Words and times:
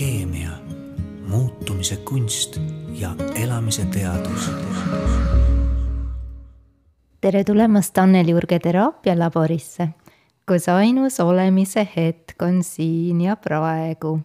keemia, 0.00 0.50
muutumise 1.28 1.96
kunst 1.96 2.56
ja 2.92 3.10
elamise 3.34 3.84
teadus. 3.84 4.50
tere 7.20 7.44
tulemast 7.44 7.98
Anneli 7.98 8.34
Urge 8.34 8.58
teraapialaborisse, 8.58 9.88
kus 10.48 10.68
ainus 10.68 11.20
olemise 11.20 11.84
hetk 11.96 12.42
on 12.42 12.62
siin 12.64 13.20
ja 13.20 13.36
praegu. 13.36 14.20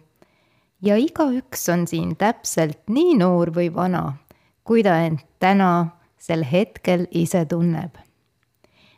ja 0.82 0.96
igaüks 0.96 1.68
on 1.68 1.86
siin 1.86 2.16
täpselt 2.16 2.80
nii 2.88 3.18
noor 3.18 3.52
või 3.52 3.68
vana, 3.74 4.16
kui 4.64 4.82
ta 4.82 4.96
end 5.04 5.28
täna 5.38 5.86
sel 6.18 6.44
hetkel 6.52 7.06
ise 7.10 7.44
tunneb. 7.44 7.96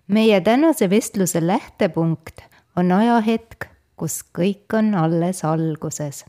meie 0.07 0.41
tänase 0.41 0.91
vestluse 0.91 1.47
lähtepunkt 1.47 2.41
on 2.77 2.93
ajahetk, 2.93 3.67
kus 3.97 4.23
kõik 4.39 4.79
on 4.79 4.95
alles 4.95 5.45
alguses. 5.45 6.25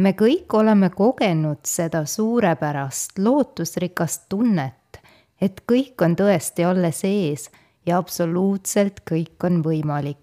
Me 0.00 0.12
kõik 0.16 0.54
oleme 0.54 0.90
kogenud 0.90 1.64
seda 1.66 2.04
suurepärast 2.06 3.18
lootusrikast 3.18 4.28
tunnet, 4.28 5.00
et 5.40 5.62
kõik 5.68 6.02
on 6.04 6.16
tõesti 6.16 6.64
alles 6.64 7.02
ees 7.04 7.48
ja 7.86 7.98
absoluutselt 7.98 9.02
kõik 9.10 9.44
on 9.44 9.62
võimalik. 9.64 10.16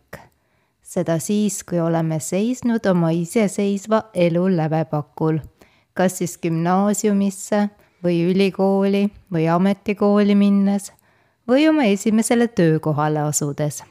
seda 0.87 1.19
siis, 1.19 1.63
kui 1.67 1.79
oleme 1.83 2.19
seisnud 2.19 2.85
oma 2.87 3.09
iseseisva 3.11 4.03
elu 4.13 4.45
lävepakul, 4.55 5.39
kas 5.93 6.17
siis 6.17 6.37
gümnaasiumisse 6.37 7.69
või 8.03 8.21
ülikooli 8.31 9.09
või 9.33 9.47
ametikooli 9.51 10.35
minnes 10.35 10.91
või 11.47 11.67
oma 11.69 11.83
esimesele 11.83 12.47
töökohale 12.47 13.19
asudes. 13.19 13.83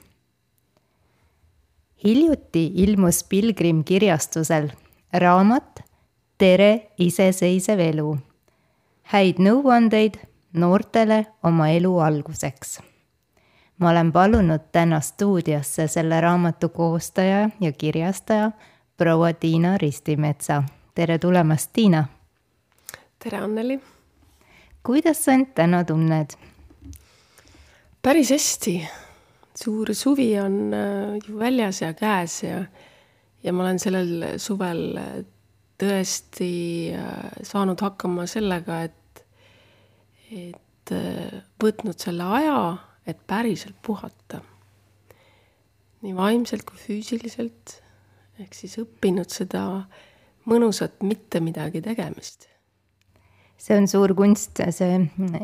hiljuti 2.04 2.72
ilmus 2.74 3.24
Pilgrim 3.24 3.84
kirjastusel 3.84 4.70
raamat 5.12 5.75
Tere 6.38 6.90
iseseisev 7.00 7.80
elu. 7.80 8.10
häid 9.08 9.38
nõuandeid 9.40 10.18
noortele 10.52 11.22
oma 11.42 11.70
elu 11.72 11.92
alguseks. 11.98 12.80
ma 13.78 13.90
olen 13.90 14.10
palunud 14.12 14.66
täna 14.72 15.00
stuudiosse 15.00 15.86
selle 15.88 16.20
raamatu 16.20 16.68
koostaja 16.68 17.48
ja 17.60 17.72
kirjastaja 17.72 18.50
proua 18.96 19.32
Tiina 19.32 19.78
Ristimetsa. 19.78 20.62
tere 20.94 21.18
tulemast, 21.18 21.70
Tiina! 21.72 22.04
tere, 23.18 23.38
Anneli! 23.38 23.80
kuidas 24.82 25.24
sa 25.24 25.32
end 25.32 25.54
täna 25.54 25.84
tunned? 25.84 26.36
päris 28.02 28.30
hästi. 28.30 28.88
suur 29.54 29.94
suvi 29.94 30.40
on 30.40 30.74
äh, 30.74 31.16
ju 31.28 31.38
väljas 31.38 31.80
ja 31.80 31.94
käes 31.94 32.42
ja, 32.42 32.64
ja 33.42 33.52
ma 33.52 33.62
olen 33.62 33.78
sellel 33.78 34.38
suvel 34.38 34.96
äh, 34.96 35.24
tõesti 35.80 36.50
äh, 36.96 37.30
saanud 37.46 37.80
hakkama 37.84 38.26
sellega, 38.30 38.82
et, 38.88 39.24
et 40.30 40.92
võtnud 41.62 41.98
selle 41.98 42.26
aja, 42.38 42.58
et 43.06 43.18
päriselt 43.26 43.78
puhata. 43.82 44.42
nii 46.02 46.14
vaimselt 46.14 46.62
kui 46.68 46.78
füüsiliselt. 46.78 47.80
ehk 48.38 48.54
siis 48.54 48.78
õppinud 48.78 49.32
seda 49.32 49.86
mõnusat 50.46 51.02
mitte 51.02 51.40
midagi 51.40 51.80
tegemist 51.82 52.46
see 53.66 53.76
on 53.76 53.88
suur 53.88 54.12
kunst, 54.16 54.60
see 54.74 54.98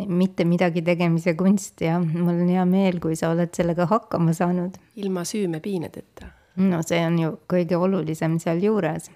mitte 0.08 0.44
midagi 0.48 0.83
tegemise 0.84 1.34
kunst 1.39 1.80
ja 1.84 1.98
mul 2.02 2.34
on 2.34 2.50
hea 2.52 2.64
meel, 2.69 3.00
kui 3.02 3.17
sa 3.19 3.33
oled 3.33 3.52
sellega 3.56 3.89
hakkama 3.91 4.34
saanud. 4.36 4.77
ilma 4.96 5.24
süümepiinadeta. 5.28 6.28
no 6.69 6.83
see 6.86 7.00
on 7.06 7.19
ju 7.19 7.33
kõige 7.48 7.78
olulisem 7.80 8.39
sealjuures. 8.42 9.11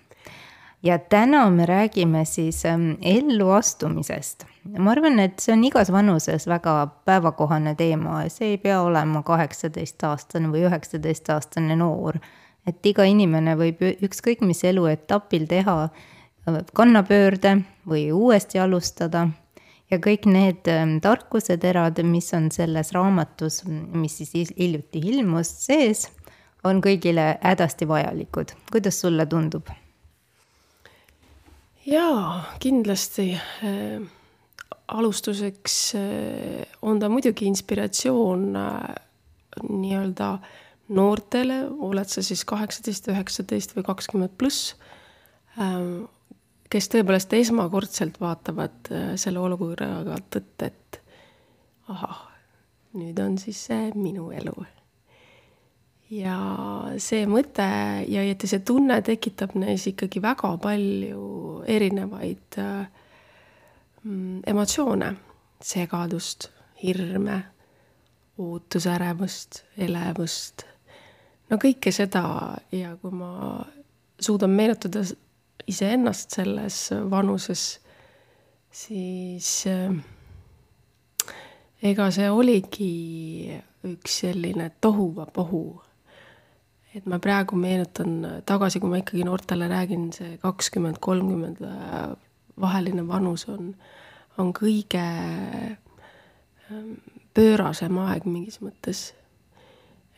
Ja 0.86 0.98
täna 0.98 1.50
me 1.50 1.66
räägime 1.66 2.24
siis 2.24 2.64
ähm, 2.66 2.90
elluastumisest. 3.02 4.44
ma 4.78 4.90
arvan, 4.90 5.18
et 5.18 5.38
see 5.40 5.54
on 5.54 5.64
igas 5.64 5.90
vanuses 5.92 6.46
väga 6.46 6.74
päevakohane 7.06 7.74
teema, 7.78 8.24
see 8.28 8.54
ei 8.54 8.58
pea 8.58 8.80
olema 8.82 9.22
kaheksateistaastane 9.26 10.50
või 10.52 10.66
üheksateistaastane 10.68 11.76
noor. 11.76 12.18
et 12.66 12.86
iga 12.86 13.04
inimene 13.06 13.54
võib 13.56 13.82
ükskõik 14.02 14.42
mis 14.42 14.64
eluetapil 14.64 15.46
teha 15.46 15.88
kannapöörde 16.74 17.56
või 17.88 18.12
uuesti 18.12 18.58
alustada. 18.58 19.28
ja 19.90 19.98
kõik 19.98 20.26
need 20.26 20.68
ähm, 20.68 20.98
tarkuseterad, 21.02 22.02
mis 22.02 22.34
on 22.34 22.50
selles 22.50 22.92
raamatus, 22.92 23.64
mis 23.66 24.18
siis 24.18 24.54
hiljuti 24.58 25.02
ilmus, 25.14 25.50
sees, 25.66 26.08
on 26.64 26.82
kõigile 26.82 27.36
hädasti 27.42 27.88
vajalikud. 27.88 28.54
kuidas 28.72 29.00
sulle 29.00 29.26
tundub? 29.26 29.85
Jaa, 31.86 32.44
kindlasti 32.62 33.32
äh, 33.34 34.02
alustuseks 34.88 35.94
äh, 35.94 36.66
on 36.82 37.00
ta 37.00 37.10
muidugi 37.12 37.46
inspiratsioon 37.50 38.56
äh, 38.56 38.94
nii-öelda 39.68 40.30
noortele, 40.96 41.62
oled 41.82 42.10
sa 42.10 42.22
siis 42.22 42.44
kaheksateist, 42.46 43.08
üheksateist 43.10 43.72
või 43.74 43.82
kakskümmend 43.88 44.36
pluss, 44.38 44.76
kes 46.70 46.88
tõepoolest 46.92 47.32
esmakordselt 47.34 48.20
vaatavad 48.22 48.92
selle 49.18 49.40
olukorraga 49.42 50.20
tõtt, 50.30 50.62
et 50.68 51.00
ahah, 51.90 52.20
nüüd 53.00 53.18
on 53.24 53.34
siis 53.40 53.64
see 53.66 53.88
minu 53.96 54.28
elu. 54.36 54.54
Ja 56.10 56.36
see 57.02 57.26
mõte 57.26 57.66
ja 58.08 58.22
et 58.22 58.46
see 58.46 58.62
tunne 58.66 59.00
tekitab 59.04 59.56
neis 59.58 59.86
ikkagi 59.90 60.22
väga 60.22 60.52
palju 60.62 61.64
erinevaid 61.66 62.58
mm, 64.04 64.42
emotsioone, 64.46 65.12
segadust, 65.62 66.50
hirme, 66.82 67.40
ootusärevust, 68.38 69.62
elevust, 69.82 70.66
no 71.50 71.58
kõike 71.62 71.92
seda 71.94 72.24
ja 72.74 72.94
kui 73.00 73.14
ma 73.16 73.64
suudan 74.20 74.52
meenutada 74.54 75.02
iseennast 75.66 76.36
selles 76.36 76.78
vanuses, 77.10 77.64
siis 78.70 79.66
ega 81.82 82.10
see 82.14 82.28
oligi 82.30 82.92
üks 83.86 84.20
selline 84.22 84.70
tohuvapohu. 84.80 85.64
Et 86.96 87.06
ma 87.06 87.18
praegu 87.22 87.58
meenutan 87.60 88.42
tagasi, 88.48 88.80
kui 88.80 88.90
ma 88.92 89.02
ikkagi 89.02 89.26
noortele 89.28 89.68
räägin, 89.68 90.08
see 90.16 90.38
kakskümmend, 90.42 91.00
kolmkümmend 91.04 91.60
äh, 91.66 92.08
vaheline 92.60 93.04
vanus 93.08 93.46
on, 93.52 93.74
on 94.40 94.54
kõige 94.56 95.04
ähm, 95.04 96.96
pöörasem 97.36 98.00
aeg 98.06 98.24
mingis 98.24 98.62
mõttes 98.64 99.10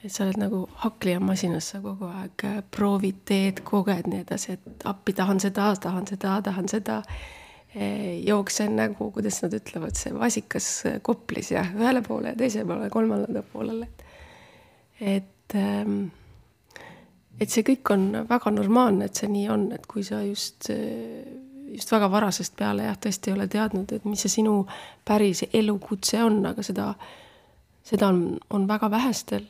et 0.05 0.13
sa 0.15 0.25
oled 0.25 0.39
nagu 0.39 0.63
hakklihamaasinas, 0.85 1.73
sa 1.73 1.81
kogu 1.83 2.07
aeg 2.11 2.45
äh, 2.47 2.61
proovid, 2.75 3.25
teed, 3.29 3.65
koged, 3.67 4.07
nii 4.11 4.23
edasi, 4.23 4.55
et 4.55 4.87
appi 4.89 5.15
tahan 5.17 5.43
seda, 5.43 5.73
tahan 5.83 6.07
seda, 6.11 6.39
tahan 6.47 6.71
seda. 6.71 7.03
Jooksen 8.25 8.79
nagu, 8.79 9.11
kuidas 9.13 9.43
nad 9.43 9.53
ütlevad, 9.55 9.95
see 9.99 10.15
vasikas 10.17 10.69
äh, 10.89 11.01
koplis 11.05 11.53
ja 11.53 11.67
ühele 11.77 12.01
poole 12.07 12.33
ja 12.33 12.39
teisele 12.39 12.65
poole, 12.67 12.89
kolmandale 12.91 13.43
poolele. 13.53 13.91
et, 15.01 15.55
ähm, 15.55 16.09
et 17.41 17.51
see 17.51 17.67
kõik 17.67 17.93
on 17.95 18.09
väga 18.29 18.51
normaalne, 18.55 19.09
et 19.09 19.21
see 19.21 19.31
nii 19.31 19.49
on, 19.55 19.69
et 19.77 19.87
kui 19.87 20.03
sa 20.07 20.23
just, 20.27 20.71
äh, 20.75 21.23
just 21.73 21.93
väga 21.93 22.11
varasest 22.11 22.57
peale 22.59 22.89
jah, 22.89 22.99
tõesti 22.99 23.31
ei 23.31 23.39
ole 23.39 23.49
teadnud, 23.49 23.93
et 23.93 24.05
mis 24.09 24.25
see 24.25 24.39
sinu 24.41 24.63
päris 25.05 25.45
elukutse 25.53 26.23
on, 26.25 26.41
aga 26.51 26.65
seda, 26.67 26.93
seda 27.87 28.11
on, 28.13 28.25
on 28.51 28.67
väga 28.69 28.91
vähestel 28.91 29.47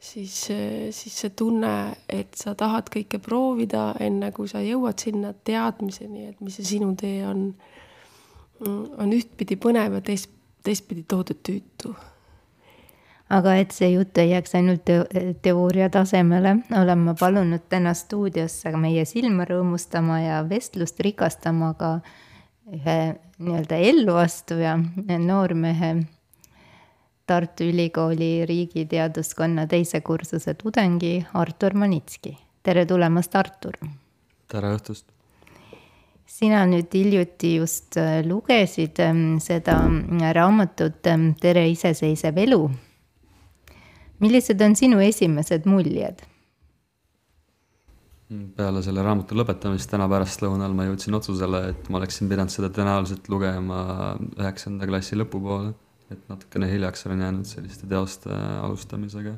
siis, 0.00 0.48
siis 0.90 1.20
see 1.20 1.30
tunne, 1.36 1.72
et 2.08 2.34
sa 2.38 2.54
tahad 2.58 2.90
kõike 2.92 3.20
proovida, 3.22 3.88
enne 4.00 4.30
kui 4.36 4.48
sa 4.50 4.62
jõuad 4.64 5.00
sinna 5.02 5.32
teadmiseni, 5.32 6.30
et 6.30 6.42
mis 6.44 6.58
see 6.58 6.76
sinu 6.76 6.92
tee 6.98 7.22
on, 7.26 7.48
on 8.66 9.16
ühtpidi 9.16 9.58
põnev 9.60 9.98
ja 9.98 10.04
teist, 10.04 10.30
teistpidi 10.66 11.06
tohutult 11.08 11.42
tüütu. 11.46 11.94
Aga 13.28 13.56
et 13.58 13.74
see 13.74 13.90
jutt 13.92 14.18
ei 14.22 14.30
jääks 14.30 14.54
ainult 14.58 14.84
te 14.86 14.98
teooria 15.42 15.88
tasemele, 15.90 16.56
olen 16.80 17.04
ma 17.08 17.14
palunud 17.18 17.64
täna 17.68 17.94
stuudiosse 17.94 18.72
meie 18.78 19.04
silma 19.08 19.46
rõõmustama 19.48 20.20
ja 20.22 20.42
vestlust 20.48 21.00
rikastama 21.02 21.72
ka 21.78 21.90
ühe 22.72 22.98
nii-öelda 23.38 23.80
elluastuja, 23.90 24.76
noormehe 25.18 25.96
Tartu 27.26 27.66
Ülikooli 27.66 28.46
riigiteaduskonna 28.46 29.66
teise 29.66 30.00
kursuse 30.00 30.54
tudengi 30.54 31.26
Artur 31.34 31.74
Manitski. 31.74 32.36
tere 32.62 32.86
tulemast, 32.86 33.34
Artur! 33.34 33.74
tere 34.46 34.70
õhtust! 34.78 35.10
sina 36.26 36.64
nüüd 36.66 36.92
hiljuti 36.94 37.56
just 37.56 37.96
lugesid 38.26 38.98
ähm, 39.02 39.38
seda 39.42 39.78
raamatut 40.34 41.06
ähm, 41.06 41.30
Tere 41.40 41.68
iseseisev 41.70 42.36
elu. 42.46 42.70
Millised 44.20 44.60
on 44.64 44.76
sinu 44.78 45.02
esimesed 45.04 45.68
muljed? 45.68 46.24
peale 48.56 48.80
selle 48.82 49.04
raamatu 49.06 49.36
lõpetamist 49.38 49.86
täna 49.90 50.08
pärastlõunal 50.10 50.72
ma 50.74 50.88
jõudsin 50.88 51.14
otsusele, 51.14 51.60
et 51.70 51.90
ma 51.90 52.00
oleksin 52.00 52.26
pidanud 52.30 52.50
seda 52.50 52.72
tõenäoliselt 52.74 53.28
lugema 53.30 53.82
üheksanda 54.40 54.88
klassi 54.90 55.18
lõpupoole, 55.18 55.70
et 56.10 56.24
natukene 56.30 56.66
hiljaks 56.70 57.06
olen 57.06 57.22
jäänud 57.22 57.46
selliste 57.46 57.86
teoste 57.86 58.34
alustamisega. 58.34 59.36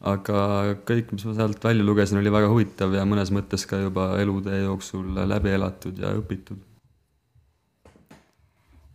aga 0.00 0.40
kõik, 0.88 1.12
mis 1.12 1.26
ma 1.26 1.34
sealt 1.34 1.64
välja 1.64 1.84
lugesin, 1.84 2.18
oli 2.22 2.32
väga 2.32 2.48
huvitav 2.48 2.94
ja 2.94 3.04
mõnes 3.04 3.32
mõttes 3.34 3.66
ka 3.68 3.82
juba 3.82 4.14
elutee 4.22 4.62
jooksul 4.62 5.12
läbi 5.28 5.52
elatud 5.52 5.98
ja 5.98 6.14
õpitud. 6.16 6.64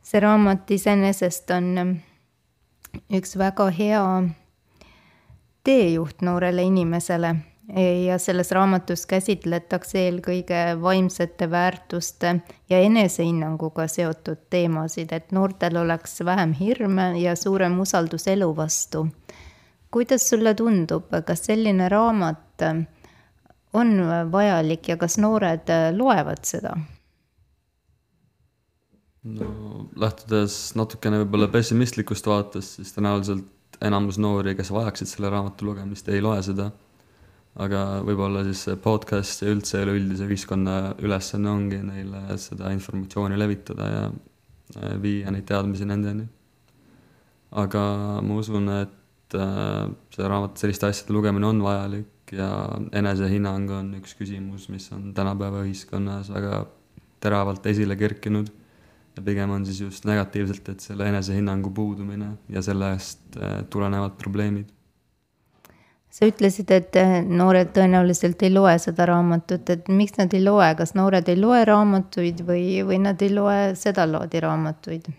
see 0.02 0.20
raamat 0.20 0.72
iseenesest 0.72 1.52
on 1.52 2.00
üks 3.14 3.38
väga 3.38 3.70
hea 3.70 4.06
teejuht 5.64 6.22
noorele 6.22 6.64
inimesele 6.64 7.36
ja 8.06 8.18
selles 8.20 8.52
raamatus 8.52 9.06
käsitletakse 9.08 10.02
eelkõige 10.06 10.60
vaimsete 10.82 11.48
väärtuste 11.52 12.36
ja 12.70 12.80
enesehinnanguga 12.80 13.88
seotud 13.88 14.42
teemasid, 14.50 15.14
et 15.16 15.32
noortel 15.32 15.78
oleks 15.80 16.20
vähem 16.26 16.54
hirme 16.54 17.14
ja 17.22 17.36
suurem 17.36 17.80
usaldus 17.80 18.28
elu 18.28 18.56
vastu. 18.56 19.08
kuidas 19.92 20.30
sulle 20.30 20.54
tundub, 20.54 21.06
kas 21.26 21.46
selline 21.46 21.90
raamat 21.90 22.66
on 23.74 23.96
vajalik 24.32 24.90
ja 24.90 24.98
kas 24.98 25.18
noored 25.18 25.70
loevad 25.96 26.44
seda? 26.44 26.76
no 29.24 29.90
lähtudes 29.96 30.76
natukene 30.76 31.24
võib-olla 31.24 31.48
pessimistlikust 31.48 32.28
vaatest, 32.28 32.76
siis 32.76 32.92
tõenäoliselt 32.92 33.48
enamus 33.84 34.18
noori, 34.22 34.56
kes 34.56 34.72
vajaksid 34.72 35.10
selle 35.10 35.30
raamatu 35.34 35.68
lugemist, 35.70 36.10
ei 36.10 36.22
loe 36.24 36.42
seda 36.46 36.72
aga 37.62 38.02
võib-olla 38.06 38.42
siis 38.48 38.64
see 38.66 38.78
podcast 38.82 39.44
ja 39.44 39.52
üldse 39.54 39.84
üleüldise 39.84 40.26
ühiskonna 40.26 40.78
ülesanne 41.06 41.52
ongi 41.52 41.82
neile 41.86 42.38
seda 42.42 42.72
informatsiooni 42.74 43.38
levitada 43.38 43.90
ja 43.92 44.06
viia 45.02 45.32
neid 45.34 45.46
teadmisi 45.50 45.86
nendeni. 45.86 46.26
aga 47.52 47.82
ma 48.26 48.36
usun, 48.40 48.70
et 48.74 49.36
äh, 49.38 49.86
see 50.16 50.26
raamat, 50.26 50.58
selliste 50.58 50.88
asjade 50.90 51.14
lugemine 51.14 51.46
on 51.46 51.62
vajalik 51.62 52.34
ja 52.34 52.50
enesehinnang 52.98 53.70
on 53.70 53.92
üks 54.00 54.16
küsimus, 54.18 54.66
mis 54.74 54.90
on 54.96 55.12
tänapäeva 55.14 55.62
ühiskonnas 55.62 56.32
väga 56.34 56.64
teravalt 57.22 57.66
esile 57.70 57.96
kerkinud. 57.96 58.50
Ja 59.16 59.24
pigem 59.26 59.52
on 59.54 59.66
siis 59.66 59.82
just 59.82 60.06
negatiivselt, 60.10 60.70
et 60.70 60.86
selle 60.86 61.08
enesehinnangu 61.10 61.72
puudumine 61.74 62.32
ja 62.50 62.62
sellest 62.62 63.38
äh, 63.38 63.62
tulenevad 63.70 64.18
probleemid. 64.18 64.72
Sa 66.14 66.28
ütlesid, 66.30 66.70
et 66.70 66.94
eh, 67.02 67.16
noored 67.26 67.72
tõenäoliselt 67.74 68.44
ei 68.46 68.52
loe 68.54 68.76
seda 68.78 69.08
raamatut, 69.10 69.70
et 69.74 69.88
miks 69.90 70.20
nad 70.20 70.34
ei 70.38 70.44
loe, 70.44 70.68
kas 70.78 70.94
noored 70.94 71.30
ei 71.32 71.40
loe 71.40 71.64
raamatuid 71.66 72.44
või, 72.46 72.68
või 72.86 73.00
nad 73.02 73.22
ei 73.26 73.34
loe 73.34 73.74
sedalaadi 73.80 74.44
raamatuid? 74.46 75.10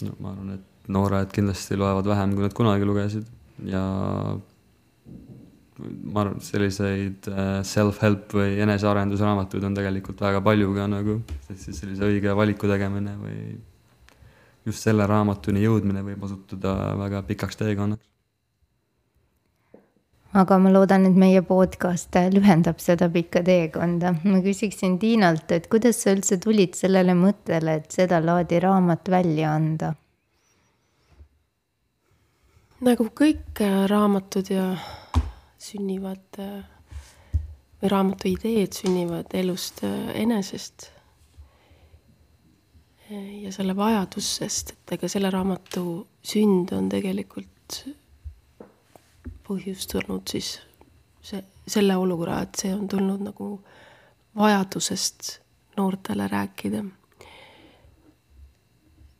no 0.00 0.14
ma 0.16 0.32
arvan, 0.32 0.54
et 0.56 0.88
noored 0.88 1.32
kindlasti 1.34 1.76
loevad 1.76 2.08
vähem, 2.08 2.32
kui 2.32 2.46
nad 2.46 2.56
kunagi 2.56 2.88
lugesid. 2.88 3.28
Ja 3.68 3.82
ma 5.80 6.24
arvan, 6.24 6.36
et 6.38 6.46
selliseid 6.46 7.30
eh, 7.30 7.48
self-help 7.66 8.36
või 8.36 8.60
enesearendusraamatuid 8.66 9.66
on 9.68 9.78
tegelikult 9.78 10.22
väga 10.26 10.42
palju 10.44 10.74
ka 10.76 10.86
nagu, 10.90 11.16
sest 11.48 11.66
siis 11.66 11.82
sellise 11.84 12.06
õige 12.08 12.36
valiku 12.36 12.70
tegemine 12.70 13.16
või 13.20 13.40
just 14.68 14.84
selle 14.84 15.06
raamatuni 15.08 15.64
jõudmine 15.64 16.04
võib 16.06 16.28
osutuda 16.28 16.76
väga 17.00 17.24
pikaks 17.28 17.60
teekonnaks 17.60 18.10
aga 20.32 20.58
ma 20.62 20.70
loodan, 20.70 21.08
et 21.08 21.16
meie 21.18 21.42
podcast 21.42 22.14
lühendab 22.34 22.78
seda 22.82 23.08
pikka 23.10 23.42
teekonda. 23.46 24.14
ma 24.24 24.42
küsiksin 24.44 24.98
Tiinalt, 24.98 25.50
et 25.50 25.66
kuidas 25.68 26.02
sa 26.02 26.14
üldse 26.14 26.38
tulid 26.38 26.76
sellele 26.78 27.16
mõttele, 27.18 27.80
et 27.80 27.90
sedalaadi 27.90 28.60
raamat 28.62 29.10
välja 29.10 29.54
anda? 29.54 29.94
nagu 32.80 33.10
kõik 33.12 33.60
äh, 33.60 33.84
raamatud 33.90 34.48
ja 34.48 34.70
sünnivad 35.60 36.38
äh, 36.40 36.62
või 37.80 37.90
raamatu 37.92 38.30
ideed 38.30 38.76
sünnivad 38.76 39.34
elust 39.36 39.84
äh, 39.84 40.14
enesest. 40.22 40.90
ja 43.10 43.50
selle 43.50 43.74
vajadusest, 43.74 44.70
et 44.70 44.92
ega 44.94 45.08
selle 45.10 45.32
raamatu 45.34 45.82
sünd 46.22 46.70
on 46.76 46.86
tegelikult 46.92 47.80
põhjustanud 49.48 50.30
siis 50.30 50.52
see, 51.18 51.42
selle 51.66 51.96
olukorra, 51.98 52.36
et 52.46 52.62
see 52.62 52.70
on 52.70 52.86
tulnud 52.88 53.24
nagu 53.26 53.48
vajadusest 54.38 55.32
noortele 55.76 56.28
rääkida 56.30 56.84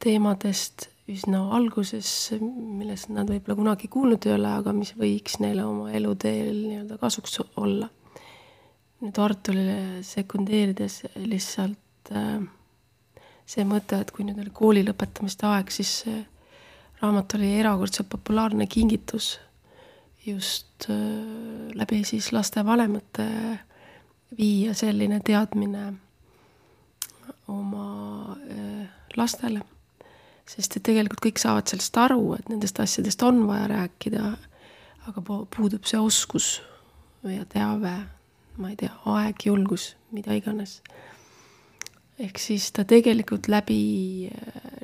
teemadest 0.01 0.89
üsna 1.11 1.43
alguses, 1.57 2.09
millest 2.41 3.11
nad 3.13 3.29
võib-olla 3.31 3.57
kunagi 3.59 3.91
kuulnud 3.93 4.27
ei 4.29 4.35
ole, 4.37 4.53
aga 4.61 4.75
mis 4.77 4.93
võiks 4.99 5.39
neile 5.43 5.65
oma 5.67 5.91
eluteel 5.97 6.55
nii-öelda 6.55 6.99
kasuks 7.01 7.41
olla. 7.61 7.89
nüüd 9.01 9.19
Arturile 9.19 10.03
sekundeerides 10.05 11.03
lihtsalt 11.25 12.13
äh, 12.13 12.41
see 13.49 13.65
mõte, 13.65 14.01
et 14.01 14.11
kui 14.15 14.27
nüüd 14.29 14.39
oli 14.43 14.53
kooli 14.55 14.85
lõpetamiste 14.87 15.49
aeg, 15.49 15.73
siis 15.73 15.95
see 16.05 16.19
raamat 17.01 17.39
oli 17.39 17.55
erakordselt 17.59 18.11
populaarne 18.13 18.67
kingitus 18.69 19.39
just 20.27 20.91
äh, 20.91 20.97
läbi 21.75 22.05
siis 22.05 22.33
lastevanemate 22.33 23.27
viia 24.39 24.75
selline 24.75 25.21
teadmine 25.25 25.93
oma 27.49 28.37
äh, 28.37 28.89
lastele. 29.17 29.63
Sest 30.51 30.77
et 30.77 30.87
tegelikult 30.87 31.23
kõik 31.23 31.43
saavad 31.43 31.71
sellest 31.71 31.99
aru, 32.01 32.35
et 32.39 32.49
nendest 32.51 32.81
asjadest 32.83 33.23
on 33.27 33.45
vaja 33.47 33.69
rääkida, 33.71 34.33
aga 35.11 35.23
puudub 35.27 35.87
see 35.89 36.01
oskus 36.01 36.59
ja 37.25 37.45
teave, 37.49 37.95
ma 38.61 38.73
ei 38.73 38.77
tea, 38.81 38.93
aeg, 39.15 39.47
julgus, 39.47 39.95
mida 40.15 40.35
iganes 40.37 40.81
ehk 42.21 42.41
siis 42.41 42.69
ta 42.77 42.85
tegelikult 42.89 43.49
läbi, 43.51 44.29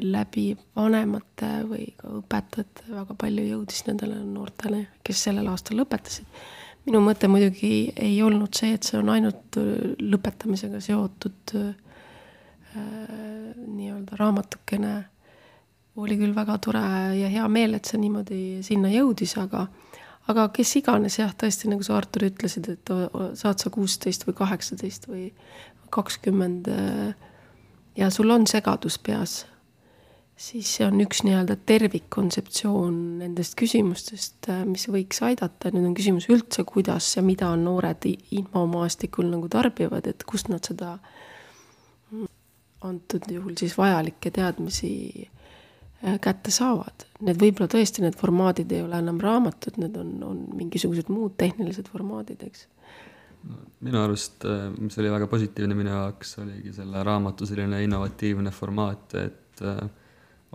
läbi 0.04 0.46
vanemate 0.76 1.50
või 1.68 1.88
ka 1.98 2.12
õpetajate 2.20 2.92
väga 2.92 3.16
palju 3.20 3.44
jõudis 3.50 3.82
nendele 3.88 4.20
noortele, 4.24 4.86
kes 5.04 5.26
sellel 5.28 5.50
aastal 5.52 5.80
lõpetasid. 5.82 6.26
minu 6.86 7.02
mõte 7.04 7.28
muidugi 7.28 7.92
ei 7.96 8.22
olnud 8.22 8.54
see, 8.54 8.72
et 8.76 8.86
see 8.86 8.98
on 8.98 9.10
ainult 9.12 9.58
lõpetamisega 10.00 10.80
seotud 10.80 11.56
äh, 11.58 11.74
nii-öelda 12.76 14.16
raamatukene. 14.20 14.94
Oli 15.96 16.18
küll 16.20 16.34
väga 16.36 16.58
tore 16.62 16.84
ja 17.16 17.28
hea 17.32 17.46
meel, 17.48 17.76
et 17.76 17.88
see 17.88 18.00
niimoodi 18.00 18.40
sinna 18.66 18.90
jõudis, 18.92 19.36
aga 19.40 19.66
aga 20.30 20.48
kes 20.54 20.76
iganes 20.80 21.18
jah, 21.20 21.32
tõesti 21.38 21.70
nagu 21.70 21.84
sa 21.86 21.96
Artur 22.00 22.26
ütlesid, 22.26 22.68
et 22.72 22.94
saad 23.38 23.62
sa 23.62 23.70
kuusteist 23.72 24.26
või 24.26 24.34
kaheksateist 24.40 25.06
või 25.10 25.28
kakskümmend 25.94 26.70
äh, 26.72 27.28
ja 27.96 28.08
sul 28.10 28.32
on 28.34 28.46
segadus 28.50 28.98
peas, 28.98 29.44
siis 30.36 30.72
see 30.76 30.86
on 30.86 30.98
üks 31.04 31.22
nii-öelda 31.24 31.56
tervikkontseptsioon 31.70 32.96
nendest 33.22 33.54
küsimustest, 33.60 34.50
äh, 34.50 34.64
mis 34.66 34.88
võiks 34.90 35.22
aidata, 35.24 35.70
nüüd 35.70 35.92
on 35.92 35.94
küsimus 35.96 36.26
üldse, 36.32 36.66
kuidas 36.66 37.12
ja 37.16 37.22
mida 37.22 37.52
noored 37.60 38.08
infomaastikul 38.10 39.30
nagu 39.30 39.48
tarbivad, 39.52 40.10
et 40.10 40.26
kust 40.26 40.50
nad 40.50 40.66
seda 40.66 40.96
antud 42.86 43.30
juhul 43.30 43.54
siis 43.58 43.78
vajalikke 43.78 44.30
teadmisi 44.34 44.90
kätte 46.22 46.52
saavad. 46.54 47.06
Need 47.26 47.40
võib-olla 47.40 47.70
tõesti, 47.72 48.04
need 48.04 48.16
formaadid 48.18 48.72
ei 48.72 48.84
ole 48.84 49.00
enam 49.02 49.18
raamatud, 49.22 49.78
need 49.82 49.96
on, 49.98 50.16
on 50.22 50.40
mingisugused 50.58 51.10
muud 51.12 51.34
tehnilised 51.40 51.88
formaadid, 51.92 52.42
eks 52.46 52.66
minu 53.86 54.00
arust, 54.00 54.44
äh, 54.48 54.70
mis 54.80 54.96
oli 54.98 55.12
väga 55.12 55.28
positiivne 55.30 55.76
minu 55.78 55.92
jaoks, 55.92 56.36
oligi 56.42 56.72
selle 56.74 57.02
raamatu 57.06 57.46
selline 57.48 57.82
innovatiivne 57.84 58.50
formaat, 58.54 59.14
et 59.20 59.62
äh, 59.62 59.82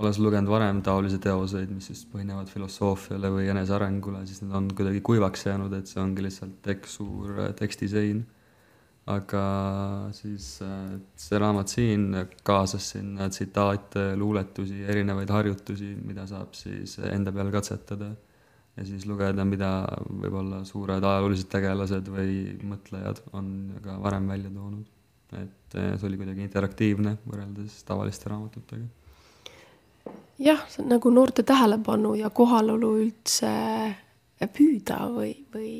olles 0.02 0.20
lugenud 0.24 0.50
varem 0.50 0.82
taolisi 0.86 1.20
teoseid, 1.22 1.72
mis 1.74 1.92
just 1.92 2.10
põhinevad 2.12 2.50
filosoofiale 2.52 3.32
või 3.34 3.50
enesearengule, 3.54 4.24
siis 4.28 4.42
need 4.44 4.56
on 4.58 4.70
kuidagi 4.76 5.04
kuivaks 5.06 5.46
jäänud, 5.48 5.74
et 5.78 5.92
see 5.92 6.02
ongi 6.04 6.26
lihtsalt 6.26 6.62
tekk, 6.66 6.90
suur 6.90 7.38
äh, 7.38 7.52
tekstisein. 7.58 8.24
Aga 9.10 9.44
siis 10.14 10.60
äh, 10.62 10.98
see 11.18 11.40
raamat 11.42 11.72
siin 11.74 12.12
kaasas 12.46 12.92
sinna 12.94 13.30
tsitaate, 13.30 14.12
luuletusi, 14.20 14.84
erinevaid 14.86 15.32
harjutusi, 15.34 15.96
mida 16.06 16.28
saab 16.30 16.54
siis 16.58 17.00
enda 17.10 17.34
peal 17.34 17.50
katsetada 17.54 18.12
ja 18.78 18.86
siis 18.86 19.08
lugeda, 19.10 19.46
mida 19.46 19.72
võib-olla 20.06 20.62
suured 20.68 21.04
ajaloolised 21.04 21.50
tegelased 21.52 22.08
või 22.14 22.38
mõtlejad 22.64 23.24
on 23.38 23.52
ka 23.84 23.98
varem 24.04 24.30
välja 24.32 24.54
toonud. 24.54 24.86
et 25.32 25.76
eh, 25.80 25.94
see 25.98 26.08
oli 26.08 26.18
kuidagi 26.20 26.44
interaktiivne 26.46 27.18
võrreldes 27.26 27.82
tavaliste 27.88 28.30
raamatutega. 28.30 28.86
jah, 30.40 30.64
nagu 30.86 31.10
noorte 31.10 31.44
tähelepanu 31.44 32.14
ja 32.20 32.30
kohalolu 32.30 32.96
üldse 33.02 33.52
püüda 34.54 35.04
või, 35.10 35.34
või 35.54 35.74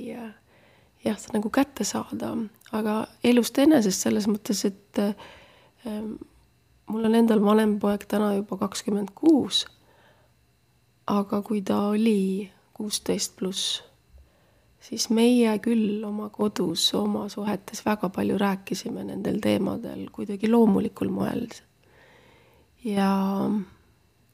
jah, 1.06 1.18
nagu 1.34 1.50
kätte 1.50 1.86
saada, 1.88 2.36
aga 2.72 2.96
elust 3.24 3.58
enesest 3.60 4.06
selles 4.06 4.28
mõttes, 4.32 4.64
et 4.68 5.00
äh, 5.02 5.14
mul 6.92 7.08
on 7.08 7.16
endal 7.16 7.44
vanem 7.44 7.78
poeg 7.80 8.06
täna 8.10 8.34
juba 8.38 8.58
kakskümmend 8.66 9.14
kuus. 9.16 9.66
aga 11.12 11.42
kui 11.42 11.62
ta 11.66 11.78
oli 11.92 12.52
kuusteist 12.78 13.34
pluss, 13.36 13.82
siis 14.80 15.10
meie 15.10 15.58
küll 15.60 16.04
oma 16.08 16.30
kodus, 16.30 16.86
oma 16.96 17.26
suhetes 17.30 17.84
väga 17.86 18.10
palju 18.14 18.38
rääkisime 18.40 19.04
nendel 19.04 19.42
teemadel 19.44 20.08
kuidagi 20.14 20.50
loomulikul 20.50 21.10
moel. 21.10 21.48
ja, 22.84 23.12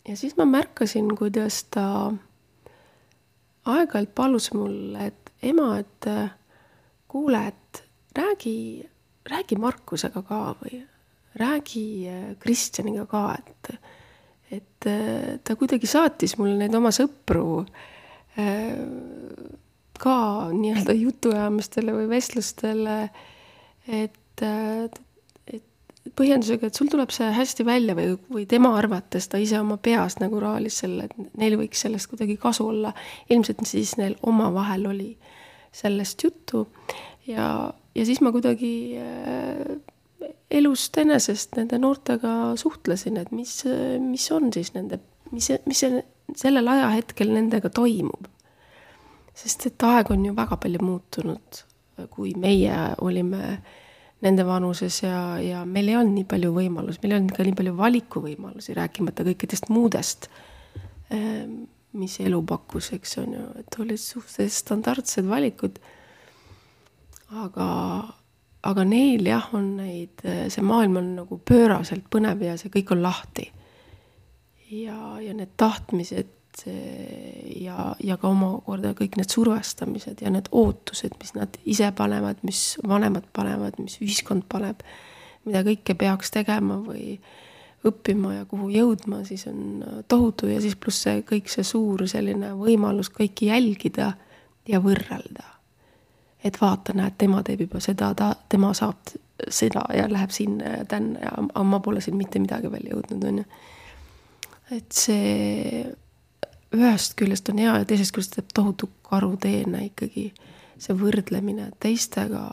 ja 0.07 0.17
siis 0.17 0.37
ma 0.37 0.45
märkasin, 0.45 1.15
kuidas 1.17 1.63
ta 1.71 2.13
aeg-ajalt 3.65 4.15
palus 4.15 4.53
mulle, 4.53 5.07
et 5.07 5.33
ema, 5.43 5.77
et 5.79 6.05
kuule, 7.07 7.47
et 7.47 7.86
räägi, 8.17 8.57
räägi 9.29 9.57
Markusega 9.61 10.23
ka 10.25 10.41
või 10.61 10.81
räägi 11.37 12.07
äh, 12.09 12.35
Kristjaniga 12.39 13.05
ka, 13.05 13.23
et, 13.37 13.71
et 14.51 14.89
äh, 14.89 15.37
ta 15.43 15.55
kuidagi 15.55 15.89
saatis 15.89 16.37
mulle 16.39 16.57
neid 16.59 16.75
oma 16.77 16.91
sõpru 16.95 17.63
äh, 18.39 18.73
ka 19.97 20.17
nii-öelda 20.53 20.93
jutuajamistele 20.93 21.93
või 21.95 22.07
vestlustele, 22.11 22.97
et, 23.87 24.43
et 24.43 24.99
põhjendusega, 26.17 26.69
et 26.69 26.77
sul 26.77 26.91
tuleb 26.91 27.11
see 27.13 27.31
hästi 27.33 27.65
välja 27.65 27.95
või, 27.97 28.13
või 28.29 28.45
tema 28.49 28.75
arvates 28.77 29.29
ta 29.31 29.41
ise 29.41 29.59
oma 29.59 29.79
peas 29.81 30.19
nagu 30.21 30.39
raalis 30.41 30.83
selle, 30.83 31.09
et 31.09 31.37
neil 31.41 31.57
võiks 31.59 31.81
sellest 31.85 32.11
kuidagi 32.11 32.37
kasu 32.41 32.69
olla. 32.69 32.93
ilmselt 33.29 33.65
siis 33.65 33.95
neil 33.97 34.15
omavahel 34.21 34.85
oli 34.93 35.11
sellest 35.73 36.23
juttu 36.23 36.67
ja, 37.27 37.73
ja 37.97 38.05
siis 38.05 38.21
ma 38.21 38.31
kuidagi 38.35 38.71
äh, 39.01 40.29
elust 40.53 40.97
enesest 41.01 41.57
nende 41.57 41.79
noortega 41.81 42.53
suhtlesin, 42.59 43.19
et 43.21 43.33
mis, 43.35 43.59
mis 44.03 44.27
on 44.31 44.51
siis 44.53 44.73
nende, 44.77 45.01
mis, 45.33 45.49
mis 45.67 45.83
sellel 46.37 46.73
ajahetkel 46.73 47.33
nendega 47.33 47.71
toimub. 47.73 48.29
sest 49.37 49.67
et 49.69 49.83
aeg 49.85 50.09
on 50.13 50.23
ju 50.25 50.33
väga 50.37 50.57
palju 50.57 50.79
muutunud, 50.81 51.59
kui 52.13 52.31
meie 52.37 52.77
olime 53.05 53.57
nende 54.25 54.45
vanuses 54.47 55.03
ja, 55.03 55.37
ja 55.37 55.61
meil 55.65 55.91
ei 55.91 55.97
olnud 55.99 56.15
nii 56.17 56.29
palju 56.29 56.49
võimalusi, 56.55 57.01
meil 57.03 57.13
ei 57.13 57.19
olnud 57.19 57.35
ka 57.37 57.45
nii 57.45 57.57
palju 57.59 57.73
valikuvõimalusi, 57.77 58.73
rääkimata 58.77 59.25
kõikidest 59.27 59.69
muudest 59.69 60.25
ähm, 61.13 61.67
mis 61.97 62.17
elu 62.23 62.39
pakkus, 62.47 62.91
eks 62.97 63.17
on 63.21 63.35
ju, 63.37 63.45
et 63.61 63.77
olid 63.81 64.01
suhteliselt 64.01 64.57
standardsed 64.57 65.29
valikud. 65.29 65.79
Aga, 67.31 67.67
aga 68.63 68.87
neil 68.87 69.27
jah, 69.27 69.49
on 69.57 69.75
neid, 69.81 70.23
see 70.23 70.63
maailm 70.65 70.99
on 71.01 71.13
nagu 71.21 71.39
pööraselt 71.43 72.07
põnev 72.13 72.43
ja 72.45 72.57
see 72.59 72.71
kõik 72.73 72.95
on 72.95 73.03
lahti. 73.03 73.51
ja, 74.71 75.19
ja 75.23 75.33
need 75.33 75.55
tahtmised 75.57 76.33
ja, 76.65 77.95
ja 78.03 78.17
ka 78.17 78.29
omakorda 78.29 78.93
kõik 78.97 79.17
need 79.19 79.31
survestamised 79.31 80.21
ja 80.23 80.31
need 80.33 80.49
ootused, 80.51 81.17
mis 81.21 81.33
nad 81.37 81.57
ise 81.65 81.91
panevad, 81.95 82.41
mis 82.47 82.77
vanemad 82.87 83.27
panevad, 83.33 83.77
mis 83.81 83.99
ühiskond 84.01 84.47
paneb, 84.49 84.81
mida 85.45 85.63
kõike 85.67 85.95
peaks 85.97 86.33
tegema 86.33 86.79
või 86.83 87.17
õppima 87.87 88.33
ja 88.39 88.45
kuhu 88.49 88.71
jõudma, 88.73 89.21
siis 89.27 89.45
on 89.49 89.83
tohutu 90.09 90.49
ja 90.51 90.61
siis 90.63 90.75
pluss 90.75 91.05
see 91.05 91.21
kõik 91.27 91.51
see 91.51 91.65
suur 91.67 92.07
selline 92.09 92.53
võimalus 92.57 93.11
kõiki 93.13 93.51
jälgida 93.51 94.13
ja 94.67 94.81
võrrelda. 94.83 95.56
Et 96.47 96.59
vaata, 96.61 96.95
näed, 96.97 97.17
tema 97.17 97.43
teeb 97.45 97.65
juba 97.65 97.81
seda, 97.83 98.13
ta, 98.17 98.31
tema 98.49 98.73
saab 98.77 99.15
seda 99.53 99.83
ja 99.93 100.07
läheb 100.09 100.33
sinna 100.33 100.77
ja 100.79 100.85
tänna 100.89 101.19
ja 101.21 101.33
aga 101.37 101.63
ma 101.63 101.79
pole 101.83 102.01
siin 102.01 102.17
mitte 102.17 102.39
midagi 102.41 102.71
veel 102.71 102.89
jõudnud, 102.91 103.25
on 103.29 103.41
ju. 103.41 103.45
et 104.77 104.91
see 104.91 105.83
ühest 106.75 107.15
küljest 107.19 107.49
on 107.53 107.61
hea 107.61 107.75
ja 107.81 107.87
teisest 107.87 108.15
küljest 108.15 108.35
teeb 108.35 108.49
tohutu 108.53 108.89
karuteene 109.07 109.85
ikkagi 109.91 110.31
see 110.77 110.97
võrdlemine 110.97 111.69
teistega 111.83 112.43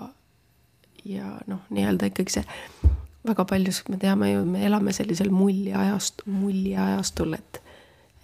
ja 1.05 1.33
noh, 1.51 1.65
nii-öelda 1.75 2.13
ikkagi 2.13 2.39
see 2.39 2.93
väga 3.25 3.47
paljus 3.49 3.83
me 3.89 3.99
teame 4.01 4.31
ju, 4.33 4.45
me 4.49 4.65
elame 4.67 4.93
sellisel 4.93 5.31
muljeajast, 5.33 6.27
muljeajastul, 6.29 7.37
et, 7.39 7.61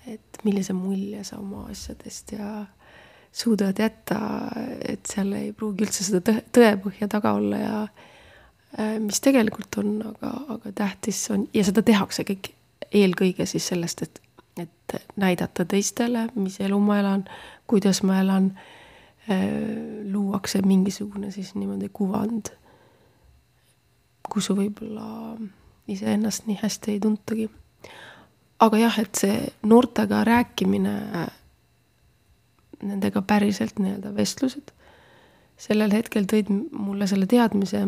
et 0.07 0.43
millise 0.45 0.77
mulje 0.77 1.25
sa 1.27 1.41
oma 1.41 1.67
asjadest 1.73 2.37
ja 2.37 2.51
suudad 3.33 3.79
jätta, 3.79 4.19
et 4.89 5.07
seal 5.07 5.33
ei 5.39 5.53
pruugi 5.57 5.87
üldse 5.87 6.07
seda 6.07 6.21
tõe, 6.27 6.43
tõepõhja 6.57 7.09
taga 7.11 7.35
olla 7.39 7.61
ja 7.61 7.77
äh, 7.85 8.97
mis 9.03 9.23
tegelikult 9.23 9.79
on, 9.83 9.95
aga, 10.13 10.33
aga 10.57 10.73
tähtis 10.83 11.23
on 11.31 11.47
ja 11.55 11.65
seda 11.67 11.85
tehakse 11.87 12.27
kõik 12.27 12.53
eelkõige 12.91 13.47
siis 13.47 13.71
sellest, 13.71 14.03
et, 14.03 14.21
et 14.59 14.97
näidata 15.21 15.65
teistele, 15.65 16.27
mis 16.35 16.59
elu 16.61 16.79
ma 16.83 16.99
elan, 16.99 17.27
kuidas 17.71 18.03
ma 18.03 18.19
elan, 18.21 18.51
äh, 19.31 19.47
luuakse 20.11 20.63
mingisugune 20.67 21.31
siis 21.31 21.55
niimoodi 21.55 21.93
kuvand 21.93 22.51
kus 24.31 24.51
võib-olla 24.55 25.35
iseennast 25.91 26.47
nii 26.47 26.61
hästi 26.63 26.95
ei 26.95 27.03
tuntagi. 27.03 27.51
aga 28.61 28.79
jah, 28.79 28.99
et 29.01 29.17
see 29.17 29.37
noortega 29.65 30.21
rääkimine, 30.29 30.95
nendega 32.83 33.23
päriselt 33.23 33.79
nii-öelda 33.79 34.15
vestlused, 34.17 34.73
sellel 35.61 35.93
hetkel 35.93 36.29
tõid 36.31 36.49
mulle 36.51 37.07
selle 37.11 37.27
teadmise, 37.31 37.87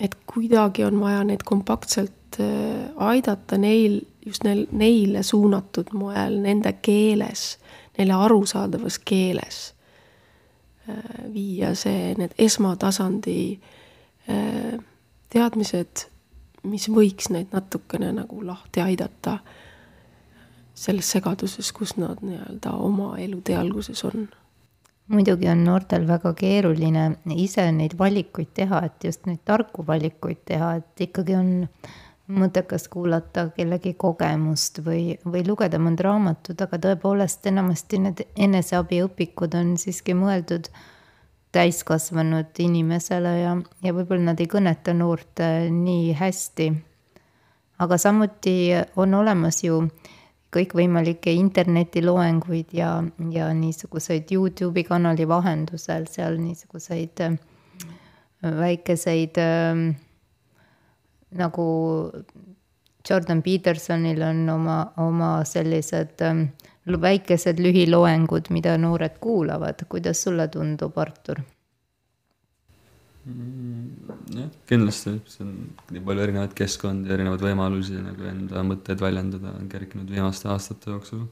et 0.00 0.14
kuidagi 0.30 0.84
on 0.86 1.00
vaja 1.00 1.24
neid 1.26 1.42
kompaktselt 1.46 2.38
äh, 2.40 2.90
aidata 2.96 3.58
neil, 3.58 4.00
just 4.26 4.44
neil, 4.46 4.66
neile 4.70 5.22
suunatud 5.22 5.90
moel, 5.92 6.38
nende 6.44 6.72
keeles, 6.82 7.56
neile 7.98 8.14
arusaadavas 8.14 9.00
keeles 9.02 9.64
äh, 10.88 11.02
viia 11.34 11.74
see, 11.74 12.14
need 12.18 12.36
esmatasandi 12.38 13.40
äh, 13.56 13.74
Äh, 14.28 14.76
teadmised, 15.32 16.04
mis 16.68 16.88
võiks 16.92 17.30
neid 17.32 17.54
natukene 17.54 18.10
nagu 18.12 18.42
lahti 18.44 18.82
aidata 18.84 19.38
selles 20.78 21.10
segaduses, 21.14 21.70
kus 21.76 21.96
nad 21.98 22.20
nii-öelda 22.24 22.74
oma 22.78 23.14
elutee 23.18 23.56
alguses 23.58 24.04
on. 24.04 24.28
muidugi 25.08 25.48
on 25.48 25.62
noortel 25.64 26.04
väga 26.08 26.34
keeruline 26.36 27.04
ise 27.34 27.64
neid 27.72 27.94
valikuid 27.98 28.52
teha, 28.54 28.82
et 28.84 29.04
just 29.04 29.24
neid 29.26 29.40
tarku 29.44 29.86
valikuid 29.86 30.44
teha, 30.44 30.74
et 30.82 31.06
ikkagi 31.08 31.34
on 31.38 31.50
mõttekas 32.28 32.88
kuulata 32.92 33.46
kellegi 33.56 33.94
kogemust 33.96 34.82
või, 34.84 35.16
või 35.24 35.46
lugeda 35.46 35.80
mõnda 35.80 36.04
raamatut, 36.10 36.60
aga 36.60 36.78
tõepoolest 36.84 37.46
enamasti 37.48 38.02
need 38.04 38.22
eneseabiõpikud 38.36 39.56
on 39.56 39.76
siiski 39.80 40.12
mõeldud 40.14 40.68
äh, 40.68 40.82
täiskasvanud 41.52 42.58
inimesele 42.58 43.32
ja, 43.40 43.56
ja 43.82 43.94
võib-olla 43.96 44.32
nad 44.32 44.40
ei 44.40 44.48
kõneta 44.50 44.94
noort 44.96 45.40
nii 45.72 46.12
hästi. 46.18 46.68
aga 47.78 47.96
samuti 47.98 48.54
on 48.96 49.14
olemas 49.14 49.62
ju 49.64 49.80
kõikvõimalikke 50.54 51.32
internetiloenguid 51.36 52.72
ja, 52.72 52.92
ja 53.32 53.48
niisuguseid 53.54 54.30
Youtube'i 54.32 54.84
kanali 54.88 55.28
vahendusel 55.28 56.08
seal 56.08 56.38
niisuguseid 56.40 57.24
äh, 57.24 57.36
väikeseid 58.42 59.40
äh, 59.42 59.82
nagu 61.42 61.66
Jordan 63.10 63.42
Petersonil 63.42 64.22
on 64.22 64.48
oma, 64.52 64.78
oma 64.96 65.30
sellised 65.44 66.24
äh, 66.24 66.42
väikesed 66.88 67.60
lühiloengud, 67.60 68.48
mida 68.50 68.78
noored 68.80 69.20
kuulavad, 69.20 69.84
kuidas 69.88 70.22
sulle 70.24 70.48
tundub, 70.48 70.96
Artur? 70.98 71.44
Mm, 73.28 73.88
jah, 74.32 74.52
kindlasti, 74.68 75.12
see 75.28 75.42
on 75.44 75.50
nii 75.92 76.00
palju 76.06 76.22
erinevaid 76.24 76.54
keskkondi, 76.56 77.10
erinevaid 77.12 77.42
võimalusi 77.44 77.98
nagu 78.00 78.24
enda 78.30 78.62
mõtteid 78.64 79.02
väljendada 79.04 79.52
on 79.58 79.66
kerkinud 79.68 80.08
viimaste 80.08 80.48
aastate 80.48 80.94
jooksul. 80.94 81.26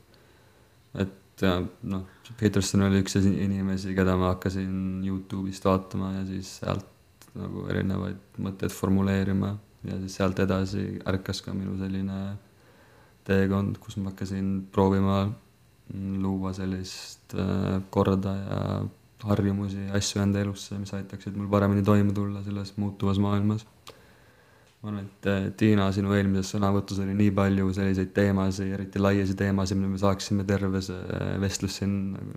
et 1.01 1.45
noh, 1.89 2.05
Peterson 2.41 2.85
oli 2.85 3.01
üks 3.05 3.17
inimesi, 3.21 3.95
keda 3.97 4.17
ma 4.21 4.35
hakkasin 4.35 5.07
Youtube'ist 5.07 5.65
vaatama 5.65 6.13
ja 6.19 6.27
siis 6.29 6.59
sealt 6.61 7.31
nagu 7.37 7.65
erinevaid 7.73 8.21
mõtteid 8.45 8.73
formuleerima 8.73 9.55
ja 9.87 9.97
siis 10.03 10.19
sealt 10.21 10.41
edasi 10.45 10.85
ärkas 11.09 11.41
ka 11.45 11.55
minu 11.57 11.79
selline 11.81 12.21
teekond, 13.27 13.81
kus 13.81 13.97
ma 14.01 14.13
hakkasin 14.13 14.67
proovima 14.73 15.25
luua 15.97 16.53
sellist 16.57 17.35
äh, 17.39 17.81
korda 17.95 18.37
ja 18.37 18.61
harjumusi 19.25 19.89
asju 19.97 20.21
enda 20.21 20.43
elusse, 20.45 20.77
mis 20.81 20.93
aitaksid 20.97 21.37
mul 21.37 21.49
paremini 21.53 21.85
toime 21.85 22.13
tulla 22.15 22.43
selles 22.45 22.75
muutuvas 22.77 23.19
maailmas. 23.23 23.65
ma 24.83 24.91
arvan, 24.91 25.05
et 25.07 25.27
äh, 25.27 25.47
Tiina, 25.57 25.89
sinu 25.93 26.13
eelmises 26.15 26.53
sõnavõtus 26.53 27.01
oli 27.03 27.15
nii 27.17 27.31
palju 27.35 27.71
selliseid 27.75 28.13
teemasid, 28.15 28.75
eriti 28.77 29.01
laiasid 29.01 29.39
teemasid, 29.41 29.81
mida 29.81 29.89
me 29.95 30.01
saaksime 30.01 30.45
terve 30.47 30.83
see 30.85 31.21
vestlus 31.43 31.79
siin 31.81 31.95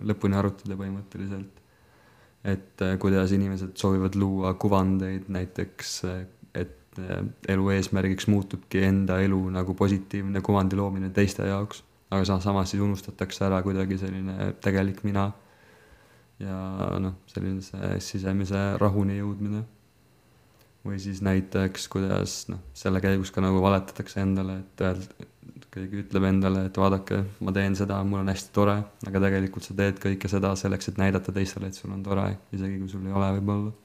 lõpuni 0.07 0.39
arutada 0.39 0.77
põhimõtteliselt. 0.79 1.59
et 2.43 2.81
äh, 2.86 2.95
kuidas 2.98 3.33
inimesed 3.36 3.75
soovivad 3.75 4.15
luua 4.15 4.53
kuvandeid 4.55 5.27
näiteks, 5.27 5.93
äh, 6.07 6.24
et 6.63 7.03
äh, 7.03 7.27
elu 7.51 7.69
eesmärgiks 7.75 8.29
muutubki 8.31 8.86
enda 8.88 9.19
elu 9.19 9.41
nagu 9.51 9.75
positiivne 9.75 10.41
kuvandi 10.41 10.79
loomine 10.79 11.12
teiste 11.12 11.43
jaoks, 11.43 11.83
aga 12.09 12.24
sa-, 12.24 12.39
samas 12.39 12.71
siis 12.71 12.81
unustatakse 12.81 13.43
ära 13.45 13.59
kuidagi 13.67 14.00
selline 14.00 14.53
tegelik 14.63 15.03
mina 15.03 15.27
ja 16.39 16.60
noh, 17.03 17.19
selline 17.29 17.63
see 17.65 17.98
sisemise 18.03 18.62
rahuni 18.79 19.19
jõudmine. 19.19 19.65
või 20.86 20.96
siis 21.03 21.19
näiteks, 21.19 21.89
kuidas 21.91 22.46
noh, 22.48 22.62
selle 22.74 23.01
käigus 23.03 23.34
ka 23.36 23.43
nagu 23.43 23.60
valetatakse 23.62 24.22
endale, 24.24 24.62
et 24.62 24.84
öeld-, 24.88 25.12
keegi 25.74 26.05
ütleb 26.05 26.25
endale, 26.29 26.63
et 26.69 26.77
vaadake, 26.79 27.19
ma 27.46 27.53
teen 27.53 27.75
seda, 27.77 28.00
mul 28.08 28.24
on 28.24 28.31
hästi 28.31 28.53
tore, 28.55 28.77
aga 29.08 29.22
tegelikult 29.25 29.67
sa 29.67 29.75
teed 29.77 30.00
kõike 30.01 30.31
seda 30.31 30.53
selleks, 30.60 30.89
et 30.89 31.01
näidata 31.01 31.36
teistele, 31.36 31.69
et 31.69 31.77
sul 31.77 31.91
on 31.93 32.01
tore, 32.05 32.25
isegi 32.55 32.79
kui 32.79 32.89
sul 32.91 33.05
ei 33.05 33.15
ole 33.15 33.29
võib-olla. 33.38 33.75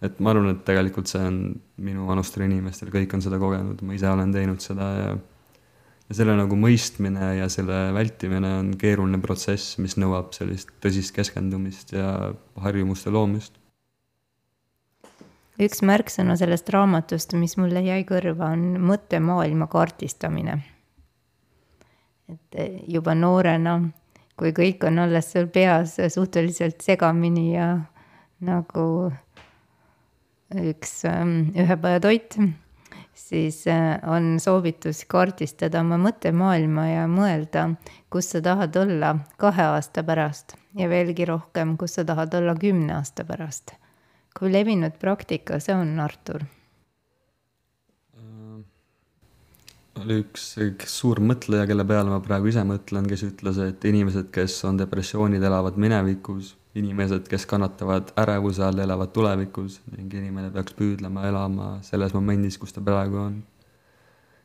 et 0.00 0.20
ma 0.24 0.30
arvan, 0.32 0.54
et 0.54 0.62
tegelikult 0.64 1.10
see 1.10 1.20
on 1.20 1.42
minu 1.84 2.06
vanustel 2.08 2.46
inimestel, 2.46 2.88
kõik 2.94 3.12
on 3.18 3.26
seda 3.26 3.36
kogenud, 3.42 3.82
ma 3.84 3.98
ise 3.98 4.08
olen 4.08 4.32
teinud 4.32 4.62
seda 4.64 4.86
ja 4.96 5.10
ja 6.10 6.18
selle 6.18 6.34
nagu 6.38 6.58
mõistmine 6.58 7.36
ja 7.38 7.48
selle 7.52 7.88
vältimine 7.94 8.56
on 8.58 8.74
keeruline 8.78 9.22
protsess, 9.22 9.78
mis 9.78 9.96
nõuab 10.00 10.34
sellist 10.34 10.74
tõsist 10.82 11.14
keskendumist 11.16 11.94
ja 11.94 12.34
harjumuste 12.60 13.14
loomist 13.14 13.60
üks 15.60 15.82
märksõna 15.84 16.36
sellest 16.40 16.68
raamatust, 16.72 17.34
mis 17.36 17.56
mulle 17.60 17.82
jäi 17.84 18.04
kõrva, 18.08 18.52
on 18.54 18.78
mõttemaailma 18.90 19.68
kaardistamine. 19.70 20.60
et 22.30 22.54
eh, 22.54 22.80
juba 22.88 23.14
noorena, 23.14 23.80
kui 24.38 24.52
kõik 24.56 24.86
on 24.86 25.02
alles 25.02 25.32
seal 25.32 25.48
peas 25.50 25.96
suhteliselt 26.14 26.80
segamini 26.80 27.52
ja 27.54 27.66
nagu 28.40 29.12
üks 30.54 31.04
ähm, 31.04 31.50
ühepajatoit, 31.58 32.38
siis 33.20 33.64
äh, 33.70 33.98
on 34.08 34.38
soovitus 34.40 35.04
kaardistada 35.10 35.84
oma 35.84 35.98
mõttemaailma 36.00 36.86
ja 36.88 37.04
mõelda, 37.10 37.68
kus 38.10 38.32
sa 38.34 38.40
tahad 38.44 38.76
olla 38.80 39.16
kahe 39.40 39.68
aasta 39.76 40.02
pärast 40.06 40.56
ja 40.78 40.88
veelgi 40.90 41.28
rohkem, 41.28 41.76
kus 41.76 41.98
sa 41.98 42.06
tahad 42.08 42.34
olla 42.40 42.56
kümne 42.58 42.96
aasta 43.00 43.26
pärast 43.28 43.76
kui 44.36 44.50
levinud 44.52 44.96
praktika 45.00 45.58
see 45.62 45.74
on, 45.74 45.94
Artur? 46.02 46.44
Äh, 48.16 48.60
oli 50.02 50.20
üks, 50.22 50.52
üks 50.62 50.96
suur 51.02 51.22
mõtleja, 51.24 51.66
kelle 51.70 51.86
peale 51.88 52.12
ma 52.12 52.20
praegu 52.24 52.50
ise 52.52 52.64
mõtlen, 52.66 53.08
kes 53.10 53.26
ütles, 53.26 53.60
et 53.64 53.84
inimesed, 53.90 54.30
kes 54.34 54.60
on 54.68 54.80
depressioonid, 54.80 55.44
elavad 55.44 55.78
minevikus, 55.80 56.54
inimesed, 56.78 57.26
kes 57.30 57.46
kannatavad 57.50 58.12
ärevuse 58.20 58.62
all, 58.62 58.78
elavad 58.78 59.10
tulevikus 59.14 59.80
ning 59.96 60.12
inimene 60.14 60.52
peaks 60.54 60.76
püüdlema 60.78 61.24
elama 61.26 61.70
selles 61.86 62.14
momendis, 62.14 62.58
kus 62.58 62.76
ta 62.76 62.84
praegu 62.84 63.18
on. 63.24 63.40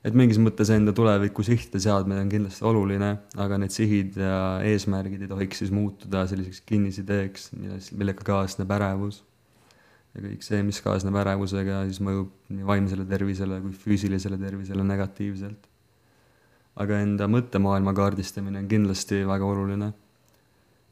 et 0.05 0.13
mingis 0.13 0.37
mõttes 0.37 0.69
enda 0.69 0.93
tuleviku 0.93 1.43
sihtide 1.45 1.79
seadmine 1.81 2.21
on 2.21 2.29
kindlasti 2.29 2.65
oluline, 2.65 3.11
aga 3.41 3.57
need 3.57 3.73
sihid 3.73 4.17
ja 4.21 4.41
eesmärgid 4.65 5.23
ei 5.25 5.29
tohiks 5.31 5.63
siis 5.63 5.71
muutuda 5.73 6.27
selliseks 6.29 6.61
kinnisideeks, 6.69 7.51
milles, 7.57 7.89
millega 7.97 8.25
kaasneb 8.25 8.73
ärevus 8.77 9.23
ja 10.15 10.23
kõik 10.23 10.45
see, 10.47 10.61
mis 10.63 10.79
kaasneb 10.83 11.17
ärevusega, 11.19 11.83
siis 11.89 11.99
mõjub 12.03 12.31
nii 12.55 12.67
vaimsele 12.67 13.05
tervisele 13.09 13.59
kui 13.63 13.75
füüsilisele 13.85 14.39
tervisele 14.39 14.85
negatiivselt. 14.87 15.71
aga 16.75 16.97
enda 16.99 17.27
mõttemaailma 17.31 17.93
kaardistamine 17.95 18.59
on 18.59 18.67
kindlasti 18.67 19.21
väga 19.27 19.45
oluline. 19.47 19.93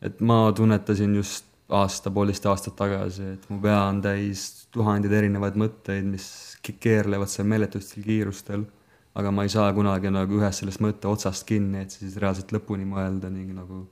Et 0.04 0.22
ma 0.22 0.46
tunnetasin 0.56 1.16
just 1.16 1.50
aasta-poolteist 1.74 2.46
aastat 2.52 2.76
tagasi, 2.78 3.34
et 3.38 3.50
mu 3.50 3.60
pea 3.64 3.80
on 3.88 4.02
täis 4.04 4.68
tuhandeid 4.76 5.14
erinevaid 5.22 5.58
mõtteid, 5.58 6.06
mis 6.06 6.28
keerlevad 6.62 7.32
seal 7.32 7.48
meeletustel 7.50 8.06
kiirustel, 8.06 8.68
aga 9.16 9.32
ma 9.32 9.46
ei 9.46 9.52
saa 9.54 9.72
kunagi 9.74 10.12
nagu 10.14 10.40
ühest 10.40 10.62
sellest 10.62 10.84
mõtte 10.84 11.10
otsast 11.10 11.48
kinni, 11.48 11.86
et 11.86 11.96
siis 11.96 12.18
reaalselt 12.22 12.52
lõpuni 12.56 12.86
mõelda 12.90 13.32
ning 13.32 13.56
nagu 13.56 13.86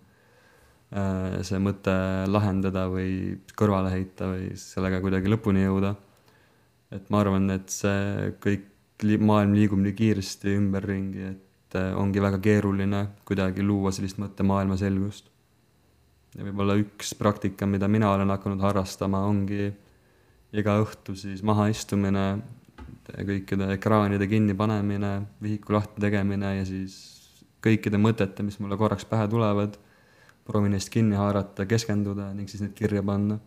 Äh, 0.92 1.38
see 1.48 1.56
mõte 1.64 1.92
lahendada 2.28 2.84
või 2.92 3.38
kõrvale 3.56 3.94
heita 3.94 4.28
või 4.34 4.50
sellega 4.60 4.98
kuidagi 5.00 5.30
lõpuni 5.32 5.64
jõuda. 5.64 5.96
et 6.92 7.06
ma 7.10 7.22
arvan, 7.24 7.50
et 7.50 7.70
see 7.72 8.34
kõik, 8.44 8.66
maailm 9.24 9.54
liigub 9.56 9.80
nii 9.80 9.94
kiiresti 9.96 10.58
ümberringi, 10.58 11.30
et 11.30 11.78
äh, 11.80 11.94
ongi 11.96 12.20
väga 12.20 12.42
keeruline 12.44 13.06
kuidagi 13.24 13.64
luua 13.64 13.94
sellist 13.96 14.20
mõttemaailma 14.20 14.76
selgust. 14.76 15.31
Ja 16.38 16.48
võib-olla 16.48 16.78
üks 16.80 17.14
praktika, 17.20 17.68
mida 17.68 17.90
mina 17.92 18.12
olen 18.16 18.32
hakanud 18.34 18.64
harrastama, 18.64 19.24
ongi 19.28 19.70
iga 20.52 20.76
õhtu 20.84 21.16
siis 21.20 21.44
mahaistumine, 21.48 22.26
kõikide 23.12 23.72
ekraanide 23.76 24.28
kinnipanemine, 24.30 25.14
vihiku 25.44 25.76
lahti 25.76 26.04
tegemine 26.04 26.58
ja 26.60 26.68
siis 26.68 26.98
kõikide 27.64 28.00
mõtete, 28.02 28.44
mis 28.46 28.60
mulle 28.62 28.78
korraks 28.80 29.06
pähe 29.08 29.28
tulevad 29.32 29.78
proovin 30.48 30.74
neist 30.76 30.90
kinni 30.94 31.18
haarata, 31.20 31.68
keskenduda 31.70 32.32
ning 32.36 32.50
siis 32.50 32.64
need 32.64 32.76
kirja 32.78 33.04
panna. 33.06 33.40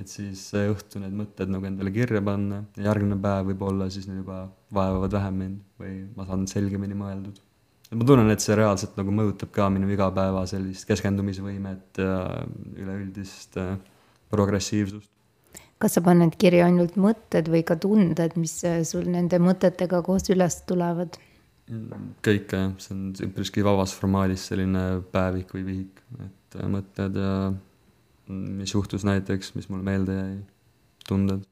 et 0.00 0.08
siis 0.08 0.40
see 0.52 0.68
õhtu 0.70 1.00
need 1.02 1.12
mõtted 1.12 1.50
nagu 1.52 1.66
endale 1.68 1.90
kirja 1.92 2.22
panna 2.24 2.62
ja 2.78 2.86
järgmine 2.86 3.18
päev 3.20 3.50
võib-olla 3.50 3.90
siis 3.92 4.06
need 4.08 4.22
juba 4.22 4.46
vaevavad 4.72 5.12
vähem 5.12 5.36
mind 5.42 5.58
või 5.82 5.96
ma 6.16 6.24
saan 6.24 6.46
selgemini 6.48 6.96
mõeldud. 6.96 7.42
Ma 7.90 8.06
tunnen, 8.06 8.30
et 8.30 8.42
see 8.42 8.58
reaalselt 8.58 8.98
nagu 9.00 9.14
mõjutab 9.14 9.50
ka 9.54 9.68
minu 9.72 9.88
igapäeva 9.90 10.44
sellist 10.46 10.86
keskendumisvõimet 10.90 12.02
ja 12.02 12.18
üleüldist 12.78 13.58
äh, 13.58 13.74
progressiivsust 14.30 15.10
kas 15.80 15.96
sa 15.96 16.02
paned 16.04 16.34
kirja 16.40 16.66
ainult 16.68 16.98
mõtted 17.00 17.48
või 17.48 17.62
ka 17.64 17.78
tunded, 17.80 18.36
mis 18.36 18.58
sul 18.84 19.06
nende 19.08 19.40
mõtetega 19.40 20.02
koos 20.04 20.28
üles 20.32 20.60
tulevad? 20.68 21.16
kõike 22.26 22.58
jah, 22.58 22.72
see 22.82 22.94
on 22.96 23.02
üpriski 23.28 23.62
vabas 23.62 23.92
formaadis 23.94 24.48
selline 24.50 25.04
päevik 25.12 25.52
või 25.54 25.62
vihik, 25.68 26.00
et 26.24 26.56
äh, 26.58 26.66
mõtted 26.66 27.18
ja 27.20 27.34
mis 28.30 28.74
juhtus 28.74 29.06
näiteks, 29.06 29.54
mis 29.54 29.68
mulle 29.70 29.86
meelde 29.86 30.16
jäi, 30.16 30.34
tunded. 31.06 31.46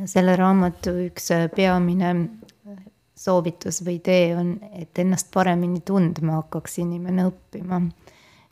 ja 0.00 0.08
selle 0.08 0.36
raamatu 0.40 0.96
üks 1.04 1.28
äh, 1.36 1.44
peamine 1.52 2.10
äh, 2.14 2.45
soovitus 3.16 3.80
või 3.84 3.98
idee 4.00 4.36
on, 4.36 4.52
et 4.76 4.98
ennast 5.00 5.32
paremini 5.34 5.80
tundma 5.86 6.40
hakkaks 6.42 6.78
inimene 6.84 7.30
õppima. 7.30 7.80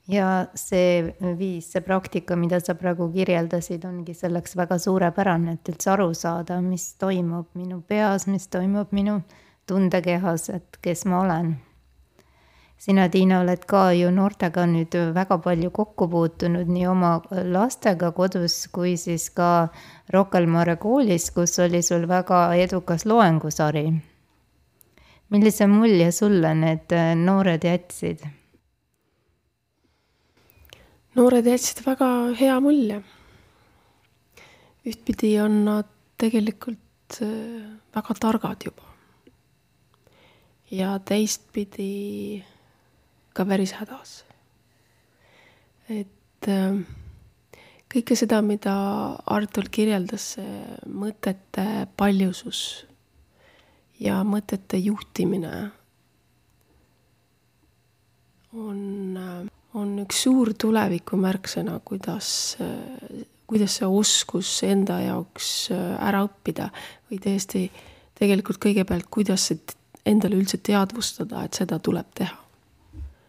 ja 0.09 0.47
see 0.55 1.15
viis, 1.39 1.71
see 1.73 1.81
praktika, 1.85 2.37
mida 2.37 2.61
sa 2.61 2.75
praegu 2.77 3.09
kirjeldasid, 3.13 3.85
ongi 3.89 4.15
selleks 4.15 4.57
väga 4.57 4.79
suurepärane, 4.79 5.57
et 5.57 5.69
üldse 5.73 5.91
aru 5.93 6.11
saada, 6.15 6.61
mis 6.61 6.95
toimub 7.01 7.53
minu 7.55 7.81
peas, 7.89 8.27
mis 8.27 8.49
toimub 8.49 8.93
minu 8.93 9.21
tundekehas, 9.67 10.51
et 10.51 10.81
kes 10.83 11.05
ma 11.05 11.21
olen. 11.21 11.55
sina, 12.85 13.09
Tiina, 13.09 13.39
oled 13.41 13.63
ka 13.65 13.93
ju 13.97 14.11
noortega 14.13 14.67
nüüd 14.69 14.97
väga 15.17 15.39
palju 15.39 15.71
kokku 15.73 16.09
puutunud 16.09 16.69
nii 16.69 16.87
oma 16.87 17.13
lastega 17.31 18.11
kodus 18.13 18.67
kui 18.73 18.97
siis 19.01 19.31
ka 19.31 19.69
Rocca 20.13 20.39
al 20.39 20.47
Mare 20.47 20.77
koolis, 20.77 21.31
kus 21.31 21.59
oli 21.65 21.81
sul 21.83 22.09
väga 22.09 22.51
edukas 22.67 23.07
loengusari. 23.07 24.14
Millise 25.33 25.67
mulje 25.67 26.11
sulle 26.13 26.55
need 26.55 26.93
noored 27.21 27.65
jätsid? 27.65 28.25
noored 31.15 31.47
jätsid 31.47 31.85
väga 31.87 32.09
hea 32.39 32.57
mulje. 32.61 33.03
ühtpidi 34.85 35.37
on 35.41 35.63
nad 35.65 35.89
tegelikult 36.21 37.21
äh, 37.23 37.63
väga 37.95 38.15
targad 38.21 38.67
juba 38.67 38.95
ja 40.71 40.99
teistpidi 40.99 42.43
ka 43.35 43.45
päris 43.45 43.75
hädas. 43.79 44.25
et 45.89 46.49
äh, 46.49 46.83
kõike 47.93 48.17
seda, 48.19 48.41
mida 48.43 48.75
Artur 49.27 49.69
kirjeldas, 49.71 50.35
see 50.35 50.79
mõtete 50.89 51.87
paljusus 51.97 52.87
ja 54.05 54.21
mõtete 54.27 54.79
juhtimine 54.81 55.53
on, 58.55 59.19
on 59.75 59.95
üks 60.05 60.25
suur 60.27 60.53
tuleviku 60.59 61.19
märksõna, 61.21 61.79
kuidas, 61.87 62.29
kuidas 63.49 63.79
see 63.81 63.89
oskus 63.89 64.53
enda 64.67 65.01
jaoks 65.03 65.55
ära 65.73 66.23
õppida 66.27 66.69
või 67.11 67.21
tõesti 67.25 67.65
tegelikult 68.15 68.61
kõigepealt, 68.63 69.09
kuidas 69.11 69.49
see 69.51 69.61
endale 70.07 70.39
üldse 70.39 70.61
teadvustada, 70.63 71.45
et 71.45 71.57
seda 71.57 71.81
tuleb 71.83 72.11
teha. 72.15 72.41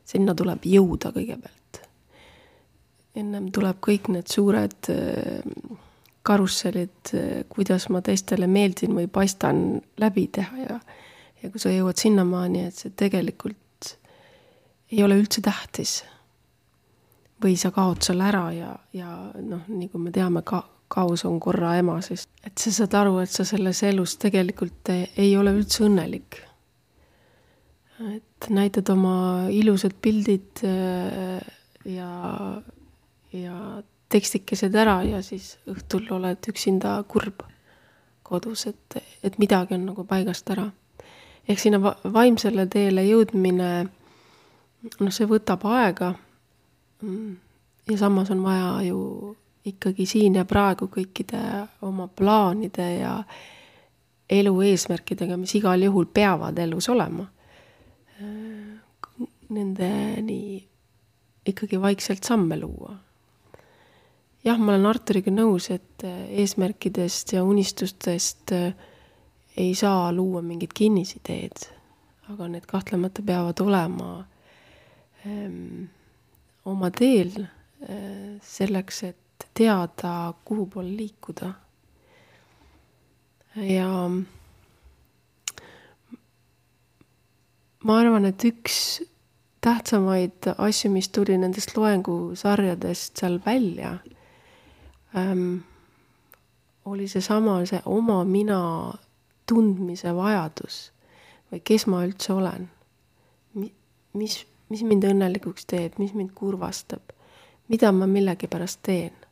sinna 0.05 0.35
tuleb 0.35 0.65
jõuda 0.69 1.09
kõigepealt. 1.15 1.79
ennem 3.15 3.49
tuleb 3.51 3.79
kõik 3.81 4.11
need 4.11 4.27
suured 4.27 4.91
äh, 4.91 5.41
karussellid, 6.25 7.13
kuidas 7.49 7.88
ma 7.93 8.01
teistele 8.05 8.47
meeldin 8.49 8.95
või 8.97 9.07
paistan, 9.11 9.81
läbi 10.01 10.27
teha 10.33 10.63
ja 10.65 10.79
ja 11.45 11.51
kui 11.53 11.61
sa 11.61 11.69
jõuad 11.69 11.99
sinnamaani, 12.01 12.65
et 12.69 12.79
see 12.79 12.93
tegelikult 12.97 13.91
ei 14.91 15.03
ole 15.05 15.19
üldse 15.21 15.43
tähtis. 15.45 16.03
või 17.43 17.57
sa 17.59 17.69
kaod 17.69 17.99
selle 18.01 18.23
ära 18.25 18.45
ja, 18.55 18.69
ja 18.95 19.09
noh, 19.43 19.65
nagu 19.67 19.99
me 19.99 20.09
teame, 20.15 20.41
ka 20.41 20.63
kaos 20.88 21.25
on 21.27 21.35
korra 21.43 21.73
ema, 21.77 21.97
siis 22.01 22.23
et 22.47 22.57
sa 22.57 22.71
saad 22.71 22.95
aru, 22.95 23.17
et 23.21 23.29
sa 23.29 23.43
selles 23.45 23.81
elus 23.83 24.15
tegelikult 24.21 24.89
ei 24.93 25.33
ole 25.38 25.51
üldse 25.53 25.83
õnnelik. 25.85 26.39
et 28.15 28.49
näitad 28.49 28.89
oma 28.89 29.47
ilusad 29.51 29.93
pildid 30.01 30.63
äh, 30.63 31.43
ja, 31.85 32.09
ja 33.33 33.59
tekstikesed 34.15 34.75
ära 34.80 35.01
ja 35.04 35.21
siis 35.25 35.56
õhtul 35.71 36.08
oled 36.15 36.47
üksinda 36.49 36.97
kurb 37.12 37.43
kodus, 38.25 38.65
et, 38.71 38.97
et 39.23 39.38
midagi 39.41 39.75
on 39.78 39.86
nagu 39.91 40.06
paigast 40.08 40.49
ära. 40.49 40.69
ehk 41.47 41.60
sinna 41.62 41.78
vaimsele 42.13 42.65
teele 42.71 43.04
jõudmine, 43.06 43.71
noh, 44.99 45.12
see 45.13 45.28
võtab 45.30 45.65
aega. 45.69 46.15
Mm, 47.06 47.36
ja 47.91 47.97
samas 48.01 48.32
on 48.34 48.41
vaja 48.41 48.80
ju 48.88 48.99
ikkagi 49.65 50.08
siin 50.10 50.39
ja 50.39 50.45
praegu 50.45 50.88
kõikide 50.89 51.41
oma 51.86 52.08
plaanide 52.08 52.89
ja 52.99 53.13
elu 54.30 54.54
eesmärkidega, 54.71 55.38
mis 55.38 55.54
igal 55.60 55.86
juhul 55.86 56.10
peavad 56.13 56.58
elus 56.60 56.89
olema. 56.89 57.28
Nendeni 59.49 60.65
ikkagi 61.45 61.82
vaikselt 61.82 62.23
samme 62.25 62.58
luua. 62.58 62.95
Jah, 64.45 64.60
ma 64.62 64.73
olen 64.73 64.86
Arturiga 64.89 65.34
nõus, 65.34 65.69
et 65.73 66.05
eesmärkidest 66.05 67.34
ja 67.34 67.43
unistustest 67.43 68.53
ei 69.58 69.73
saa 69.75 70.12
luua 70.13 70.41
mingit 70.45 70.73
kinnisideed, 70.75 71.67
aga 72.31 72.47
need 72.51 72.65
kahtlemata 72.69 73.23
peavad 73.25 73.62
olema 73.63 74.10
ähm, 75.25 75.88
oma 76.65 76.91
teel 76.91 77.38
äh, 77.41 78.36
selleks, 78.43 79.03
et 79.12 79.47
teada, 79.55 80.34
kuhu 80.45 80.65
poole 80.71 80.91
liikuda. 80.97 81.53
ja 83.55 83.89
ma 87.84 87.99
arvan, 88.01 88.25
et 88.27 88.43
üks 88.43 88.79
tähtsamaid 89.63 90.51
asju, 90.58 90.91
mis 90.91 91.08
tuli 91.10 91.38
nendest 91.39 91.71
loengusarjadest 91.77 93.23
seal 93.23 93.39
välja 93.45 93.95
ähm,, 95.17 95.58
oli 96.86 97.08
seesama, 97.08 97.60
see 97.65 97.82
oma 97.86 98.23
mina 98.25 98.60
tundmise 99.49 100.13
vajadus 100.15 100.91
või 101.51 101.62
kes 101.65 101.88
ma 101.88 102.04
üldse 102.06 102.34
olen. 102.34 102.69
mis, 104.13 104.45
mis 104.69 104.84
mind 104.84 105.04
õnnelikuks 105.04 105.65
teeb, 105.67 105.97
mis 105.99 106.13
mind 106.13 106.32
kurvastab, 106.36 107.13
mida 107.67 107.91
ma 107.91 108.08
millegipärast 108.08 108.80
teen 108.84 109.25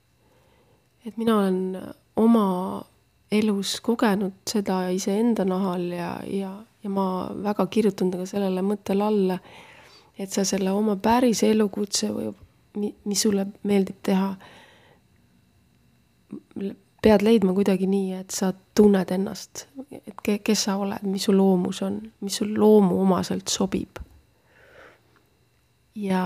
et 1.05 1.17
mina 1.17 1.37
olen 1.37 1.77
oma 2.15 2.47
elus 3.31 3.79
kogenud 3.81 4.35
seda 4.47 4.87
iseenda 4.93 5.45
nahal 5.45 5.85
ja, 5.91 6.15
ja, 6.27 6.51
ja 6.83 6.89
ma 6.89 7.05
väga 7.43 7.65
kirjutan 7.67 8.11
ka 8.13 8.27
sellele 8.29 8.63
mõttele 8.65 9.07
alla, 9.07 9.37
et 10.17 10.31
sa 10.31 10.45
selle 10.47 10.71
oma 10.71 10.95
päris 11.01 11.43
elukutse 11.43 12.11
või 12.13 12.31
mis 12.77 13.21
sulle 13.25 13.47
meeldib 13.67 13.99
teha, 14.05 14.33
pead 17.03 17.23
leidma 17.25 17.53
kuidagi 17.53 17.87
nii, 17.89 18.13
et 18.21 18.31
sa 18.31 18.53
tunned 18.75 19.11
ennast, 19.11 19.65
et 19.91 20.15
ke, 20.23 20.37
kes 20.39 20.65
sa 20.69 20.77
oled, 20.79 21.03
mis 21.03 21.27
su 21.27 21.35
loomus 21.35 21.81
on, 21.83 21.99
mis 22.23 22.39
sul 22.39 22.53
loomuomaselt 22.59 23.51
sobib. 23.51 23.99
ja 25.95 26.23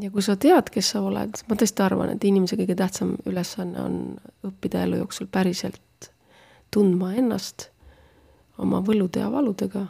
ja 0.00 0.10
kui 0.10 0.22
sa 0.22 0.36
tead, 0.36 0.68
kes 0.72 0.90
sa 0.92 1.00
oled, 1.02 1.40
ma 1.48 1.56
tõesti 1.56 1.84
arvan, 1.84 2.12
et 2.12 2.24
inimese 2.28 2.58
kõige 2.60 2.76
tähtsam 2.76 3.14
ülesanne 3.26 3.80
on 3.80 3.96
õppida 4.46 4.84
elu 4.84 5.00
jooksul 5.00 5.30
päriselt 5.32 6.10
tundma 6.74 7.14
ennast 7.16 7.70
oma 8.58 8.82
võlude 8.84 9.22
ja 9.22 9.30
valudega. 9.32 9.86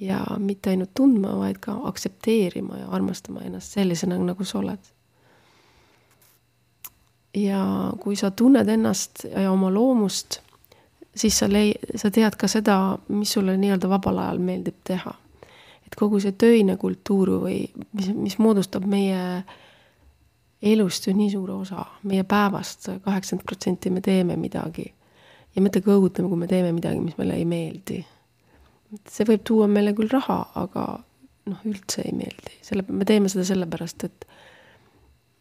ja 0.00 0.18
mitte 0.42 0.72
ainult 0.72 0.90
tundma, 0.94 1.36
vaid 1.38 1.60
ka 1.62 1.76
aktsepteerima 1.88 2.80
ja 2.80 2.88
armastama 2.96 3.44
ennast 3.46 3.76
sellisena, 3.76 4.18
nagu 4.18 4.44
sa 4.44 4.58
oled. 4.58 4.90
Ja 7.34 7.92
kui 8.00 8.16
sa 8.16 8.30
tunned 8.30 8.68
ennast 8.68 9.24
ja 9.30 9.50
oma 9.52 9.70
loomust, 9.74 10.40
siis 11.16 11.38
sa 11.38 11.48
lei-, 11.50 11.78
sa 11.96 12.10
tead 12.10 12.36
ka 12.38 12.48
seda, 12.48 12.98
mis 13.08 13.32
sulle 13.32 13.56
nii-öelda 13.58 13.90
vabal 13.90 14.22
ajal 14.22 14.42
meeldib 14.42 14.80
teha 14.84 15.14
et 15.94 16.00
kogu 16.00 16.18
see 16.22 16.34
töine 16.38 16.74
kultuur 16.80 17.36
või 17.44 17.60
mis, 17.94 18.08
mis 18.16 18.36
moodustab 18.42 18.86
meie 18.90 19.20
elust 20.64 21.06
ju 21.06 21.14
nii 21.14 21.30
suure 21.30 21.54
osa, 21.60 21.84
meie 22.08 22.24
päevast 22.26 22.88
kaheksakümmend 23.04 23.46
protsenti 23.46 23.92
me 23.94 24.00
teeme 24.00 24.36
midagi. 24.40 24.92
ja 25.54 25.62
mitte 25.62 25.80
ka 25.80 25.94
õudneme, 25.94 26.28
kui 26.28 26.40
me 26.40 26.48
teeme 26.50 26.72
midagi, 26.74 27.00
mis 27.00 27.18
meile 27.18 27.36
ei 27.38 27.44
meeldi. 27.44 28.00
see 29.10 29.26
võib 29.28 29.44
tuua 29.44 29.68
meile 29.68 29.92
küll 29.94 30.10
raha, 30.10 30.40
aga 30.54 30.86
noh, 31.46 31.60
üldse 31.68 32.02
ei 32.08 32.16
meeldi, 32.16 32.58
selle, 32.62 32.84
me 32.88 33.04
teeme 33.04 33.28
seda 33.28 33.44
sellepärast, 33.44 34.04
et 34.08 34.26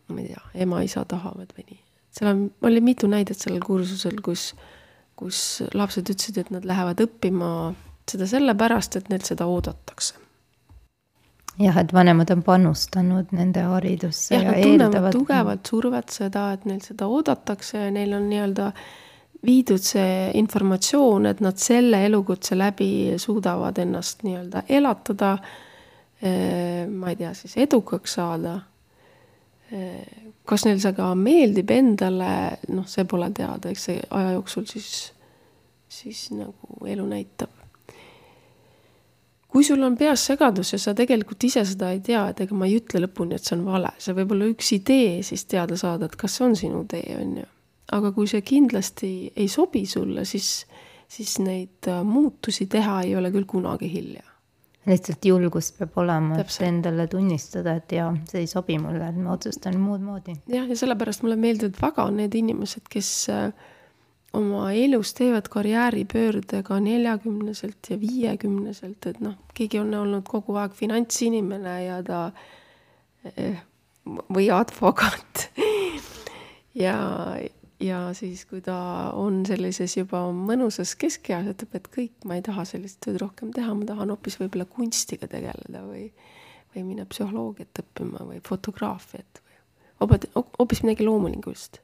ma 0.10 0.20
ei 0.20 0.28
tea, 0.34 0.44
ema-isa 0.68 1.06
tahavad 1.08 1.56
või 1.58 1.66
nii. 1.72 1.83
Seal 2.14 2.30
on, 2.30 2.44
oli 2.62 2.82
mitu 2.82 3.10
näidet 3.10 3.40
sellel 3.42 3.64
kursusel, 3.66 4.20
kus, 4.26 4.52
kus 5.20 5.64
lapsed 5.74 6.10
ütlesid, 6.14 6.42
et 6.44 6.52
nad 6.54 6.66
lähevad 6.68 7.02
õppima 7.06 7.50
seda 8.10 8.28
sellepärast, 8.30 9.00
et 9.00 9.10
neilt 9.10 9.30
seda 9.30 9.48
oodatakse 9.50 10.20
jah, 11.60 11.78
et 11.78 11.94
vanemad 11.94 12.32
on 12.34 12.42
panustanud 12.44 13.34
nende 13.36 13.64
haridusse 13.68 14.36
jah, 14.36 14.50
ja 14.50 14.54
eeldavad. 14.58 15.14
tugevat 15.14 15.70
survet 15.70 16.14
seda, 16.14 16.48
et 16.56 16.66
neil 16.70 16.82
seda 16.82 17.08
oodatakse 17.12 17.86
ja 17.86 17.92
neil 17.94 18.16
on 18.18 18.26
nii-öelda 18.32 18.72
viidud 19.44 19.84
see 19.84 20.32
informatsioon, 20.40 21.28
et 21.30 21.42
nad 21.44 21.60
selle 21.60 22.06
elukutse 22.08 22.58
läbi 22.58 22.90
suudavad 23.20 23.78
ennast 23.84 24.24
nii-öelda 24.24 24.64
elatada. 24.70 25.36
Eh, 26.24 26.88
ma 26.88 27.12
ei 27.12 27.18
tea, 27.20 27.34
siis 27.36 27.58
edukaks 27.60 28.14
saada. 28.20 28.60
Kas 30.46 30.66
neil 30.68 30.80
see 30.84 30.92
ka 30.98 31.14
meeldib 31.16 31.72
endale, 31.72 32.60
noh, 32.68 32.88
see 32.90 33.06
pole 33.08 33.30
teada, 33.32 33.72
eks 33.72 33.90
see 33.90 34.00
aja 34.12 34.34
jooksul 34.36 34.66
siis, 34.68 34.90
siis 35.88 36.26
nagu 36.36 36.88
elu 36.90 37.06
näitab 37.08 37.64
kui 39.54 39.64
sul 39.64 39.84
on 39.86 39.94
peas 39.98 40.24
segadus 40.26 40.74
ja 40.74 40.80
sa 40.82 40.96
tegelikult 40.98 41.44
ise 41.46 41.62
seda 41.70 41.92
ei 41.94 42.00
tea, 42.02 42.24
et 42.32 42.40
ega 42.42 42.56
ma 42.58 42.66
ei 42.66 42.80
ütle 42.80 43.04
lõpuni, 43.04 43.38
et 43.38 43.46
see 43.46 43.54
on 43.54 43.68
vale, 43.68 43.92
see 44.02 44.16
võib 44.18 44.34
olla 44.34 44.48
üks 44.50 44.72
idee 44.80 45.20
siis 45.26 45.46
teada 45.46 45.78
saada, 45.78 46.10
et 46.10 46.18
kas 46.18 46.40
see 46.40 46.48
on 46.48 46.56
sinu 46.58 46.82
tee, 46.90 47.06
on 47.22 47.36
ju. 47.44 47.50
aga 47.94 48.12
kui 48.16 48.30
see 48.32 48.42
kindlasti 48.42 49.12
ei 49.38 49.46
sobi 49.52 49.84
sulle, 49.86 50.26
siis, 50.26 50.66
siis 51.06 51.36
neid 51.46 51.92
äh, 51.92 52.02
muutusi 52.02 52.66
teha 52.66 53.04
ei 53.06 53.14
ole 53.20 53.30
küll 53.36 53.46
kunagi 53.46 53.92
hilja. 53.94 54.26
Lihtsalt 54.86 55.26
julgust 55.26 55.78
peab 55.80 55.98
olema, 56.04 56.40
et 56.42 56.56
endale 56.66 57.08
tunnistada, 57.12 57.78
et 57.80 57.94
jaa, 57.96 58.10
see 58.30 58.44
ei 58.44 58.50
sobi 58.52 58.78
mulle, 58.82 59.06
et 59.08 59.20
ma 59.20 59.36
otsustan 59.38 59.78
muud 59.80 60.04
moodi. 60.04 60.36
jah, 60.52 60.68
ja 60.68 60.80
sellepärast 60.80 61.24
mulle 61.24 61.38
meeldivad 61.40 61.80
väga 61.82 62.10
need 62.12 62.36
inimesed, 62.36 62.90
kes 62.92 63.12
äh, 63.32 63.70
oma 64.34 64.72
elus 64.74 65.14
teevad 65.14 65.48
karjääripöörde 65.54 66.64
ka 66.64 66.80
neljakümneselt 66.80 67.90
ja 67.90 68.00
viiekümneselt, 68.02 69.06
et 69.06 69.22
noh, 69.24 69.38
keegi 69.54 69.80
on 69.80 69.94
olnud 69.94 70.28
kogu 70.30 70.58
aeg 70.60 70.74
finantsinimene 70.78 71.76
ja 71.86 72.00
ta 72.04 72.24
eh, 73.36 73.62
või 74.04 74.50
advokaat 74.52 75.48
ja, 76.86 76.98
ja 77.84 78.00
siis, 78.18 78.46
kui 78.50 78.62
ta 78.64 78.78
on 79.20 79.44
sellises 79.48 79.98
juba 79.98 80.26
mõnusas 80.34 80.96
keskeas, 81.00 81.50
ütleb, 81.54 81.78
et 81.80 81.90
kõik, 81.94 82.16
ma 82.30 82.40
ei 82.40 82.46
taha 82.46 82.66
sellist 82.70 83.02
tööd 83.04 83.20
rohkem 83.22 83.52
teha, 83.56 83.76
ma 83.76 83.88
tahan 83.90 84.14
hoopis 84.14 84.40
võib-olla 84.42 84.68
kunstiga 84.70 85.30
tegeleda 85.32 85.84
või, 85.86 86.08
või 86.74 86.86
minna 86.90 87.08
psühholoogiat 87.10 87.84
õppima 87.84 88.26
või 88.28 88.44
fotograafiat 88.48 89.42
või 90.04 90.22
hoopis 90.60 90.84
midagi 90.84 91.06
loomulingulist 91.08 91.84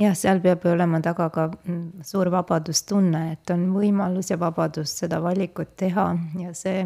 jah, 0.00 0.14
seal 0.16 0.40
peab 0.44 0.64
ju 0.64 0.72
olema 0.74 1.00
taga 1.04 1.28
ka 1.32 1.46
mm, 1.50 2.04
suur 2.06 2.30
vabadustunne, 2.32 3.22
et 3.36 3.52
on 3.54 3.68
võimalus 3.74 4.30
ja 4.32 4.38
vabadus 4.40 4.92
seda 5.00 5.20
valikut 5.24 5.76
teha 5.80 6.10
ja 6.42 6.52
see 6.54 6.84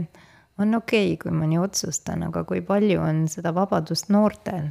on 0.61 0.77
okei 0.79 1.15
okay,, 1.15 1.19
kui 1.23 1.35
ma 1.35 1.49
nii 1.51 1.61
otsustan, 1.63 2.25
aga 2.29 2.45
kui 2.49 2.63
palju 2.67 3.01
on 3.03 3.27
seda 3.33 3.55
vabadust 3.57 4.11
noortel? 4.13 4.71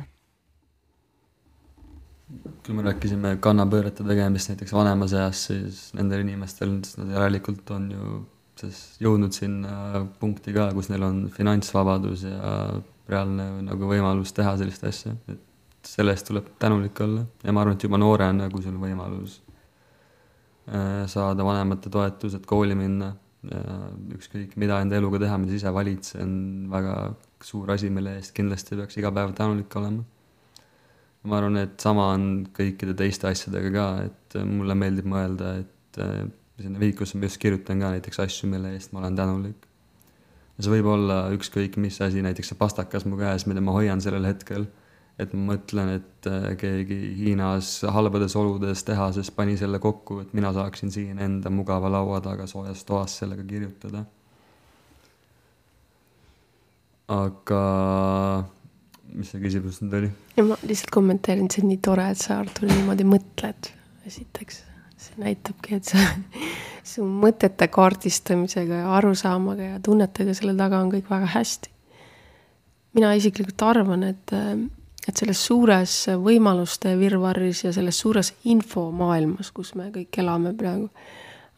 Kui 2.65 2.75
me 2.77 2.83
rääkisime 2.85 3.37
kannapöörete 3.41 4.05
tegemist 4.05 4.51
näiteks 4.51 4.73
vanemas 4.73 5.13
eas, 5.17 5.45
siis 5.49 5.81
nendel 5.97 6.21
inimestel, 6.25 6.75
nad 7.01 7.13
järelikult 7.15 7.71
on 7.73 7.87
ju 7.93 8.19
siis 8.59 8.79
jõudnud 9.01 9.33
sinna 9.33 10.03
punkti 10.19 10.53
ka, 10.53 10.69
kus 10.75 10.91
neil 10.91 11.05
on 11.07 11.21
finantsvabadus 11.33 12.25
ja 12.27 12.55
reaalne 13.09 13.47
nagu 13.65 13.89
võimalus 13.89 14.33
teha 14.35 14.53
sellist 14.59 14.83
asja, 14.85 15.15
et 15.31 15.89
selle 15.89 16.13
eest 16.13 16.27
tuleb 16.29 16.51
tänulik 16.61 16.99
olla 17.01 17.23
ja 17.43 17.55
ma 17.55 17.63
arvan, 17.63 17.79
et 17.79 17.87
juba 17.87 17.97
noorena, 18.01 18.49
kui 18.51 18.61
sul 18.61 18.75
on 18.75 18.83
võimalus 18.83 19.39
äh, 20.69 21.07
saada 21.09 21.47
vanemate 21.47 21.89
toetus, 21.89 22.37
et 22.37 22.45
kooli 22.49 22.77
minna, 22.77 23.13
ükskõik, 24.13 24.57
mida 24.59 24.81
enda 24.83 24.97
eluga 24.99 25.21
teha, 25.23 25.37
mida 25.39 25.53
sa 25.53 25.61
ise 25.61 25.71
valid, 25.73 26.03
see 26.03 26.21
on 26.23 26.33
väga 26.71 26.95
suur 27.43 27.71
asi, 27.71 27.89
mille 27.93 28.17
eest 28.19 28.33
kindlasti 28.35 28.75
peaks 28.75 28.99
iga 28.99 29.13
päev 29.15 29.31
tänulik 29.37 29.75
olema. 29.79 30.03
Ma 31.23 31.39
arvan, 31.39 31.57
et 31.59 31.79
sama 31.81 32.09
on 32.15 32.27
kõikide 32.55 32.95
teiste 32.97 33.27
asjadega 33.27 33.71
ka, 33.73 33.87
et 34.07 34.37
mulle 34.47 34.75
meeldib 34.79 35.09
mõelda, 35.09 35.55
et 35.63 35.99
äh, 36.01 36.21
sinna 36.59 36.79
vihikusse 36.79 37.19
ma 37.19 37.27
just 37.27 37.41
kirjutan 37.41 37.81
ka 37.81 37.93
näiteks 37.95 38.21
asju, 38.23 38.51
mille 38.51 38.71
eest 38.75 38.93
ma 38.93 39.03
olen 39.03 39.17
tänulik. 39.19 39.67
ja 40.57 40.63
see 40.65 40.75
võib 40.77 40.91
olla 40.93 41.21
ükskõik 41.35 41.77
mis 41.77 41.99
asi, 42.01 42.23
näiteks 42.23 42.53
see 42.53 42.59
pastakas 42.59 43.07
mu 43.07 43.19
käes, 43.19 43.47
mida 43.47 43.63
ma 43.63 43.75
hoian 43.75 44.01
sellel 44.03 44.27
hetkel 44.27 44.67
et 45.19 45.33
ma 45.35 45.53
mõtlen, 45.53 45.91
et 45.97 46.27
äh, 46.31 46.53
keegi 46.59 46.97
Hiinas 47.17 47.81
halbades 47.91 48.35
oludes 48.39 48.85
tehases 48.87 49.31
pani 49.35 49.57
selle 49.59 49.81
kokku, 49.83 50.21
et 50.23 50.31
mina 50.37 50.53
saaksin 50.55 50.93
siin 50.95 51.19
enda 51.19 51.51
mugava 51.51 51.91
laua 51.91 52.21
taga 52.23 52.47
soojas 52.47 52.85
toas 52.87 53.19
sellega 53.19 53.43
kirjutada. 53.43 54.05
aga 57.09 57.59
mis 59.13 59.31
see 59.33 59.41
küsimus 59.43 59.81
nüüd 59.83 59.97
oli? 59.99 60.09
ja 60.37 60.45
ma 60.47 60.57
lihtsalt 60.63 60.93
kommenteerin, 60.93 61.49
see 61.51 61.63
on 61.63 61.71
nii 61.73 61.81
tore, 61.85 62.07
et 62.13 62.21
sa, 62.21 62.39
Artur, 62.43 62.69
niimoodi 62.69 63.07
mõtled, 63.07 63.71
esiteks. 64.09 64.63
see 64.99 65.21
näitabki, 65.21 65.79
et 65.79 65.91
sa, 65.91 66.03
su 66.91 67.05
mõtete 67.05 67.69
kaardistamisega 67.71 68.83
ja 68.83 68.95
arusaamaga 68.97 69.73
ja 69.75 69.83
tunnetega 69.83 70.35
selle 70.37 70.55
taga 70.59 70.81
on 70.83 70.91
kõik 70.93 71.09
väga 71.11 71.29
hästi. 71.35 71.71
mina 72.97 73.13
isiklikult 73.17 73.67
arvan, 73.69 74.03
et 74.03 74.35
et 75.09 75.17
selles 75.17 75.39
suures 75.41 75.93
võimaluste 76.21 76.91
virvarris 76.99 77.63
ja 77.63 77.71
selles 77.73 77.97
suures 77.97 78.33
infomaailmas, 78.51 79.49
kus 79.55 79.73
me 79.79 79.87
kõik 79.93 80.19
elame 80.21 80.53
praegu, 80.57 80.89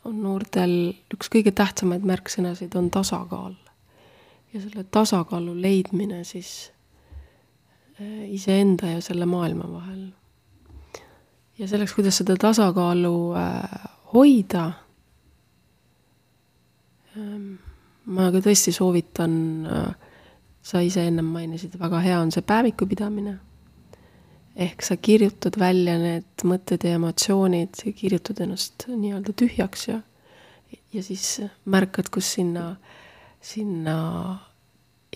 on 0.08 0.22
noortel 0.24 0.94
üks 1.14 1.30
kõige 1.34 1.52
tähtsamaid 1.56 2.06
märksõnasid 2.08 2.76
on 2.80 2.90
tasakaal. 2.94 3.56
ja 4.54 4.60
selle 4.60 4.84
tasakaalu 4.84 5.54
leidmine 5.62 6.24
siis 6.28 6.72
iseenda 8.32 8.96
ja 8.96 9.02
selle 9.02 9.26
maailma 9.26 9.68
vahel. 9.72 10.06
ja 11.58 11.68
selleks, 11.68 11.94
kuidas 11.94 12.18
seda 12.18 12.36
tasakaalu 12.40 13.16
äh, 13.38 13.90
hoida, 14.14 14.72
ähm, 17.18 17.54
ma 18.06 18.32
ka 18.34 18.42
tõesti 18.42 18.74
soovitan 18.74 19.36
äh, 19.66 20.12
sa 20.62 20.82
ise 20.86 21.06
ennem 21.08 21.30
mainisid, 21.34 21.78
väga 21.80 22.02
hea 22.06 22.20
on 22.22 22.32
see 22.34 22.46
päeviku 22.46 22.88
pidamine. 22.90 23.40
ehk 24.56 24.82
sa 24.84 24.98
kirjutad 24.98 25.56
välja 25.60 25.94
need 25.98 26.44
mõtted 26.44 26.84
ja 26.84 26.98
emotsioonid, 27.00 27.78
kirjutad 27.96 28.42
ennast 28.44 28.84
nii-öelda 28.90 29.32
tühjaks 29.40 29.88
ja, 29.88 30.02
ja 30.92 31.04
siis 31.04 31.40
märkad, 31.66 32.10
kus 32.12 32.34
sinna, 32.36 32.76
sinna 33.42 33.96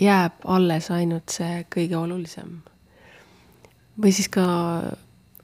jääb 0.02 0.39
alles 0.45 0.88
ainult 0.91 1.36
see 1.36 1.65
kõige 1.76 2.00
olulisem. 2.00 2.62
Või 4.01 4.12
siis 4.15 4.29
ka 4.31 4.45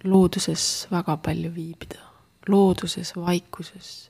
looduses 0.03 0.87
väga 0.91 1.17
palju 1.23 1.51
viibida, 1.55 2.01
looduses, 2.49 3.13
vaikuses, 3.15 4.09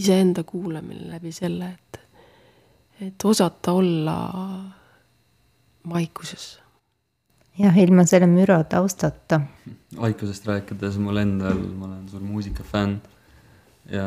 iseenda 0.00 0.44
kuulamine 0.48 1.10
läbi 1.10 1.32
selle, 1.34 1.74
et, 1.74 2.00
et 3.06 3.24
osata 3.24 3.72
olla 3.72 4.16
vaikuses. 5.88 6.58
jah, 7.58 7.76
ilma 7.76 8.06
selle 8.06 8.26
müra 8.30 8.62
taustata. 8.64 9.40
vaikusest 10.00 10.46
rääkides 10.46 10.98
mul 10.98 11.16
endal, 11.16 11.58
ma 11.76 11.86
olen 11.86 12.08
suur 12.08 12.22
muusikafänn 12.22 13.00
ja 13.90 14.06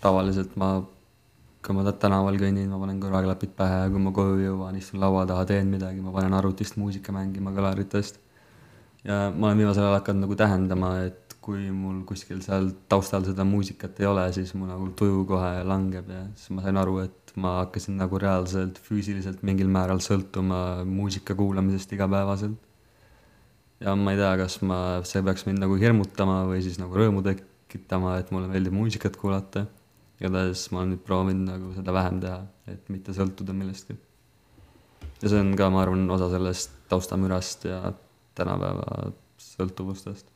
tavaliselt 0.00 0.56
ma, 0.56 0.74
kui 1.62 1.76
ma 1.76 1.84
tänaval 1.92 2.38
kõnnin, 2.40 2.70
ma 2.70 2.80
panen 2.80 3.00
kõrvaklapid 3.02 3.54
pähe 3.58 3.84
ja 3.84 3.90
kui 3.90 4.02
ma 4.02 4.12
koju 4.14 4.38
jõuan, 4.44 4.78
istun 4.78 5.02
laua 5.02 5.26
taha, 5.26 5.46
teen 5.50 5.70
midagi, 5.72 6.00
ma 6.00 6.14
panen 6.14 6.34
arvutist 6.38 6.78
muusika 6.80 7.14
mängima 7.14 7.54
kõlaritest. 7.54 8.21
Ja 9.04 9.26
ma 9.34 9.48
olen 9.48 9.62
viimasel 9.62 9.84
ajal 9.86 9.98
hakanud 9.98 10.26
nagu 10.26 10.38
tähendama, 10.38 10.92
et 11.08 11.36
kui 11.42 11.64
mul 11.74 12.02
kuskil 12.06 12.38
seal 12.44 12.68
taustal 12.90 13.24
seda 13.26 13.44
muusikat 13.46 13.98
ei 14.00 14.06
ole, 14.06 14.28
siis 14.34 14.52
mu 14.54 14.68
nagu 14.68 14.86
tuju 14.98 15.24
kohe 15.26 15.64
langeb 15.66 16.10
ja 16.14 16.20
siis 16.38 16.52
ma 16.54 16.62
sain 16.62 16.78
aru, 16.78 17.00
et 17.02 17.32
ma 17.42 17.56
hakkasin 17.62 17.96
nagu 17.98 18.20
reaalselt 18.22 18.78
füüsiliselt 18.84 19.42
mingil 19.46 19.70
määral 19.72 20.02
sõltuma 20.04 20.84
muusika 20.86 21.34
kuulamisest 21.38 21.96
igapäevaselt. 21.96 22.60
ja 23.82 23.96
ma 23.98 24.14
ei 24.14 24.20
tea, 24.20 24.30
kas 24.38 24.60
ma, 24.62 24.78
see 25.08 25.24
peaks 25.26 25.48
mind 25.48 25.58
nagu 25.64 25.78
hirmutama 25.80 26.44
või 26.46 26.62
siis 26.62 26.78
nagu 26.78 26.94
rõõmu 26.94 27.24
tekitama, 27.26 28.20
et 28.22 28.30
mulle 28.30 28.46
meeldib 28.52 28.76
muusikat 28.78 29.18
kuulata. 29.18 29.66
igatahes 30.22 30.68
ma 30.70 30.84
olen 30.84 30.94
nüüd 30.94 31.02
proovinud 31.02 31.48
nagu 31.50 31.72
seda 31.74 31.96
vähem 31.98 32.22
teha, 32.22 32.38
et 32.70 32.86
mitte 32.94 33.16
sõltuda 33.18 33.56
millestki. 33.56 33.98
ja 35.18 35.26
see 35.26 35.42
on 35.42 35.56
ka, 35.58 35.70
ma 35.74 35.82
arvan, 35.82 36.06
osa 36.10 36.30
sellest 36.30 36.78
taustamürast 36.92 37.66
ja 37.66 37.82
tänapäeva 38.34 39.12
sõltuvustest. 39.38 40.26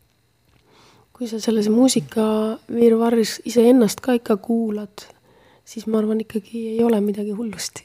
Kui 1.16 1.28
sa 1.28 1.40
selles 1.40 1.68
muusika 1.72 2.24
virvarris 2.68 3.38
iseennast 3.48 4.02
ka 4.04 4.18
ikka 4.18 4.36
kuulad 4.36 5.06
siis 5.66 5.86
ma 5.90 6.00
arvan, 6.00 6.22
ikkagi 6.22 6.68
ei 6.76 6.84
ole 6.84 7.00
midagi 7.00 7.34
hullusti. 7.36 7.84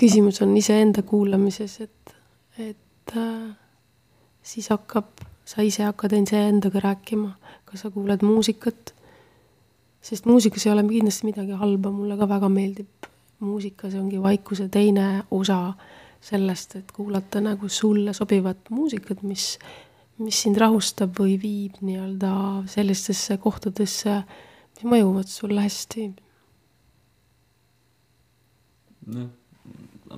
küsimus 0.00 0.40
on 0.42 0.54
iseenda 0.56 1.02
kuulamises, 1.04 1.80
et, 1.80 2.14
et 2.58 3.16
äh, 3.16 3.50
siis 4.42 4.70
hakkab, 4.72 5.10
sa 5.44 5.60
ise 5.62 5.84
hakkad 5.84 6.14
iseendaga 6.16 6.80
rääkima, 6.80 7.34
kas 7.68 7.84
sa 7.84 7.90
kuuled 7.92 8.24
muusikat, 8.24 8.94
sest 10.00 10.24
muusikas 10.24 10.64
ei 10.66 10.72
ole 10.72 10.86
kindlasti 10.88 11.28
midagi 11.28 11.58
halba, 11.60 11.92
mulle 11.92 12.16
ka 12.16 12.28
väga 12.28 12.48
meeldib 12.48 13.10
muusika, 13.44 13.90
see 13.90 14.00
ongi 14.00 14.22
vaikuse 14.22 14.68
teine 14.72 15.24
osa 15.30 15.74
sellest, 16.20 16.76
et 16.76 16.92
kuulata 16.92 17.40
nagu 17.44 17.68
sulle 17.68 18.12
sobivat 18.16 18.70
muusikat, 18.70 19.22
mis, 19.22 19.54
mis 20.20 20.42
sind 20.44 20.60
rahustab 20.60 21.14
või 21.18 21.38
viib 21.40 21.78
nii-öelda 21.80 22.32
sellistesse 22.70 23.38
kohtadesse, 23.40 24.20
mis 24.76 24.90
mõjuvad 24.94 25.30
sulle 25.32 25.64
hästi 25.64 26.10
noh, 29.10 29.30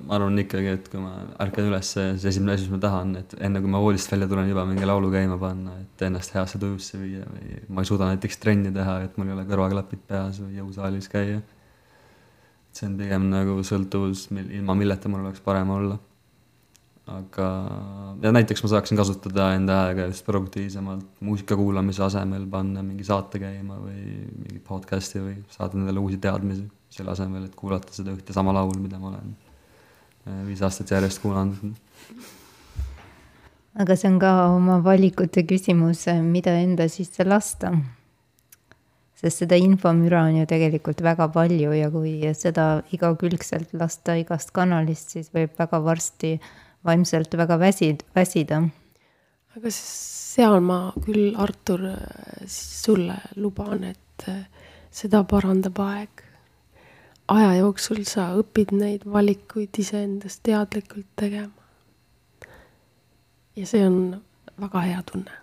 ma 0.03 0.17
arvan 0.17 0.39
ikkagi, 0.41 0.75
et 0.77 0.87
kui 0.91 1.01
ma 1.01 1.13
ärkan 1.43 1.69
üles, 1.69 1.93
siis 1.95 2.25
esimene 2.33 2.55
asi, 2.55 2.65
mis 2.67 2.75
ma 2.75 2.81
tahan, 2.83 3.15
et 3.21 3.35
enne 3.45 3.61
kui 3.63 3.71
ma 3.71 3.81
voodist 3.83 4.11
välja 4.13 4.29
tulen, 4.29 4.49
juba 4.49 4.65
mingi 4.69 4.87
laulu 4.89 5.11
käima 5.13 5.37
panna, 5.41 5.75
et 5.83 6.05
ennast 6.07 6.33
heasse 6.35 6.61
tujusse 6.61 6.99
viia 7.01 7.25
või 7.29 7.59
ma 7.69 7.83
ei 7.83 7.89
suuda 7.89 8.09
näiteks 8.11 8.41
trenni 8.43 8.73
teha, 8.75 8.99
et 9.07 9.19
mul 9.19 9.29
ei 9.29 9.37
ole 9.37 9.45
kõrvaklapid 9.49 10.07
peas 10.09 10.41
või 10.43 10.57
jõusaalis 10.59 11.09
käia. 11.11 11.41
See 12.73 12.89
on 12.89 12.97
pigem 12.97 13.29
nagu 13.29 13.59
sõltuvus, 13.65 14.27
ilma 14.33 14.75
milleta 14.77 15.11
mul 15.11 15.27
oleks 15.27 15.43
parem 15.45 15.71
olla. 15.73 15.99
aga, 17.13 17.45
ja 18.23 18.31
näiteks 18.31 18.63
ma 18.63 18.69
saaksin 18.71 18.95
kasutada 18.95 19.49
enda 19.57 19.81
aega 19.89 20.05
just 20.07 20.23
produktiivsemalt 20.23 21.19
muusika 21.27 21.57
kuulamise 21.59 21.99
asemel, 22.05 22.45
panna 22.47 22.79
mingi 22.85 23.03
saate 23.03 23.41
käima 23.43 23.75
või 23.81 24.21
mingi 24.37 24.61
podcast'i 24.63 25.19
või 25.19 25.33
saada 25.51 25.75
endale 25.77 25.99
uusi 25.99 26.21
teadmisi 26.23 26.63
selle 26.93 27.11
asemel, 27.11 27.49
et 27.49 27.57
kuulata 27.59 27.91
seda 27.91 28.13
ühte 28.15 28.35
sama 28.35 28.53
laulu, 28.55 28.79
mida 28.79 29.01
ma 29.01 29.11
olen 29.11 29.33
äh, 29.33 30.39
viis 30.47 30.63
aastat 30.63 30.95
järjest 30.95 31.19
kuulanud. 31.25 31.75
aga 33.83 33.99
see 33.99 34.13
on 34.13 34.21
ka 34.23 34.31
oma 34.53 34.79
valikute 34.85 35.43
küsimus, 35.49 36.05
mida 36.23 36.55
enda 36.61 36.87
sisse 36.87 37.27
lasta. 37.27 37.73
Sest 39.23 39.45
seda 39.45 39.55
infomüra 39.55 40.25
on 40.27 40.41
ju 40.41 40.47
tegelikult 40.49 41.01
väga 41.03 41.29
palju 41.31 41.71
ja 41.77 41.89
kui 41.91 42.17
seda 42.35 42.83
igakülgselt 42.91 43.71
lasta 43.79 44.17
igast 44.19 44.51
kanalist, 44.55 45.15
siis 45.15 45.31
võib 45.33 45.55
väga 45.59 45.79
varsti 45.83 46.35
vaimselt 46.83 47.37
väga 47.39 47.57
väsid, 47.61 48.03
väsida. 48.15 48.59
aga 49.55 49.71
seal 49.71 50.59
ma 50.65 50.91
küll, 51.05 51.31
Artur, 51.39 51.85
sulle 52.47 53.15
luban, 53.39 53.83
et 53.93 54.27
seda 54.91 55.23
parandab 55.23 55.79
aeg 55.79 56.23
aja 57.31 57.53
jooksul 57.61 58.03
sa 58.07 58.31
õpid 58.39 58.73
neid 58.75 59.05
valikuid 59.07 59.79
iseendast 59.79 60.43
teadlikult 60.43 61.07
tegema. 61.15 61.53
ja 63.55 63.65
see 63.69 63.85
on 63.85 64.21
väga 64.59 64.81
hea 64.87 65.01
tunne. 65.11 65.42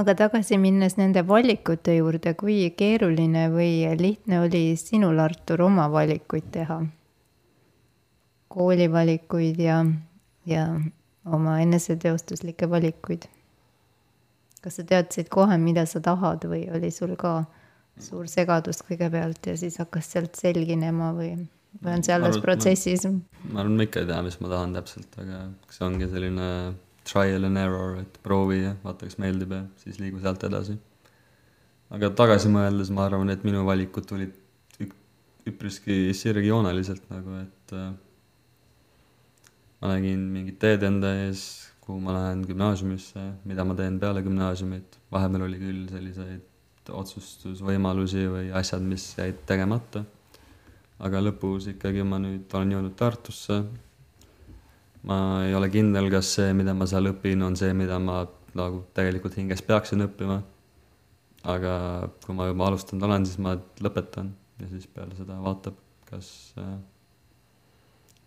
Aga 0.00 0.14
tagasi 0.16 0.58
minnes 0.58 0.96
nende 0.96 1.22
valikute 1.28 1.96
juurde, 1.98 2.34
kui 2.38 2.70
keeruline 2.76 3.48
või 3.52 3.84
lihtne 4.00 4.40
oli 4.40 4.64
sinul, 4.80 5.20
Artur, 5.20 5.62
oma 5.68 5.88
valikuid 5.92 6.50
teha? 6.54 6.82
koolivalikuid 8.52 9.60
ja, 9.64 9.78
ja 10.44 10.66
oma 11.24 11.54
eneseteostuslikke 11.62 12.68
valikuid. 12.70 13.24
kas 14.62 14.76
sa 14.76 14.84
teadsid 14.86 15.30
kohe, 15.32 15.56
mida 15.58 15.86
sa 15.88 16.02
tahad 16.04 16.44
või 16.46 16.66
oli 16.70 16.90
sul 16.94 17.16
ka 17.16 17.46
suur 18.00 18.28
segadus 18.30 18.82
kõigepealt 18.86 19.48
ja 19.48 19.56
siis 19.56 19.78
hakkas 19.80 20.12
sealt 20.12 20.38
selginema 20.38 21.10
või, 21.16 21.32
või 21.80 21.96
on 21.96 22.04
see 22.04 22.14
alles 22.14 22.38
protsessis? 22.44 23.06
ma 23.08 23.64
arvan, 23.64 23.76
ma 23.80 23.88
ikka 23.88 24.04
ei 24.04 24.10
tea, 24.12 24.20
mis 24.26 24.38
ma 24.40 24.52
tahan 24.52 24.76
täpselt, 24.76 25.18
aga 25.24 25.42
see 25.72 25.86
ongi 25.88 26.08
selline 26.12 26.48
trial 27.08 27.44
and 27.48 27.58
error, 27.58 27.98
et 28.02 28.18
proovi 28.22 28.62
ja 28.62 28.76
vaata, 28.84 29.08
kas 29.08 29.18
meeldib 29.22 29.52
ja 29.56 29.64
siis 29.82 29.98
liigu 30.02 30.20
sealt 30.22 30.44
edasi. 30.48 30.78
aga 31.92 32.10
tagasi 32.16 32.48
mõeldes 32.48 32.90
ma 32.94 33.06
arvan, 33.06 33.30
et 33.30 33.44
minu 33.44 33.66
valikud 33.68 34.06
tulid 34.08 34.38
üpriski 35.48 36.12
sirgjooneliselt 36.14 37.08
nagu, 37.10 37.42
et 37.42 37.74
äh, 37.74 37.90
ma 39.82 39.92
nägin 39.96 40.22
mingit 40.30 40.60
teed 40.62 40.84
enda 40.86 41.10
ees, 41.24 41.44
kuhu 41.82 41.98
ma 42.00 42.14
lähen 42.14 42.44
gümnaasiumisse, 42.46 43.24
mida 43.48 43.66
ma 43.66 43.74
teen 43.78 43.98
peale 44.02 44.22
gümnaasiumit, 44.22 44.98
vahepeal 45.12 45.46
oli 45.48 45.58
küll 45.58 45.86
selliseid 45.90 46.90
otsustusvõimalusi 47.02 48.26
või 48.30 48.50
asjad, 48.58 48.82
mis 48.86 49.12
jäid 49.18 49.42
tegemata. 49.46 50.04
aga 51.02 51.18
lõpus 51.18 51.66
ikkagi 51.72 52.04
ma 52.06 52.20
nüüd 52.22 52.52
olen 52.54 52.76
jõudnud 52.76 52.94
Tartusse. 52.94 53.56
Ma 55.08 55.18
ei 55.46 55.54
ole 55.58 55.68
kindel, 55.72 56.08
kas 56.12 56.30
see, 56.38 56.52
mida 56.56 56.74
ma 56.78 56.88
seal 56.90 57.10
õpin, 57.10 57.42
on 57.46 57.58
see, 57.58 57.72
mida 57.76 57.98
ma 58.02 58.22
nagu 58.58 58.82
tegelikult 58.96 59.38
hinges 59.40 59.64
peaksin 59.66 60.06
õppima. 60.06 60.42
aga 61.42 61.74
kui 62.22 62.36
ma 62.38 62.46
juba 62.46 62.68
alustanud 62.70 63.08
olen, 63.08 63.24
siis 63.26 63.40
ma 63.42 63.56
lõpetan 63.82 64.28
ja 64.62 64.68
siis 64.70 64.86
peale 64.86 65.16
seda 65.18 65.40
vaatab, 65.42 65.78
kas 66.06 66.28
äh, 66.62 66.76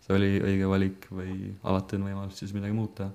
see 0.04 0.18
oli 0.18 0.34
õige 0.36 0.68
valik 0.68 1.06
või 1.08 1.54
alati 1.64 1.96
on 1.96 2.10
võimalus 2.10 2.42
siis 2.42 2.52
midagi 2.52 2.76
muud 2.76 2.92
teha 2.98 3.08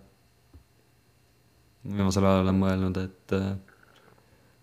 viimasel 1.87 2.25
ajal 2.25 2.45
olen 2.45 2.59
mõelnud, 2.61 2.97
et 3.01 3.35
äh, 3.35 3.53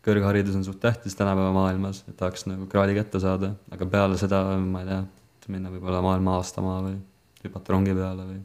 kõrgharidus 0.06 0.58
on 0.58 0.66
suht 0.66 0.80
tähtis 0.82 1.16
tänapäeva 1.18 1.50
maailmas, 1.54 2.04
et 2.08 2.16
tahaks 2.18 2.46
nagu 2.48 2.68
kraadi 2.70 2.94
kätte 2.98 3.20
saada, 3.22 3.54
aga 3.74 3.88
peale 3.90 4.18
seda 4.20 4.42
ma 4.62 4.84
ei 4.84 4.90
tea, 4.92 5.00
minna 5.48 5.72
võib-olla 5.72 6.02
maailma 6.04 6.36
avastama 6.36 6.74
või 6.84 6.98
hüpata 7.40 7.72
rongi 7.72 7.94
peale 7.96 8.26
või 8.28 8.40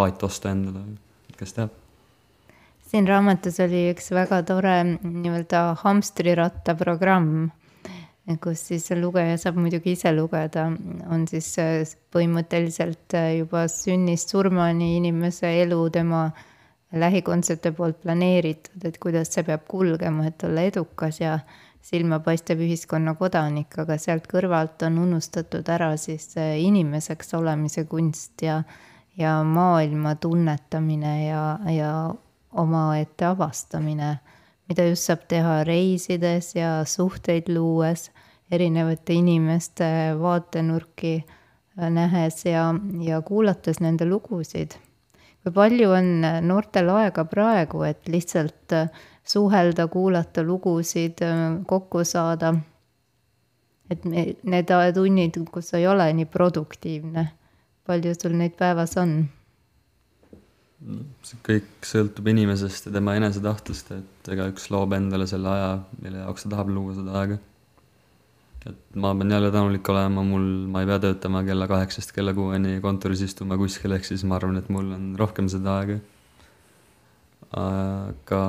paat 0.00 0.26
osta 0.26 0.56
endale 0.56 0.88
kes 1.40 1.56
teab. 1.56 1.72
siin 2.90 3.06
raamatus 3.08 3.60
oli 3.64 3.86
üks 3.92 4.10
väga 4.16 4.42
tore 4.48 4.74
nii-öelda 4.84 5.62
hamstriratta 5.84 6.74
programm, 6.76 7.48
kus 8.44 8.66
siis 8.70 8.90
lugeja 8.98 9.38
saab 9.40 9.58
muidugi 9.62 9.94
ise 9.96 10.12
lugeda, 10.14 10.66
on 11.14 11.24
siis 11.30 11.48
äh, 11.62 11.94
põhimõtteliselt 12.14 13.16
äh, 13.18 13.32
juba 13.38 13.64
sünnist 13.72 14.34
surmani 14.34 14.92
inimese 14.98 15.54
elu, 15.62 15.80
tema 15.94 16.26
äh, 16.28 16.44
lähikondsete 17.04 17.72
poolt 17.78 18.02
planeeritud, 18.04 18.84
et 18.84 19.00
kuidas 19.02 19.32
see 19.34 19.46
peab 19.46 19.64
kulgema, 19.70 20.28
et 20.28 20.44
olla 20.46 20.66
edukas 20.68 21.22
ja 21.22 21.38
silmapaistev 21.86 22.60
ühiskonna 22.66 23.16
kodanik, 23.16 23.78
aga 23.80 23.96
sealt 23.98 24.28
kõrvalt 24.30 24.84
on 24.86 24.98
unustatud 25.06 25.68
ära 25.72 25.94
siis 25.96 26.34
inimeseks 26.36 27.32
olemise 27.38 27.86
kunst 27.88 28.44
ja, 28.44 28.60
ja 29.18 29.42
maailma 29.44 30.14
tunnetamine 30.14 31.14
ja, 31.26 31.58
ja 31.74 32.14
omaette 32.52 33.26
avastamine, 33.26 34.18
mida 34.68 34.86
just 34.88 35.08
saab 35.08 35.26
teha 35.28 35.64
reisides 35.64 36.54
ja 36.54 36.84
suhteid 36.84 37.48
luues, 37.48 38.10
erinevate 38.50 39.14
inimeste 39.14 39.90
vaatenurki 40.20 41.24
nähes 41.76 42.44
ja, 42.44 42.70
ja 43.00 43.22
kuulates 43.22 43.80
nende 43.80 44.08
lugusid 44.08 44.74
kui 45.42 45.52
palju 45.56 45.92
on 45.96 46.08
noortel 46.44 46.90
aega 46.92 47.24
praegu, 47.28 47.84
et 47.88 48.08
lihtsalt 48.12 48.74
äh, 48.76 48.90
suhelda, 49.24 49.86
kuulata 49.88 50.44
lugusid, 50.44 51.22
äh, 51.24 51.46
kokku 51.66 52.04
saada? 52.04 52.54
et 53.90 54.04
need 54.06 54.68
tunnid, 54.94 55.34
kus 55.50 55.72
ei 55.74 55.88
ole 55.90 56.04
nii 56.14 56.28
produktiivne, 56.30 57.24
palju 57.86 58.14
sul 58.16 58.36
neid 58.38 58.56
päevas 58.58 58.96
on? 59.00 59.22
see 61.28 61.36
kõik 61.44 61.84
sõltub 61.84 62.28
inimesest 62.32 62.86
ja 62.88 62.94
tema 62.94 63.12
enesetahtest, 63.18 63.90
et 63.92 64.32
igaüks 64.32 64.70
loob 64.72 64.94
endale 64.96 65.26
selle 65.28 65.50
aja, 65.52 65.72
mille 66.00 66.22
jaoks 66.22 66.46
ta 66.46 66.54
tahab 66.54 66.72
luua 66.72 66.94
seda 66.96 67.18
aega 67.20 67.36
et 68.68 68.96
ma 69.00 69.12
pean 69.16 69.30
jälle 69.32 69.50
tänulik 69.52 69.88
olema, 69.88 70.22
mul, 70.26 70.46
ma 70.68 70.82
ei 70.82 70.88
pea 70.88 70.98
töötama 71.00 71.42
kella 71.46 71.68
kaheksast 71.70 72.12
kella 72.12 72.34
kuueni 72.36 72.76
kontoris 72.84 73.22
istuma 73.24 73.56
kuskil, 73.60 73.94
ehk 73.96 74.04
siis 74.04 74.24
ma 74.28 74.36
arvan, 74.36 74.58
et 74.60 74.68
mul 74.72 74.92
on 74.96 75.06
rohkem 75.20 75.48
seda 75.52 75.78
aega. 75.80 75.96
aga 77.60 78.42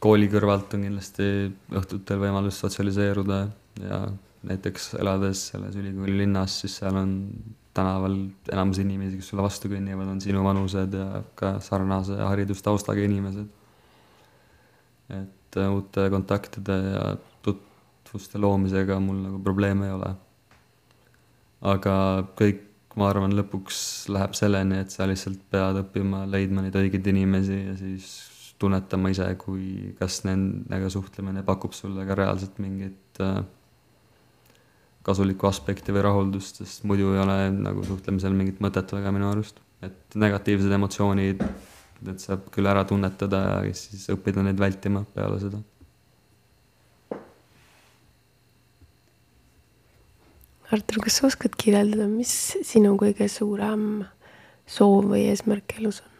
kooli 0.00 0.30
kõrvalt 0.32 0.76
on 0.76 0.86
kindlasti 0.86 1.26
õhtutel 1.80 2.22
võimalus 2.22 2.60
sotsialiseeruda 2.62 3.40
ja 3.82 4.00
näiteks 4.48 4.92
elades 5.02 5.48
selles 5.50 5.74
ülikooli 5.76 6.20
linnas, 6.22 6.60
siis 6.62 6.78
seal 6.78 6.96
on 6.96 7.16
tänaval 7.78 8.16
enamus 8.52 8.82
inimesi, 8.82 9.20
kes 9.20 9.30
sulle 9.32 9.44
vastu 9.46 9.70
kõnnivad, 9.72 10.10
on 10.12 10.20
sinu 10.22 10.42
vanused 10.44 10.94
ja 10.98 11.22
ka 11.38 11.56
sarnase 11.64 12.18
haridustaustaga 12.20 13.04
inimesed. 13.06 13.48
et 15.08 15.56
uute 15.56 16.10
kontaktide 16.12 16.74
ja 16.92 17.04
tutvuste 17.42 18.38
loomisega 18.38 18.98
mul 19.00 19.22
nagu 19.24 19.38
probleeme 19.44 19.88
ei 19.88 19.92
ole. 19.96 20.14
aga 21.72 21.94
kõik, 22.38 22.64
ma 22.98 23.08
arvan, 23.10 23.34
lõpuks 23.38 23.78
läheb 24.12 24.34
selleni, 24.34 24.82
et 24.82 24.94
sa 24.94 25.06
lihtsalt 25.08 25.40
pead 25.50 25.80
õppima 25.80 26.24
leidma 26.30 26.62
neid 26.64 26.76
õigeid 26.78 27.06
inimesi 27.10 27.58
ja 27.64 27.76
siis 27.78 28.10
tunnetama 28.58 29.10
ise, 29.14 29.26
kui, 29.38 29.94
kas 29.98 30.22
nendega 30.26 30.90
suhtlemine 30.90 31.44
pakub 31.46 31.74
sulle 31.76 32.06
ka 32.06 32.16
reaalselt 32.18 32.58
mingit 32.62 33.20
äh, 33.22 33.40
kasulikku 35.08 35.48
aspekti 35.48 35.94
või 35.94 36.04
rahuldust, 36.06 36.60
sest 36.62 36.84
muidu 36.88 37.14
ei 37.14 37.22
ole 37.22 37.38
nagu 37.54 37.84
suhtlemisel 37.86 38.36
mingit 38.36 38.60
mõtet 38.64 38.92
väga 38.94 39.14
minu 39.14 39.30
arust. 39.32 39.64
et 39.82 40.14
negatiivsed 40.18 40.72
emotsioonid, 40.74 41.42
et 42.10 42.22
saab 42.22 42.48
küll 42.54 42.66
ära 42.66 42.82
tunnetada 42.84 43.42
ja 43.62 43.74
siis 43.78 44.08
õppida 44.10 44.42
neid 44.42 44.58
vältima 44.58 45.04
peale 45.14 45.38
seda 45.42 45.60
Artur, 50.68 50.98
kas 51.00 51.14
sa 51.16 51.28
oskad 51.30 51.54
kirjeldada, 51.56 52.04
mis 52.10 52.32
sinu 52.66 52.90
kõige 53.00 53.28
suurem 53.32 54.02
soov 54.68 55.06
või 55.14 55.22
eesmärk 55.30 55.78
elus 55.78 56.02
on 56.02 56.16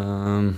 ähm,? 0.00 0.56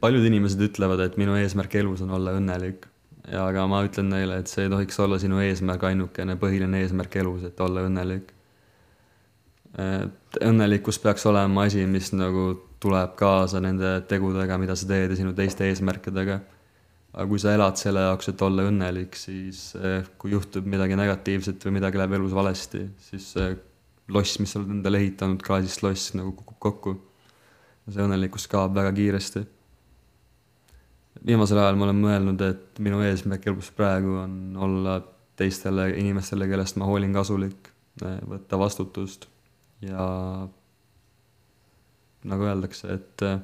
Paljud 0.00 0.24
inimesed 0.28 0.62
ütlevad, 0.68 1.02
et 1.04 1.18
minu 1.20 1.36
eesmärk 1.38 1.78
elus 1.80 2.02
on 2.04 2.14
olla 2.18 2.34
õnnelik 2.38 2.86
ja 3.28 3.44
aga 3.48 3.66
ma 3.70 3.82
ütlen 3.86 4.08
neile, 4.12 4.40
et 4.40 4.50
see 4.50 4.66
ei 4.66 4.72
tohiks 4.72 4.98
olla 5.04 5.18
sinu 5.20 5.40
eesmärk, 5.44 5.84
ainukene 5.90 6.38
põhiline 6.40 6.82
eesmärk 6.82 7.18
elus, 7.20 7.44
et 7.48 7.60
olla 7.60 7.84
õnnelik. 7.88 8.30
et 9.78 10.38
õnnelikkus 10.44 10.98
peaks 11.02 11.26
olema 11.26 11.66
asi, 11.68 11.86
mis 11.86 12.12
nagu 12.12 12.50
tuleb 12.80 13.16
kaasa 13.18 13.60
nende 13.60 13.98
tegudega, 14.08 14.58
mida 14.58 14.76
sa 14.76 14.86
teed 14.88 15.12
ja 15.12 15.18
sinu 15.18 15.34
teiste 15.36 15.68
eesmärkidega 15.68 16.40
aga 17.18 17.26
kui 17.30 17.40
sa 17.42 17.54
elad 17.56 17.78
selle 17.80 18.02
jaoks, 18.04 18.30
et 18.30 18.42
olla 18.44 18.66
õnnelik, 18.68 19.16
siis 19.18 19.72
eh, 19.78 20.06
kui 20.20 20.34
juhtub 20.34 20.66
midagi 20.68 20.96
negatiivset 20.98 21.64
või 21.66 21.78
midagi 21.78 22.00
läheb 22.00 22.18
elus 22.18 22.34
valesti, 22.36 22.84
siis 23.08 23.32
see 23.34 23.52
loss, 24.14 24.38
mis 24.40 24.52
sa 24.52 24.60
oled 24.60 24.74
endale 24.76 25.00
ehitanud, 25.02 25.42
klaasist 25.44 25.82
loss 25.84 26.14
nagu 26.18 26.34
kukub 26.36 26.58
kokku. 26.68 26.96
see 27.88 28.04
õnnelikkus 28.04 28.44
kaob 28.52 28.74
väga 28.76 28.92
kiiresti. 28.92 29.46
Viimasel 31.26 31.58
ajal 31.62 31.78
ma 31.78 31.88
olen 31.88 32.02
mõelnud, 32.02 32.44
et 32.46 32.80
minu 32.84 33.00
eesmärk 33.06 33.46
elus 33.50 33.70
praegu 33.74 34.20
on 34.22 34.56
olla 34.56 35.00
teistele 35.38 35.90
inimestele, 35.98 36.48
kellest 36.50 36.78
ma 36.80 36.88
hoolin, 36.88 37.12
kasulik, 37.14 37.70
eh, 38.02 38.18
võtta 38.26 38.58
vastutust 38.58 39.28
ja 39.84 40.08
nagu 42.28 42.48
öeldakse, 42.50 42.90
et 42.98 43.26
eh, 43.26 43.38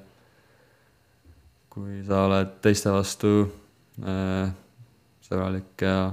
kui 1.75 2.03
sa 2.07 2.25
oled 2.29 2.59
teiste 2.63 2.93
vastu 2.95 3.31
äh, 4.07 4.53
sõbralik 5.25 5.83
ja 5.83 6.13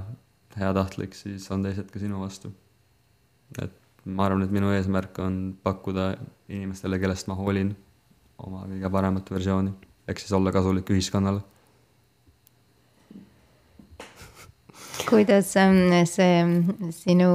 heatahtlik, 0.58 1.14
siis 1.14 1.46
on 1.54 1.62
teised 1.62 1.90
ka 1.92 2.02
sinu 2.02 2.18
vastu. 2.22 2.50
et 3.62 3.78
ma 4.04 4.26
arvan, 4.26 4.42
et 4.42 4.50
minu 4.50 4.72
eesmärk 4.74 5.18
on 5.22 5.54
pakkuda 5.62 6.12
inimestele, 6.48 6.98
kellest 6.98 7.28
ma 7.30 7.36
hoolin, 7.38 7.70
oma 8.42 8.64
kõige 8.66 8.90
paremat 8.90 9.30
versiooni, 9.30 9.74
ehk 10.08 10.18
siis 10.18 10.32
olla 10.34 10.52
kasulik 10.52 10.90
ühiskonnale. 10.90 11.44
Kuidas 15.08 15.54
ähm, 15.60 15.90
see 16.08 16.92
sinu, 16.96 17.30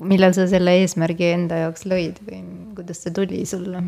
millal 0.00 0.34
sa 0.36 0.48
selle 0.50 0.74
eesmärgi 0.80 1.30
enda 1.34 1.64
jaoks 1.66 1.86
lõid 1.90 2.20
või 2.26 2.42
kuidas 2.76 3.04
see 3.04 3.14
tuli 3.14 3.44
sulle? 3.48 3.84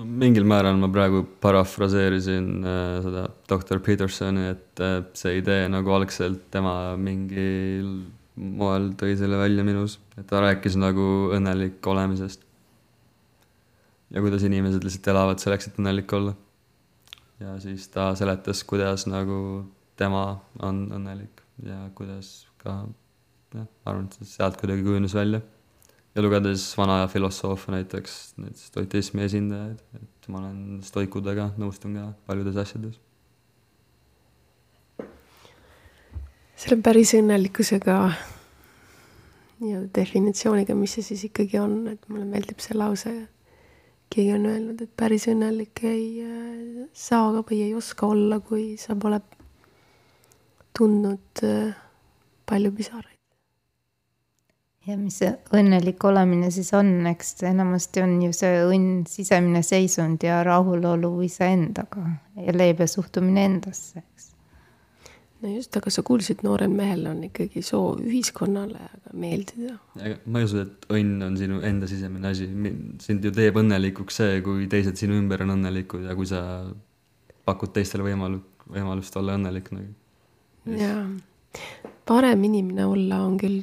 no 0.00 0.06
mingil 0.06 0.46
määral 0.48 0.78
ma 0.80 0.88
praegu 0.92 1.22
parafraseerisin 1.42 2.48
äh, 2.64 3.00
seda 3.04 3.26
doktor 3.50 3.82
Petersoni, 3.84 4.46
et 4.54 4.82
äh, 4.84 5.00
see 5.18 5.40
idee 5.40 5.66
nagu 5.72 5.92
algselt 5.96 6.46
tema 6.54 6.94
mingil 7.00 7.90
moel 8.40 8.92
tõi 8.98 9.16
selle 9.20 9.40
välja 9.40 9.64
minus, 9.66 9.98
et 10.16 10.28
ta 10.30 10.40
rääkis 10.44 10.78
nagu 10.80 11.32
õnnelik 11.36 11.84
olemisest. 11.92 12.46
ja 14.10 14.22
kuidas 14.22 14.42
inimesed 14.46 14.84
lihtsalt 14.84 15.10
elavad 15.12 15.42
selleks, 15.42 15.68
et 15.68 15.82
õnnelik 15.82 16.12
olla. 16.16 16.34
ja 17.40 17.58
siis 17.60 17.88
ta 17.88 18.12
seletas, 18.16 18.64
kuidas 18.64 19.06
nagu 19.10 19.66
tema 20.00 20.24
on 20.64 20.86
õnnelik 20.96 21.44
ja 21.66 21.84
kuidas 21.96 22.48
ka 22.62 22.82
jah, 23.54 23.66
ma 23.66 23.92
arvan, 23.92 24.08
et 24.08 24.28
sealt 24.28 24.58
kuidagi 24.60 24.84
kujunes 24.86 25.14
välja 25.16 25.42
ja 26.14 26.24
lugedes 26.24 26.64
vana 26.78 27.00
aja 27.00 27.10
filosoofe 27.12 27.72
näiteks, 27.74 28.16
neid 28.42 28.58
stoitismi 28.58 29.24
esindajaid, 29.26 29.78
et 30.00 30.28
ma 30.32 30.40
olen 30.42 30.80
stoikudega, 30.86 31.52
nõustun 31.60 31.96
ka 31.98 32.10
paljudes 32.26 32.58
asjades. 32.64 32.98
selle 36.60 36.82
päris 36.84 37.14
õnnelikkusega 37.16 37.94
nii-öelda 39.62 39.88
definitsiooniga, 39.96 40.74
mis 40.76 40.92
see 40.96 41.06
siis 41.06 41.22
ikkagi 41.30 41.56
on, 41.56 41.86
et 41.94 42.02
mulle 42.12 42.26
meeldib 42.28 42.60
see 42.60 42.76
lause. 42.76 43.12
keegi 44.10 44.34
on 44.34 44.44
öelnud, 44.50 44.80
et 44.82 44.90
päris 44.98 45.28
õnnelik 45.30 45.80
ei 45.86 46.24
äh, 46.26 46.88
saa 46.92 47.30
või 47.38 47.62
ei 47.62 47.74
oska 47.78 48.10
olla, 48.10 48.40
kui 48.44 48.74
sa 48.76 48.96
pole 48.98 49.22
tundnud 50.76 51.44
äh, 51.46 51.72
palju 52.48 52.72
pisaraid. 52.76 53.18
ja 54.88 54.96
mis 54.96 55.20
see 55.20 55.30
õnnelik 55.54 56.02
olemine 56.08 56.48
siis 56.50 56.72
on, 56.74 57.06
eks 57.10 57.36
enamasti 57.46 58.02
on 58.02 58.16
ju 58.24 58.32
see 58.34 58.64
õnn 58.64 59.04
sisemine 59.08 59.62
seisund 59.62 60.24
ja 60.24 60.40
rahulolu 60.46 61.12
iseendaga 61.26 62.06
ja 62.40 62.56
leebe 62.56 62.88
suhtumine 62.90 63.44
endasse, 63.50 64.00
eks 64.00 64.30
no 65.40 65.52
just, 65.54 65.76
aga 65.76 65.92
sa 65.92 66.04
kuulsid, 66.06 66.42
noorel 66.46 66.72
mehel 66.72 67.06
on 67.10 67.22
ikkagi 67.28 67.62
soov 67.64 68.00
ühiskonnale 68.04 68.90
meeldida. 69.16 69.76
ma 69.96 70.42
ei 70.42 70.48
usu, 70.48 70.64
et 70.64 70.88
õnn 70.96 71.24
on 71.26 71.38
sinu 71.40 71.60
enda 71.66 71.88
sisemine 71.90 72.32
asi, 72.32 72.48
sind 73.04 73.24
ju 73.24 73.32
teeb 73.34 73.60
õnnelikuks 73.60 74.20
see, 74.22 74.40
kui 74.46 74.68
teised 74.70 75.00
sinu 75.00 75.16
ümber 75.20 75.44
on 75.46 75.56
õnnelikud 75.56 76.06
ja 76.08 76.16
kui 76.18 76.28
sa 76.28 76.42
pakud 77.48 77.72
teistele 77.76 78.04
võimalu-, 78.06 78.42
võimalust 78.70 79.16
olla 79.20 79.38
õnnelik 79.38 79.72
nagu. 79.74 79.94
Jaa, 80.66 81.04
parem 82.04 82.44
inimene 82.44 82.86
olla 82.86 83.22
on 83.24 83.38
küll 83.40 83.62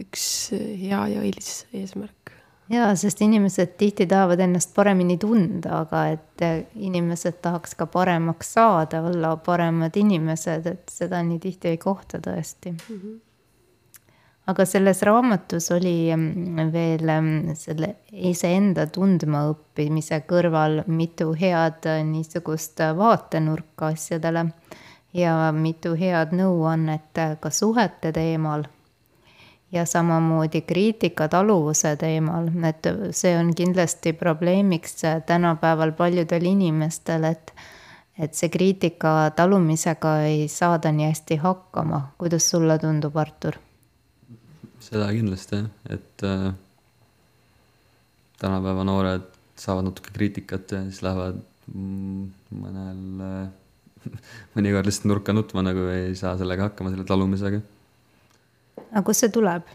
üks 0.00 0.52
hea 0.52 1.02
ja 1.08 1.22
õilis 1.24 1.64
eesmärk 1.72 2.26
jaa, 2.70 2.94
sest 2.98 3.20
inimesed 3.22 3.76
tihti 3.78 4.06
tahavad 4.06 4.40
ennast 4.42 4.74
paremini 4.74 5.16
tunda, 5.22 5.82
aga 5.82 6.06
et 6.14 6.44
eh, 6.44 6.64
inimesed 6.88 7.38
tahaks 7.42 7.76
ka 7.78 7.86
paremaks 7.90 8.54
saada, 8.56 9.02
olla 9.06 9.36
paremad 9.36 9.96
inimesed, 9.96 10.66
et 10.66 10.90
seda 10.92 11.22
nii 11.26 11.38
tihti 11.42 11.74
ei 11.74 11.78
kohta 11.78 12.18
tõesti 12.22 12.72
mm. 12.72 12.96
-hmm. 12.96 13.20
aga 14.52 14.64
selles 14.64 15.02
raamatus 15.02 15.70
oli 15.70 16.10
mm, 16.16 16.72
veel 16.72 17.12
mm, 17.20 17.54
selle 17.54 17.94
iseenda 18.12 18.86
tundmaõppimise 18.86 20.22
kõrval 20.26 20.82
mitu 20.86 21.32
head 21.32 21.86
niisugust 22.10 22.82
vaatenurka 22.96 23.94
asjadele 23.94 24.50
ja 25.16 25.52
mitu 25.52 25.94
head 25.96 26.34
nõuannet 26.36 27.20
ka 27.40 27.50
suhete 27.50 28.12
teemal 28.12 28.66
ja 29.72 29.86
samamoodi 29.86 30.60
kriitika 30.60 31.28
taluvuse 31.28 31.96
teemal, 31.96 32.50
et 32.68 32.86
see 33.10 33.34
on 33.38 33.54
kindlasti 33.54 34.12
probleemiks 34.12 35.02
tänapäeval 35.26 35.92
paljudel 35.92 36.52
inimestel, 36.52 37.24
et 37.24 37.54
et 38.18 38.32
see 38.32 38.48
kriitika 38.48 39.30
talumisega 39.36 40.12
ei 40.24 40.46
saada 40.48 40.88
nii 40.92 41.10
hästi 41.10 41.36
hakkama, 41.36 42.00
kuidas 42.18 42.46
sulle 42.50 42.78
tundub, 42.80 43.16
Artur? 43.20 43.58
seda 44.80 45.10
kindlasti 45.12 45.58
jah, 45.58 45.68
et 45.90 46.24
äh, 46.24 46.54
tänapäeva 48.40 48.84
noored 48.88 49.26
saavad 49.58 49.90
natuke 49.90 50.14
kriitikat 50.14 50.72
ja 50.72 50.82
siis 50.86 51.02
lähevad 51.04 51.42
mõnel 51.74 53.24
äh, 53.26 53.46
mõnikord 54.56 54.90
lihtsalt 54.90 55.10
nurka 55.12 55.34
nutma, 55.36 55.64
nagu 55.66 55.88
ei 55.94 56.14
saa 56.18 56.36
sellega 56.40 56.70
hakkama, 56.70 56.92
selle 56.94 57.08
talumisega 57.08 57.62
aga 58.90 59.04
kust 59.06 59.24
see 59.24 59.32
tuleb? 59.32 59.72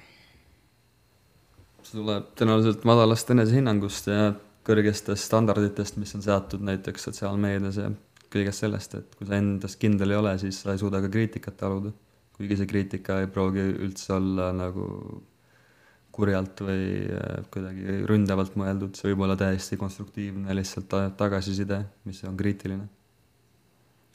see 1.82 1.97
tuleb 1.97 2.29
tõenäoliselt 2.39 2.86
madalast 2.88 3.34
enesehinnangust 3.34 4.07
ja 4.11 4.32
kõrgestest 4.67 5.25
standarditest, 5.25 5.97
mis 5.97 6.13
on 6.15 6.23
seatud 6.23 6.61
näiteks 6.65 7.07
sotsiaalmeedias 7.09 7.82
ja 7.82 7.89
kõigest 8.32 8.63
sellest, 8.63 8.93
et 8.99 9.17
kui 9.17 9.27
sa 9.27 9.39
endast 9.41 9.79
kindel 9.82 10.13
ei 10.13 10.19
ole, 10.19 10.36
siis 10.39 10.61
sa 10.61 10.75
ei 10.75 10.79
suuda 10.79 11.01
ka 11.03 11.09
kriitikat 11.11 11.57
taluda. 11.59 11.91
kuigi 12.38 12.57
see 12.57 12.69
kriitika 12.69 13.19
ei 13.21 13.27
pruugi 13.29 13.65
üldse 13.86 14.13
olla 14.15 14.51
nagu 14.55 14.86
kurjalt 16.11 16.61
või 16.63 16.86
äh, 17.07 17.43
kuidagi 17.53 17.99
ründavalt 18.07 18.55
mõeldud, 18.59 18.95
see 18.95 19.11
võib 19.11 19.25
olla 19.25 19.36
täiesti 19.39 19.77
konstruktiivne 19.79 20.55
lihtsalt 20.55 20.93
tagasiside, 21.17 21.84
mis 22.05 22.23
on 22.27 22.38
kriitiline. 22.38 22.88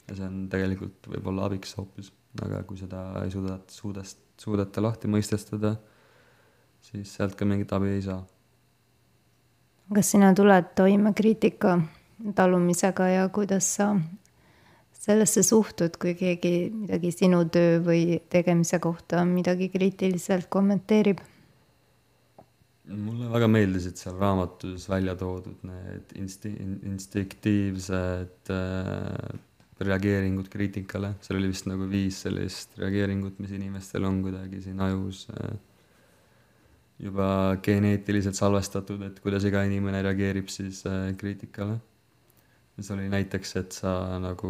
Ja 0.07 0.15
see 0.15 0.27
on 0.27 0.47
tegelikult 0.51 1.09
võib-olla 1.11 1.47
abiks 1.47 1.75
hoopis, 1.77 2.11
aga 2.41 2.63
kui 2.67 2.79
seda 2.79 3.03
ei 3.23 3.33
suuda, 3.33 3.59
suudest 3.71 4.23
suudate 4.41 4.81
lahti 4.81 5.09
mõistestada, 5.09 5.75
siis 6.85 7.15
sealt 7.17 7.35
ka 7.37 7.45
mingit 7.45 7.73
abi 7.73 7.95
ei 7.95 8.03
saa. 8.05 8.21
kas 9.93 10.11
sina 10.13 10.33
tuled 10.35 10.73
toime 10.75 11.13
kriitika 11.15 11.77
talumisega 12.35 13.07
ja 13.07 13.29
kuidas 13.29 13.75
sa 13.77 13.93
sellesse 14.97 15.43
suhtud, 15.43 15.95
kui 16.01 16.13
keegi 16.19 16.69
midagi 16.73 17.13
sinu 17.15 17.45
töö 17.53 17.79
või 17.83 18.19
tegemise 18.29 18.79
kohta 18.83 19.23
midagi 19.25 19.69
kriitiliselt 19.73 20.49
kommenteerib? 20.49 21.23
mulle 22.87 23.27
väga 23.27 23.47
meeldisid 23.51 23.97
seal 23.99 24.15
raamatus 24.15 24.85
välja 24.87 25.11
toodud 25.19 25.63
need 25.67 26.13
insti-, 26.15 26.53
instinktiivsed 26.87 28.51
äh, 28.53 29.39
reageeringut 29.85 30.49
kriitikale, 30.49 31.13
seal 31.21 31.39
oli 31.39 31.51
vist 31.51 31.67
nagu 31.69 31.87
viis 31.89 32.21
sellist 32.25 32.77
reageeringut, 32.81 33.37
mis 33.43 33.53
inimestel 33.53 34.07
on 34.09 34.21
kuidagi 34.25 34.61
siin 34.63 34.79
ajus 34.81 35.27
äh, 35.33 35.51
juba 37.03 37.29
geneetiliselt 37.63 38.37
salvestatud, 38.37 39.03
et 39.05 39.19
kuidas 39.21 39.45
iga 39.45 39.61
inimene 39.67 40.01
reageerib 40.05 40.49
siis 40.53 40.81
äh, 40.89 41.11
kriitikale. 41.19 41.77
see 42.77 42.93
oli 42.93 43.07
näiteks, 43.09 43.55
et 43.57 43.73
sa 43.73 44.19
nagu 44.21 44.49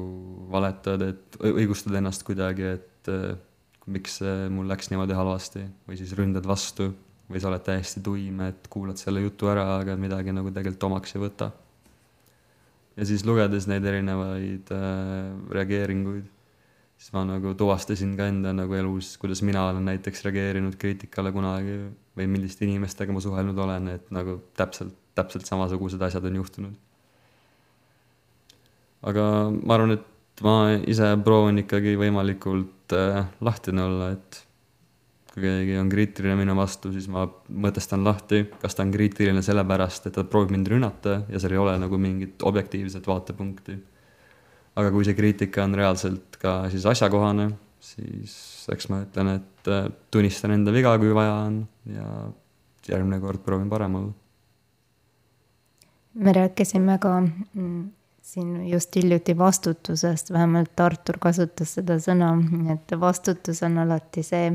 valetad, 0.51 1.03
et 1.03 1.37
õigustad 1.39 1.95
ennast 1.95 2.23
kuidagi, 2.27 2.71
et 2.77 3.11
äh, 3.11 3.35
miks 3.87 4.19
mul 4.51 4.67
läks 4.67 4.91
niimoodi 4.91 5.15
halvasti 5.15 5.61
või 5.87 5.99
siis 5.99 6.11
ründad 6.15 6.47
vastu 6.47 6.89
või 7.27 7.39
sa 7.39 7.47
oled 7.51 7.63
täiesti 7.63 8.03
tuim, 8.03 8.41
et 8.47 8.67
kuulad 8.71 8.99
selle 8.99 9.23
jutu 9.23 9.47
ära, 9.51 9.77
aga 9.79 9.95
midagi 9.99 10.35
nagu 10.35 10.51
tegelikult 10.51 10.89
omaks 10.89 11.15
ei 11.15 11.23
võta 11.23 11.51
ja 12.97 13.05
siis 13.05 13.23
lugedes 13.27 13.67
neid 13.69 13.85
erinevaid 13.85 14.71
äh, 14.73 15.29
reageeringuid, 15.53 16.25
siis 16.97 17.13
ma 17.13 17.23
nagu 17.27 17.53
tuvastasin 17.57 18.15
ka 18.17 18.29
enda 18.31 18.53
nagu 18.57 18.73
elus, 18.77 19.13
kuidas 19.21 19.43
mina 19.45 19.67
olen 19.69 19.85
näiteks 19.91 20.25
reageerinud 20.25 20.79
kriitikale 20.81 21.31
kunagi 21.35 21.77
või 22.17 22.29
milliste 22.33 22.65
inimestega 22.65 23.13
ma 23.13 23.21
suhelnud 23.23 23.61
olen, 23.67 23.91
et 23.93 24.09
nagu 24.13 24.39
täpselt, 24.57 24.95
täpselt 25.17 25.45
samasugused 25.49 26.01
asjad 26.01 26.25
on 26.29 26.41
juhtunud. 26.41 26.75
aga 29.07 29.23
ma 29.53 29.77
arvan, 29.77 29.93
et 29.99 30.43
ma 30.43 30.57
ise 30.89 31.13
proovin 31.23 31.61
ikkagi 31.61 31.93
võimalikult 32.01 32.97
äh, 32.97 33.25
lahtine 33.45 33.85
olla, 33.85 34.11
et 34.17 34.46
kui 35.37 35.45
keegi 35.45 35.75
on 35.77 35.89
kriitiline 35.89 36.33
minu 36.39 36.55
vastu, 36.57 36.89
siis 36.89 37.05
ma 37.13 37.27
mõtestan 37.61 38.01
lahti, 38.05 38.47
kas 38.57 38.73
ta 38.73 38.81
on 38.81 38.91
kriitiline 38.93 39.43
sellepärast, 39.45 40.07
et 40.09 40.15
ta 40.17 40.23
proovib 40.25 40.55
mind 40.55 40.71
rünnata 40.73 41.19
ja 41.29 41.41
seal 41.41 41.53
ei 41.53 41.61
ole 41.61 41.75
nagu 41.77 41.99
mingit 42.01 42.41
objektiivset 42.41 43.05
vaatepunkti. 43.07 43.77
aga 44.77 44.91
kui 44.93 45.05
see 45.05 45.17
kriitika 45.17 45.63
on 45.65 45.75
reaalselt 45.77 46.37
ka 46.41 46.69
siis 46.73 46.85
asjakohane, 46.89 47.51
siis 47.81 48.33
eks 48.73 48.89
ma 48.89 49.03
ütlen, 49.05 49.29
et 49.37 49.69
äh, 49.73 49.91
tunnistan 50.11 50.53
enda 50.53 50.73
viga, 50.73 50.95
kui 50.97 51.13
vaja 51.13 51.35
on 51.45 51.61
ja 51.93 52.07
järgmine 52.89 53.21
kord 53.21 53.45
proovin 53.45 53.69
parem 53.69 53.95
olla. 54.01 54.13
me 56.13 56.33
rääkisime 56.33 56.97
ka 56.97 57.13
mm, 57.21 57.89
siin 58.21 58.69
just 58.71 58.95
hiljuti 58.95 59.37
vastutusest, 59.37 60.33
vähemalt 60.33 60.79
Artur 60.79 61.21
kasutas 61.21 61.77
seda 61.77 62.01
sõna, 62.01 62.33
et 62.73 62.99
vastutus 62.99 63.61
on 63.63 63.77
alati 63.85 64.25
see 64.25 64.49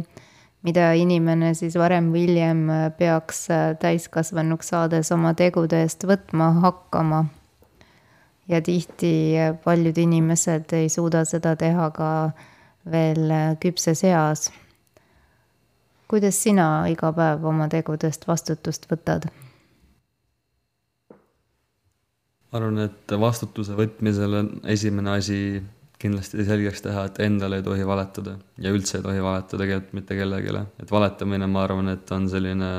mida 0.62 0.92
inimene 0.98 1.52
siis 1.58 1.76
varem 1.78 2.10
või 2.14 2.26
hiljem 2.26 2.64
äh, 2.70 2.86
peaks 2.98 3.44
äh, 3.50 3.72
täiskasvanuks 3.82 4.72
saades 4.72 5.10
oma 5.14 5.34
tegude 5.38 5.82
eest 5.82 6.06
võtma 6.06 6.52
hakkama. 6.62 7.24
ja 8.48 8.60
tihti 8.62 9.12
äh, 9.38 9.54
paljud 9.64 9.98
inimesed 9.98 10.72
ei 10.78 10.88
suuda 10.88 11.24
seda 11.24 11.56
teha 11.56 11.90
ka 11.90 12.08
veel 12.90 13.30
küpses 13.62 14.04
eas. 14.04 14.50
kuidas 16.08 16.42
sina 16.42 16.86
iga 16.88 17.12
päev 17.12 17.44
oma 17.44 17.68
tegudest 17.68 18.28
vastutust 18.28 18.86
võtad? 18.90 19.30
ma 22.52 22.58
arvan, 22.58 22.78
et 22.78 23.18
vastutuse 23.18 23.74
võtmisel 23.74 24.34
on 24.38 24.50
esimene 24.68 25.10
asi 25.10 25.62
kindlasti 26.03 26.44
selgeks 26.46 26.82
teha, 26.84 27.07
et 27.09 27.20
endale 27.24 27.61
ei 27.61 27.66
tohi 27.66 27.86
valetada 27.86 28.36
ja 28.62 28.72
üldse 28.74 28.98
ei 28.98 29.07
tohi 29.07 29.22
valetada 29.22 29.62
tegelikult 29.62 29.96
mitte 29.98 30.18
kellelegi, 30.18 30.55
et 30.82 30.92
valetamine, 30.92 31.48
ma 31.50 31.64
arvan, 31.66 31.92
et 31.94 32.12
on 32.14 32.28
selline 32.30 32.70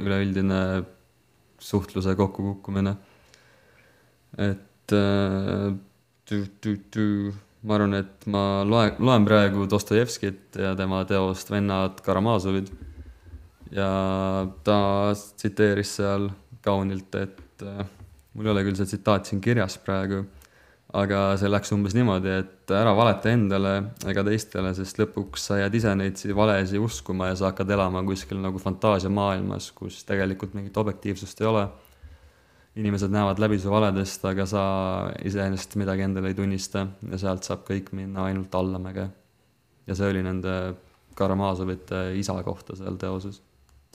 üleüldine 0.00 0.60
suhtluse 1.64 2.14
kokkukukkumine. 2.18 2.96
et 4.38 4.92
äh, 4.92 5.74
tü, 6.26 6.38
tü, 6.60 6.76
tü, 6.90 7.32
ma 7.62 7.76
arvan, 7.78 7.94
et 8.00 8.26
ma 8.26 8.64
loen, 8.66 8.96
loen 8.98 9.28
praegu 9.28 9.68
Dostojevskit 9.70 10.58
ja 10.58 10.74
tema 10.76 11.04
teost 11.08 11.52
Vennad 11.52 12.00
Karamaazovid 12.04 12.72
ja 13.72 13.90
ta 14.64 14.78
tsiteeris 15.14 15.96
seal 16.00 16.30
kaunilt, 16.64 17.14
et 17.14 17.62
äh, 17.62 17.84
mul 18.34 18.48
ei 18.48 18.54
ole 18.56 18.64
küll 18.66 18.80
see 18.80 18.90
tsitaat 18.90 19.30
siin 19.30 19.44
kirjas 19.44 19.78
praegu 19.78 20.24
aga 20.94 21.20
see 21.38 21.50
läks 21.50 21.72
umbes 21.74 21.94
niimoodi, 21.96 22.30
et 22.44 22.72
ära 22.74 22.92
valeta 22.94 23.32
endale 23.34 23.72
ega 24.10 24.22
teistele, 24.26 24.70
sest 24.76 25.00
lõpuks 25.00 25.48
sa 25.48 25.58
jääd 25.58 25.74
ise 25.74 25.94
neid 25.98 26.20
valesid 26.38 26.82
uskuma 26.82 27.32
ja 27.32 27.38
sa 27.40 27.48
hakkad 27.50 27.72
elama 27.74 28.04
kuskil 28.06 28.38
nagu 28.42 28.60
fantaasiamaailmas, 28.62 29.72
kus 29.74 30.04
tegelikult 30.06 30.54
mingit 30.54 30.76
objektiivsust 30.84 31.42
ei 31.42 31.50
ole. 31.50 31.66
inimesed 32.74 33.10
näevad 33.14 33.38
läbi 33.38 33.58
su 33.62 33.70
valedest, 33.70 34.24
aga 34.26 34.46
sa 34.50 34.62
iseenesest 35.22 35.76
midagi 35.78 36.02
endale 36.02 36.32
ei 36.32 36.34
tunnista 36.34 36.88
ja 37.10 37.18
sealt 37.18 37.46
saab 37.46 37.62
kõik 37.68 37.92
minna 37.94 38.24
ainult 38.30 38.54
allamäge. 38.54 39.08
ja 39.86 39.94
see 39.94 40.10
oli 40.10 40.22
nende 40.22 40.74
Karamazovite 41.14 42.16
isa 42.18 42.34
kohta 42.42 42.76
seal 42.76 42.96
teoses. 42.96 43.42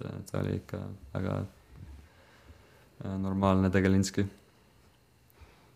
et 0.03 0.31
ta 0.31 0.39
oli 0.39 0.55
ikka 0.55 0.77
väga 1.13 1.39
äh, 3.05 3.17
normaalne 3.19 3.69
tegelinski 3.69 4.27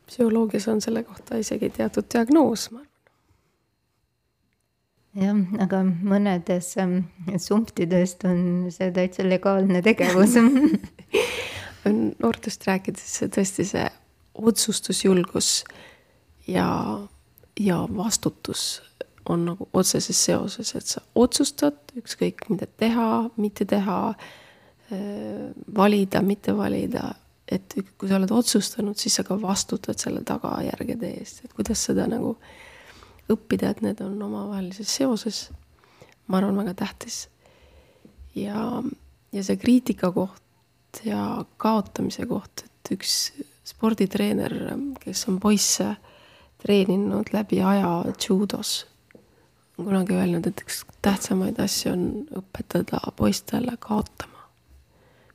psühholoogias 0.07 0.67
on 0.71 0.81
selle 0.81 1.03
kohta 1.03 1.37
isegi 1.41 1.69
teatud 1.73 2.07
diagnoos, 2.13 2.69
ma 2.71 2.79
arvan. 2.79 2.89
jah, 5.23 5.41
aga 5.65 5.83
mõnedes 5.85 6.73
ähm, 6.81 6.99
sumptidest 7.37 8.25
on 8.29 8.69
see 8.73 8.91
täitsa 8.95 9.25
legaalne 9.27 9.81
tegevus 9.85 10.37
noortest 12.23 12.67
rääkides 12.67 13.19
tõesti 13.33 13.65
see 13.67 13.87
otsustusjulgus 14.33 15.63
ja, 16.47 16.67
ja 17.59 17.83
vastutus 17.97 18.81
on 19.29 19.45
nagu 19.45 19.67
otseses 19.73 20.19
seoses, 20.25 20.73
et 20.75 20.87
sa 20.87 21.01
otsustad 21.15 21.93
ükskõik 21.95 22.47
mida 22.49 22.67
teha, 22.77 23.29
mitte 23.37 23.65
teha, 23.65 23.99
äh, 24.91 25.51
valida, 25.75 26.21
mitte 26.21 26.55
valida 26.57 27.13
et 27.51 27.75
kui 27.97 28.09
sa 28.09 28.17
oled 28.17 28.31
otsustanud, 28.31 28.97
siis 28.99 29.17
sa 29.19 29.25
ka 29.27 29.35
vastutad 29.41 29.99
selle 29.99 30.23
tagajärgede 30.27 31.09
eest, 31.19 31.43
et 31.43 31.55
kuidas 31.55 31.81
seda 31.89 32.05
nagu 32.09 32.37
õppida, 33.31 33.71
et 33.71 33.81
need 33.83 34.01
on 34.03 34.15
omavahelises 34.29 34.95
seoses. 34.99 35.49
ma 36.27 36.37
arvan, 36.37 36.57
väga 36.57 36.73
tähtis. 36.73 37.27
ja, 38.35 38.83
ja 39.31 39.43
see 39.43 39.57
kriitika 39.57 40.11
koht 40.11 41.03
ja 41.03 41.43
kaotamise 41.57 42.25
koht, 42.25 42.65
et 42.65 42.95
üks 42.95 43.33
sporditreener, 43.65 44.53
kes 44.99 45.27
on 45.27 45.39
poisse 45.39 45.95
treeninud 46.63 47.31
läbi 47.33 47.61
aja 47.61 48.03
judos, 48.29 48.85
on 49.77 49.85
kunagi 49.85 50.15
öelnud, 50.15 50.47
et 50.47 50.63
üks 50.63 50.83
tähtsamaid 51.01 51.59
asju 51.59 51.91
on 51.91 52.03
õpetada 52.39 53.01
poistele 53.15 53.75
kaotama, 53.79 54.47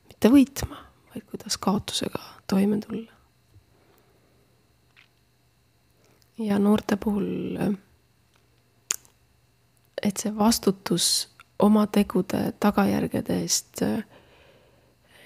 mitte 0.09 0.33
võitma 0.33 0.88
vaid 1.19 1.31
kuidas 1.31 1.57
kaotusega 1.57 2.19
toime 2.47 2.79
tulla. 2.79 3.11
ja 6.39 6.59
noorte 6.59 6.95
puhul, 6.95 7.57
et 10.03 10.17
see 10.17 10.31
vastutus 10.37 11.27
oma 11.59 11.83
tegude 11.91 12.53
tagajärgede 12.59 13.41
eest, 13.41 13.81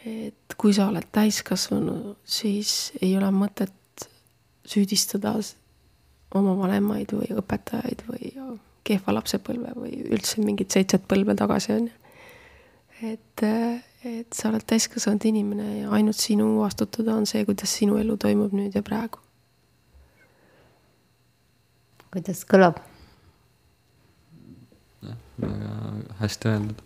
et 0.06 0.58
kui 0.58 0.74
sa 0.74 0.88
oled 0.90 1.06
täiskasvanu, 1.14 2.16
siis 2.26 2.92
ei 3.02 3.14
ole 3.18 3.30
mõtet 3.30 4.08
süüdistada 4.66 5.36
oma 6.34 6.58
vanemaid 6.58 7.14
või 7.14 7.30
õpetajaid 7.38 8.06
või 8.10 8.34
kehva 8.84 9.14
lapsepõlve 9.14 9.78
või 9.78 10.02
üldse 10.10 10.42
mingit 10.42 10.74
seitset 10.74 11.06
põlve 11.08 11.38
tagasi, 11.38 11.78
on 11.78 11.92
ju. 11.92 11.98
et 13.14 13.46
et 14.04 14.36
sa 14.36 14.50
oled 14.50 14.64
täiskasvanud 14.68 15.24
inimene 15.30 15.68
ja 15.84 15.92
ainult 15.96 16.20
sinu 16.20 16.48
vastutada 16.60 17.16
on 17.16 17.28
see, 17.30 17.46
kuidas 17.48 17.72
sinu 17.80 17.98
elu 18.02 18.18
toimub 18.20 18.56
nüüd 18.56 18.76
ja 18.76 18.84
praegu. 18.84 19.22
kuidas 22.14 22.44
kõlab? 22.50 22.82
jah, 25.04 25.18
väga 25.42 25.72
hästi 26.20 26.52
öeldud. 26.52 26.84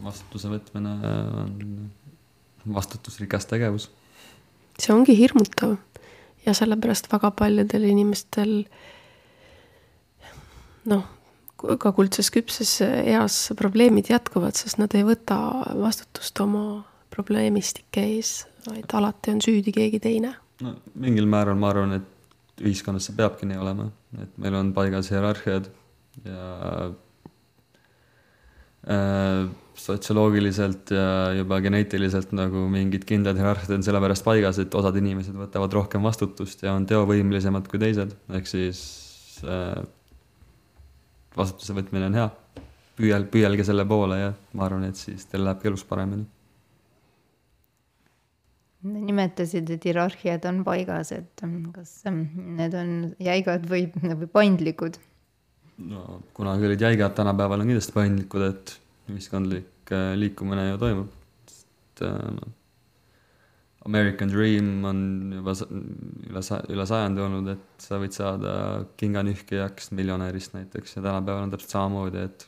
Vastutuse 0.00 0.48
võtmine 0.50 0.94
on 1.04 2.74
vastutusrikas 2.74 3.46
tegevus. 3.50 3.90
see 4.80 4.94
ongi 4.94 5.16
hirmutav 5.16 5.76
ja 6.46 6.54
sellepärast 6.56 7.12
väga 7.12 7.30
paljudel 7.36 7.84
inimestel 7.92 8.64
noh, 10.88 11.04
ka 11.60 11.92
kuldses 11.96 12.30
küpses 12.32 12.78
eas 12.84 13.40
probleemid 13.58 14.10
jätkuvad, 14.12 14.56
sest 14.58 14.80
nad 14.80 14.94
ei 14.96 15.04
võta 15.06 15.36
vastutust 15.78 16.40
oma 16.42 16.82
probleemistike 17.12 18.04
ees, 18.16 18.44
vaid 18.68 18.90
alati 18.96 19.34
on 19.34 19.42
süüdi 19.44 19.74
keegi 19.74 20.00
teine. 20.02 20.34
no 20.64 20.76
mingil 20.94 21.28
määral 21.30 21.58
ma 21.58 21.70
arvan, 21.72 21.98
et 22.00 22.64
ühiskonnas 22.64 23.08
see 23.08 23.16
peabki 23.16 23.48
nii 23.48 23.60
olema, 23.60 23.88
et 24.20 24.32
meil 24.40 24.56
on 24.58 24.74
paigas 24.76 25.08
hierarhiad 25.12 25.70
ja 26.26 26.48
äh, 28.90 29.46
sotsioloogiliselt 29.80 30.92
ja 30.92 31.06
juba 31.38 31.60
geneetiliselt 31.64 32.34
nagu 32.36 32.66
mingid 32.72 33.06
kindlad 33.08 33.38
hierarhiad 33.40 33.78
on 33.78 33.86
sellepärast 33.86 34.26
paigas, 34.26 34.60
et 34.60 34.74
osad 34.76 34.98
inimesed 35.00 35.36
võtavad 35.40 35.78
rohkem 35.78 36.04
vastutust 36.04 36.66
ja 36.66 36.74
on 36.76 36.86
teovõimelisemad 36.90 37.68
kui 37.70 37.80
teised, 37.80 38.12
ehk 38.36 38.50
siis 38.50 38.82
äh, 39.46 39.80
vastutuse 41.36 41.76
võtmine 41.76 42.10
on 42.10 42.18
hea. 42.18 42.28
püüel, 43.00 43.24
püüelge 43.32 43.64
selle 43.64 43.86
poole 43.88 44.18
ja 44.18 44.34
ma 44.58 44.66
arvan, 44.66 44.84
et 44.90 44.98
siis 44.98 45.24
teil 45.30 45.44
lähebki 45.46 45.70
elus 45.70 45.84
paremini. 45.88 46.26
nimetasid, 48.82 49.70
et 49.70 49.84
hierarhiad 49.84 50.46
on 50.48 50.62
paigas, 50.64 51.12
et 51.12 51.42
kas 51.74 51.96
ähm, 52.08 52.22
need 52.56 52.74
on 52.74 52.92
jäigad 53.20 53.66
või, 53.68 53.88
või 54.04 54.30
paindlikud? 54.32 55.00
no 55.90 56.20
kunagi 56.36 56.68
olid 56.68 56.86
jäigad, 56.86 57.16
tänapäeval 57.16 57.60
on 57.60 57.72
kindlasti 57.72 57.96
paindlikud, 57.96 58.46
et 58.48 58.78
ühiskondlik 59.12 59.92
äh, 59.92 60.14
liikumine 60.16 60.70
ju 60.70 60.80
toimub. 60.80 61.12
et 61.50 62.06
noh 62.06 62.56
American 63.88 64.28
Dream 64.28 64.84
on 64.84 64.98
juba 65.38 65.54
üle 65.56 66.42
sa-, 66.44 66.60
üle 66.68 66.84
sajandi 66.88 67.22
olnud, 67.24 67.48
et 67.54 67.84
sa 67.84 67.96
võid 68.00 68.12
saada 68.12 68.52
kinganühkijaks 69.00 69.90
miljonärist 69.96 70.52
näiteks 70.56 70.98
ja 70.98 71.04
tänapäeval 71.06 71.46
on 71.46 71.54
täpselt 71.54 71.72
samamoodi, 71.76 72.26
et 72.28 72.44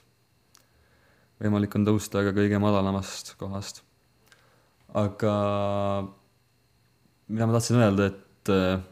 võimalik 1.43 1.77
on 1.79 1.87
tõusta 1.89 2.25
ka 2.27 2.35
kõige 2.37 2.61
madalamast 2.61 3.33
kohast. 3.41 3.81
aga 4.93 5.35
mida 7.33 7.49
ma 7.49 7.57
tahtsin 7.57 7.81
öelda, 7.81 8.11
et 8.13 8.53
äh, 8.53 8.83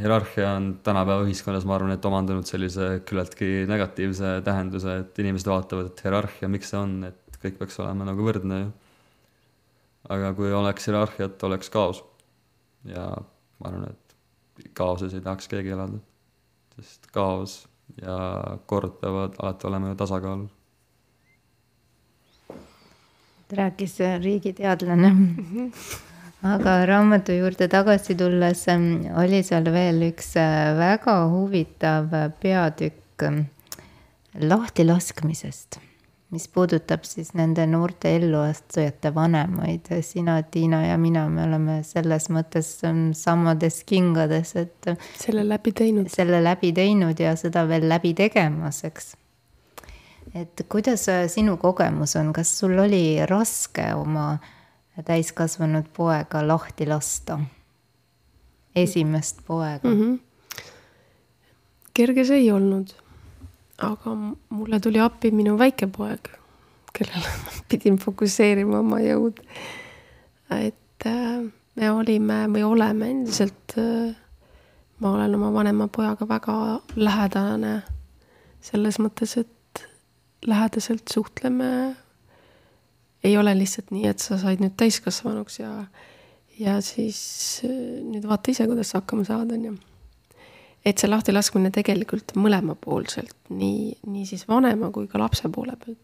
hierarhia 0.00 0.56
on 0.56 0.72
tänapäeva 0.82 1.22
ühiskonnas, 1.28 1.68
ma 1.68 1.76
arvan, 1.78 1.94
et 1.94 2.08
omandanud 2.10 2.50
sellise 2.50 2.96
küllaltki 3.06 3.62
negatiivse 3.70 4.40
tähenduse, 4.44 4.98
et 5.04 5.22
inimesed 5.22 5.52
vaatavad, 5.52 5.92
et 5.92 6.02
hierarhia, 6.02 6.50
miks 6.50 6.74
see 6.74 6.82
on, 6.82 6.98
et 7.12 7.38
kõik 7.38 7.60
peaks 7.62 7.78
olema 7.84 8.08
nagu 8.10 8.26
võrdne 8.26 8.60
ju 8.64 8.74
aga 10.08 10.32
kui 10.34 10.52
oleks 10.52 10.88
hierarhiat, 10.88 11.42
oleks 11.42 11.70
kaos. 11.70 12.04
ja 12.86 13.08
ma 13.58 13.70
arvan, 13.70 13.88
et 13.90 14.68
kaoses 14.76 15.14
ei 15.14 15.20
tahaks 15.24 15.48
keegi 15.50 15.72
elada, 15.74 15.98
sest 16.76 17.08
kaos 17.14 17.64
ja 18.02 18.18
kord 18.66 19.00
peavad 19.00 19.38
alati 19.38 19.66
olema 19.66 19.88
ju 19.88 19.94
tasakaalus. 20.02 20.52
rääkis 23.56 23.98
riigiteadlane 24.22 25.10
aga 26.54 26.72
raamatu 26.86 27.32
juurde 27.32 27.68
tagasi 27.68 28.14
tulles 28.18 28.66
ähm, 28.68 28.88
oli 29.22 29.42
seal 29.46 29.68
veel 29.72 30.02
üks 30.08 30.32
äh, 30.40 30.74
väga 30.78 31.16
huvitav 31.30 32.10
peatükk 32.42 33.22
ähm, 33.22 33.44
lahtilaskmisest 34.34 35.78
mis 36.30 36.48
puudutab 36.48 37.04
siis 37.06 37.30
nende 37.38 37.66
noorte 37.70 38.10
elluastujate 38.16 39.12
vanemaid, 39.14 39.90
sina, 40.02 40.40
Tiina 40.42 40.82
ja 40.86 40.96
mina, 40.98 41.26
me 41.30 41.44
oleme 41.46 41.76
selles 41.86 42.26
mõttes 42.34 42.72
samades 43.14 43.82
kingades, 43.86 44.56
et. 44.58 44.90
selle 45.20 45.46
läbi 45.46 45.72
teinud. 45.72 46.10
selle 46.10 46.42
läbi 46.42 46.72
teinud 46.74 47.22
ja 47.22 47.36
seda 47.38 47.66
veel 47.68 47.86
läbi 47.88 48.14
tegemas, 48.18 48.82
eks. 48.88 49.14
et 50.34 50.66
kuidas 50.68 51.06
sinu 51.32 51.56
kogemus 51.62 52.16
on, 52.18 52.32
kas 52.34 52.58
sul 52.58 52.78
oli 52.82 53.20
raske 53.30 53.92
oma 53.94 54.32
täiskasvanud 55.06 55.92
poega 55.94 56.42
lahti 56.46 56.88
lasta? 56.90 57.38
esimest 58.76 59.38
poega 59.46 59.88
mm? 59.88 60.00
-hmm. 60.00 60.18
kerge 61.94 62.24
see 62.24 62.36
ei 62.36 62.50
olnud 62.52 62.92
aga 63.78 64.14
mulle 64.50 64.80
tuli 64.80 65.00
appi 65.00 65.30
minu 65.34 65.56
väike 65.58 65.88
poeg, 65.92 66.30
kellele 66.96 67.32
ma 67.44 67.56
pidin 67.68 67.98
fokusseerima 68.00 68.80
oma 68.80 69.00
jõud. 69.04 69.42
et 70.50 71.06
äh, 71.06 71.42
me 71.76 71.90
olime 71.90 72.46
või 72.52 72.64
oleme 72.64 73.10
endiselt, 73.10 73.76
äh, 73.78 74.14
ma 75.00 75.12
olen 75.12 75.34
oma 75.34 75.52
vanema 75.52 75.88
pojaga 75.88 76.28
väga 76.28 76.56
lähedane 76.96 77.82
selles 78.60 78.98
mõttes, 78.98 79.36
et 79.36 79.86
lähedaselt 80.46 81.08
suhtleme. 81.12 81.96
ei 83.24 83.36
ole 83.38 83.58
lihtsalt 83.58 83.90
nii, 83.90 84.06
et 84.06 84.22
sa 84.22 84.38
said 84.38 84.60
nüüd 84.62 84.76
täiskasvanuks 84.78 85.58
ja, 85.58 85.86
ja 86.58 86.80
siis 86.80 87.60
äh, 87.66 88.00
nüüd 88.06 88.24
vaata 88.28 88.52
ise, 88.52 88.66
kuidas 88.70 88.92
sa 88.92 89.02
hakkama 89.02 89.24
saad, 89.26 89.52
on 89.52 89.64
ju. 89.64 89.76
Et 90.86 91.02
see 91.02 91.10
lahtilaskmine 91.10 91.72
tegelikult 91.74 92.36
mõlemapoolselt, 92.38 93.34
nii, 93.50 93.96
nii 94.06 94.26
siis 94.28 94.46
vanema 94.48 94.92
kui 94.94 95.08
ka 95.10 95.18
lapse 95.18 95.48
poole 95.52 95.74
pealt. 95.82 96.02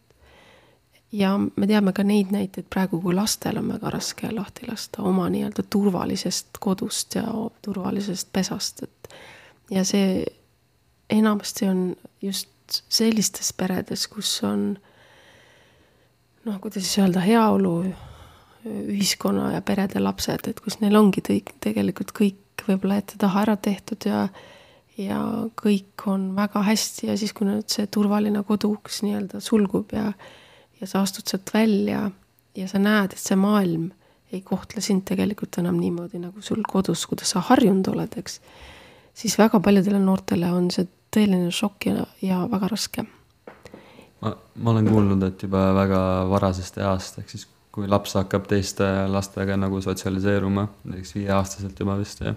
ja 1.12 1.34
me 1.38 1.66
teame 1.68 1.92
ka 1.92 2.02
neid 2.02 2.32
näiteid 2.32 2.66
praegu, 2.72 3.00
kui 3.00 3.14
lastel 3.14 3.60
on 3.60 3.68
väga 3.68 3.90
raske 3.94 4.30
lahti 4.32 4.66
lasta 4.68 5.02
oma 5.06 5.28
nii-öelda 5.30 5.62
turvalisest 5.70 6.58
kodust 6.60 7.14
ja 7.14 7.26
turvalisest 7.62 8.32
pesast, 8.32 8.82
et 8.82 9.14
ja 9.70 9.84
see 9.84 10.24
enamasti 11.10 11.68
on 11.68 11.84
just 12.22 12.48
sellistes 12.88 13.52
peredes, 13.52 14.06
kus 14.08 14.40
on 14.48 14.72
noh, 16.44 16.56
kuidas 16.60 16.82
siis 16.86 16.98
öelda, 17.04 17.20
heaolu 17.20 17.76
ühiskonna 18.66 19.52
ja 19.52 19.62
perede 19.62 20.00
lapsed, 20.00 20.48
et 20.48 20.60
kus 20.60 20.80
neil 20.80 20.96
ongi 20.96 21.22
kõik, 21.22 21.54
tegelikult 21.60 22.14
kõik 22.16 22.66
võib-olla 22.66 23.00
ette-taha 23.02 23.46
ära 23.46 23.56
tehtud 23.60 24.06
ja 24.06 24.26
ja 25.00 25.18
kõik 25.58 26.06
on 26.10 26.32
väga 26.36 26.62
hästi 26.66 27.08
ja 27.08 27.16
siis, 27.16 27.32
kui 27.32 27.48
nüüd 27.48 27.68
see 27.72 27.86
turvaline 27.92 28.42
koduuks 28.46 29.02
nii-öelda 29.06 29.40
sulgub 29.40 29.92
ja 29.96 30.12
ja 30.82 30.86
sa 30.90 31.04
astud 31.06 31.30
sealt 31.30 31.54
välja 31.54 32.10
ja 32.58 32.68
sa 32.68 32.80
näed, 32.82 33.14
et 33.14 33.22
see 33.22 33.38
maailm 33.38 33.90
ei 34.32 34.40
kohtle 34.42 34.82
sind 34.82 35.04
tegelikult 35.08 35.58
enam 35.60 35.78
niimoodi, 35.80 36.18
nagu 36.18 36.42
sul 36.42 36.64
kodus, 36.68 37.04
kuidas 37.06 37.34
sa 37.34 37.42
harjunud 37.44 37.92
oled, 37.92 38.16
eks, 38.18 38.38
siis 39.14 39.36
väga 39.38 39.60
paljudele 39.62 40.00
noortele 40.02 40.48
on 40.52 40.70
see 40.72 40.88
tõeline 41.12 41.52
šokk 41.52 41.90
ja, 41.90 42.06
ja 42.24 42.40
väga 42.50 42.70
raske. 42.72 43.04
ma, 44.22 44.32
ma 44.56 44.72
olen 44.72 44.88
kuulnud, 44.88 45.26
et 45.28 45.44
juba 45.44 45.68
väga 45.76 46.00
varasest 46.32 46.80
east, 46.80 47.20
ehk 47.20 47.34
siis 47.34 47.46
kui 47.72 47.88
laps 47.88 48.16
hakkab 48.18 48.48
teiste 48.48 48.88
lastega 49.08 49.56
nagu 49.56 49.80
sotsialiseeruma, 49.84 50.66
näiteks 50.84 51.14
viieaastaselt 51.16 51.78
juba 51.80 51.96
vist, 52.00 52.24
jah. 52.24 52.36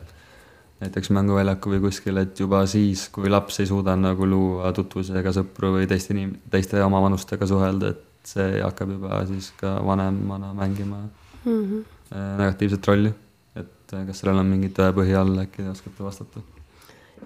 Näiteks 0.85 1.09
mänguväljakul 1.15 1.75
või 1.75 1.83
kuskil, 1.87 2.19
et 2.21 2.39
juba 2.39 2.61
siis, 2.69 3.07
kui 3.13 3.29
laps 3.31 3.59
ei 3.61 3.69
suuda 3.69 3.95
nagu 3.97 4.27
luua 4.29 4.71
tutvusi 4.75 5.15
ega 5.17 5.33
sõpru 5.33 5.73
või 5.77 5.87
teiste 5.89 6.13
inim-, 6.13 6.35
teiste 6.51 6.81
omavanustega 6.83 7.47
suhelda, 7.49 7.93
et 7.95 8.29
see 8.29 8.59
hakkab 8.61 8.95
juba 8.95 9.21
siis 9.29 9.51
ka 9.59 9.77
vanemana 9.85 10.53
mängima 10.57 11.01
mm 11.45 11.63
-hmm. 11.63 11.83
negatiivset 12.37 12.87
rolli. 12.87 13.13
et 13.55 13.93
äh, 13.93 14.05
kas 14.07 14.19
sellel 14.19 14.39
on 14.39 14.45
mingi 14.45 14.69
tõepõhi 14.69 15.15
all, 15.17 15.39
äkki 15.39 15.63
te 15.63 15.69
oskate 15.69 16.03
vastata? 16.03 16.39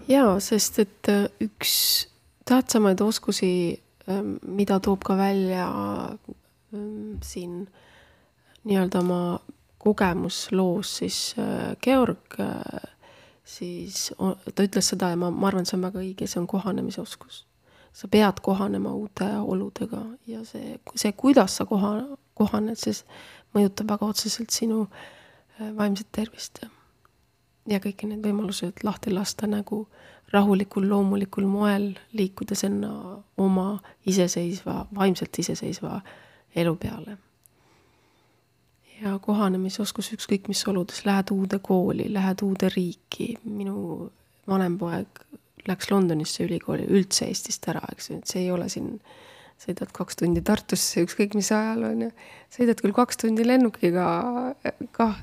jaa, 0.08 0.40
sest 0.40 0.80
et 0.80 1.10
äh, 1.10 1.26
üks 1.42 2.08
tähtsamaid 2.46 3.02
oskusi, 3.02 3.82
ähm, 4.10 4.36
mida 4.46 4.80
toob 4.80 5.04
ka 5.04 5.18
välja 5.18 5.68
ähm, 6.74 7.18
siin 7.24 7.68
nii-öelda 8.64 9.00
oma 9.00 9.40
kogemusloos, 9.78 10.98
siis 10.98 11.36
Georg 11.82 12.36
siis 13.50 14.10
ta 14.56 14.66
ütles 14.66 14.92
seda 14.94 15.12
ja 15.14 15.20
ma, 15.20 15.32
ma 15.34 15.50
arvan, 15.50 15.68
see 15.68 15.78
on 15.78 15.86
väga 15.88 16.02
õige, 16.04 16.28
see 16.30 16.42
on 16.42 16.48
kohanemisoskus. 16.50 17.46
sa 18.00 18.08
pead 18.08 18.38
kohanema 18.46 18.92
uute 18.94 19.26
oludega 19.42 20.04
ja 20.30 20.44
see, 20.46 20.78
see, 20.96 21.12
kuidas 21.18 21.56
sa 21.58 21.66
koha, 21.66 21.94
kohaned, 22.38 22.78
siis 22.78 23.02
mõjutab 23.58 23.90
väga 23.90 24.12
otseselt 24.14 24.54
sinu 24.54 24.84
äh, 24.86 25.72
vaimset 25.78 26.12
tervist 26.12 26.62
ja, 26.62 26.70
ja 27.74 27.80
kõiki 27.84 28.08
neid 28.08 28.22
võimalusi, 28.24 28.70
et 28.70 28.84
lahti 28.86 29.12
lasta 29.14 29.50
nagu 29.50 29.88
rahulikul, 30.30 30.86
loomulikul 30.90 31.50
moel, 31.50 31.96
liikudes 32.14 32.64
enna 32.70 32.92
oma 33.42 33.72
iseseisva, 34.06 34.84
vaimselt 34.96 35.42
iseseisva 35.42 35.98
elu 36.56 36.76
peale 36.78 37.18
ja 39.02 39.16
kohanemisoskus 39.24 40.14
ükskõik 40.16 40.50
mis 40.52 40.62
oludes, 40.68 41.04
lähed 41.08 41.32
uude 41.34 41.60
kooli, 41.64 42.10
lähed 42.14 42.44
uude 42.44 42.70
riiki, 42.74 43.34
minu 43.44 44.10
vanem 44.50 44.78
poeg 44.80 45.24
läks 45.68 45.92
Londonisse 45.92 46.44
ülikooli 46.46 46.88
üldse 46.90 47.28
Eestist 47.30 47.68
ära, 47.70 47.84
eks 47.94 48.10
ju, 48.10 48.20
et 48.20 48.32
see 48.32 48.44
ei 48.46 48.52
ole 48.54 48.70
siin, 48.72 48.98
sõidad 49.60 49.92
kaks 49.96 50.20
tundi 50.20 50.44
Tartusse, 50.46 51.04
ükskõik 51.06 51.36
mis 51.38 51.52
ajal 51.56 51.86
on 51.92 52.06
ju, 52.08 52.12
sõidad 52.56 52.82
küll 52.84 52.96
kaks 52.96 53.20
tundi 53.24 53.46
lennukiga, 53.48 54.06
kah 54.96 55.18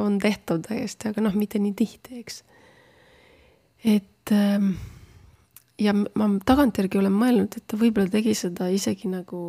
on 0.00 0.18
tehtav 0.22 0.62
täiesti, 0.64 1.10
aga 1.10 1.24
noh, 1.24 1.36
mitte 1.38 1.60
nii 1.60 1.74
tihti, 1.76 2.20
eks. 2.22 2.42
et 3.84 4.32
ähm, 4.32 4.74
ja 5.78 5.94
ma 5.94 6.28
tagantjärgi 6.46 6.98
olen 7.00 7.14
mõelnud, 7.14 7.56
et 7.58 7.66
ta 7.70 7.78
võib-olla 7.78 8.10
tegi 8.12 8.34
seda 8.38 8.68
isegi 8.72 9.10
nagu 9.10 9.40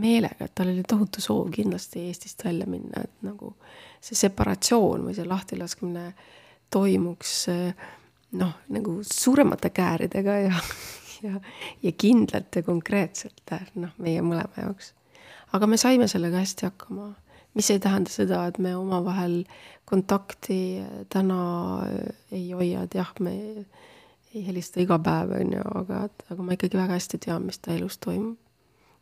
meelega, 0.00 0.46
et 0.46 0.54
tal 0.56 0.72
oli 0.72 0.84
tohutu 0.88 1.22
soov 1.24 1.50
kindlasti 1.54 2.06
Eestist 2.08 2.44
välja 2.44 2.68
minna, 2.70 3.04
et 3.04 3.26
nagu 3.26 3.54
see 4.02 4.16
separatsioon 4.18 5.04
või 5.08 5.16
see 5.16 5.28
lahtilaskmine 5.28 6.06
toimuks 6.72 7.34
noh, 8.40 8.54
nagu 8.72 8.98
suuremate 9.04 9.70
kääridega 9.76 10.38
ja, 10.46 10.62
ja, 11.26 11.40
ja 11.82 11.92
kindlalt 11.92 12.56
ja 12.56 12.64
konkreetselt 12.66 13.56
noh, 13.74 13.92
meie 14.02 14.24
mõlema 14.24 14.64
jaoks. 14.66 14.94
aga 15.52 15.68
me 15.68 15.76
saime 15.76 16.08
sellega 16.08 16.40
hästi 16.40 16.70
hakkama, 16.70 17.12
mis 17.54 17.68
ei 17.70 17.80
tähenda 17.82 18.10
seda, 18.10 18.46
et 18.48 18.58
me 18.58 18.72
omavahel 18.76 19.42
kontakti 19.84 20.80
täna 21.12 21.40
ei 22.32 22.48
hoia, 22.56 22.86
et 22.86 22.94
jah, 22.96 23.12
me 23.20 23.66
ei 24.34 24.46
helista 24.46 24.80
iga 24.80 24.98
päev, 25.02 25.34
on 25.40 25.56
ju, 25.56 25.64
aga, 25.82 26.06
aga 26.30 26.44
ma 26.44 26.56
ikkagi 26.56 26.78
väga 26.78 26.96
hästi 26.96 27.20
tean, 27.26 27.44
mis 27.48 27.60
ta 27.62 27.74
elus 27.76 27.98
toimub. 28.02 28.38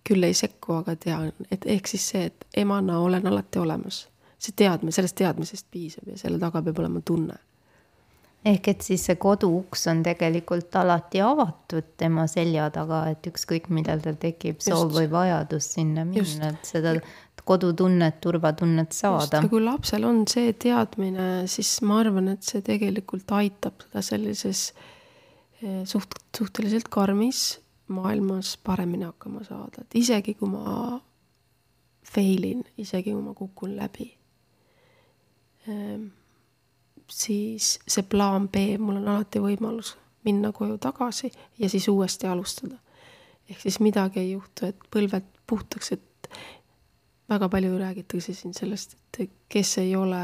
küll 0.09 0.25
ei 0.25 0.33
sekku, 0.33 0.79
aga 0.81 0.95
tean, 0.97 1.27
et 1.53 1.67
ehk 1.69 1.91
siis 1.91 2.07
see, 2.13 2.31
et 2.31 2.47
emana 2.57 2.99
olen 3.05 3.27
alati 3.29 3.61
olemas. 3.61 4.09
see 4.41 4.57
teadmine, 4.57 4.93
sellest 4.97 5.19
teadmisest 5.21 5.67
piisab 5.71 6.09
ja 6.09 6.17
selle 6.17 6.39
taga 6.41 6.63
peab 6.63 6.79
olema 6.79 7.01
tunne. 7.05 7.37
ehk 8.45 8.69
et 8.69 8.81
siis 8.81 9.05
see 9.07 9.17
koduuks 9.21 9.87
on 9.93 10.03
tegelikult 10.03 10.77
alati 10.81 11.21
avatud 11.21 11.91
tema 11.97 12.27
selja 12.27 12.71
taga, 12.71 13.05
et 13.11 13.27
ükskõik 13.27 13.69
millal 13.69 14.01
tal 14.01 14.17
tekib 14.17 14.63
soov 14.65 14.89
Just. 14.89 14.97
või 14.97 15.11
vajadus 15.11 15.73
sinna 15.75 16.05
minna, 16.09 16.55
et 16.55 16.65
seda 16.65 16.95
kodutunnet, 17.45 18.21
turvatunnet 18.21 18.93
saada. 18.93 19.43
kui 19.51 19.61
lapsel 19.65 20.05
on 20.05 20.25
see 20.29 20.53
teadmine, 20.53 21.47
siis 21.51 21.81
ma 21.83 22.01
arvan, 22.01 22.33
et 22.35 22.43
see 22.47 22.63
tegelikult 22.65 23.31
aitab 23.37 23.79
teda 23.85 24.03
sellises 24.03 24.71
suht, 25.85 26.15
suhteliselt 26.37 26.89
karmis 26.89 27.61
maailmas 27.91 28.59
paremini 28.65 29.05
hakkama 29.05 29.45
saada, 29.45 29.83
et 29.83 29.99
isegi 29.99 30.35
kui 30.39 30.49
ma 30.51 31.01
fail 32.07 32.47
in, 32.47 32.63
isegi 32.79 33.13
kui 33.13 33.23
ma 33.23 33.35
kukun 33.37 33.75
läbi, 33.77 34.07
ehm, 35.69 36.07
siis 37.11 37.75
see 37.87 38.07
plaan 38.07 38.49
B, 38.49 38.79
mul 38.79 39.01
on 39.03 39.11
alati 39.11 39.43
võimalus 39.43 39.97
minna 40.27 40.53
koju 40.55 40.79
tagasi 40.79 41.33
ja 41.59 41.69
siis 41.69 41.89
uuesti 41.89 42.31
alustada. 42.31 42.79
ehk 43.51 43.61
siis 43.61 43.81
midagi 43.81 44.21
ei 44.21 44.31
juhtu, 44.31 44.67
et 44.67 44.85
põlved 44.95 45.27
puhtaks, 45.47 45.93
et 45.93 46.29
väga 47.29 47.49
palju 47.51 47.79
räägitakse 47.79 48.35
siin 48.35 48.55
sellest, 48.55 48.95
et 49.19 49.33
kes 49.49 49.79
ei 49.83 49.97
ole 49.97 50.21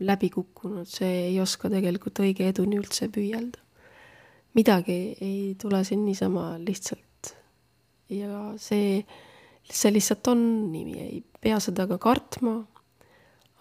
läbi 0.00 0.30
kukkunud, 0.30 0.88
see 0.88 1.26
ei 1.26 1.40
oska 1.40 1.68
tegelikult 1.68 2.22
õige 2.24 2.48
eduni 2.48 2.80
üldse 2.80 3.10
püüelda 3.12 3.61
midagi 4.54 5.16
ei 5.20 5.56
tule 5.60 5.84
siin 5.84 6.04
niisama 6.04 6.56
lihtsalt. 6.58 7.34
ja 8.08 8.52
see, 8.56 9.04
see 9.64 9.92
lihtsalt 9.92 10.26
on 10.28 10.42
nimi, 10.72 10.98
ei 11.00 11.22
pea 11.40 11.60
seda 11.60 11.86
ka 11.88 11.98
kartma, 11.98 12.58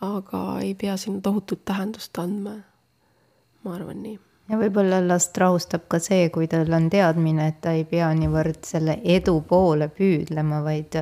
aga 0.02 0.42
ei 0.60 0.76
pea 0.76 0.98
sinna 0.98 1.22
tohutut 1.22 1.64
tähendust 1.66 2.18
andma. 2.20 2.58
ma 3.64 3.76
arvan 3.76 4.04
nii 4.04 4.20
ja 4.52 4.58
võib-olla 4.60 5.00
last 5.06 5.38
rahustab 5.38 5.86
ka 5.88 6.00
see, 6.04 6.28
kui 6.34 6.50
tal 6.52 6.74
on 6.76 6.90
teadmine, 6.92 7.48
et 7.48 7.62
ta 7.64 7.72
ei 7.78 7.86
pea 7.88 8.10
niivõrd 8.18 8.66
selle 8.68 8.98
edu 9.16 9.38
poole 9.48 9.88
püüdlema, 9.88 10.60
vaid 10.66 10.98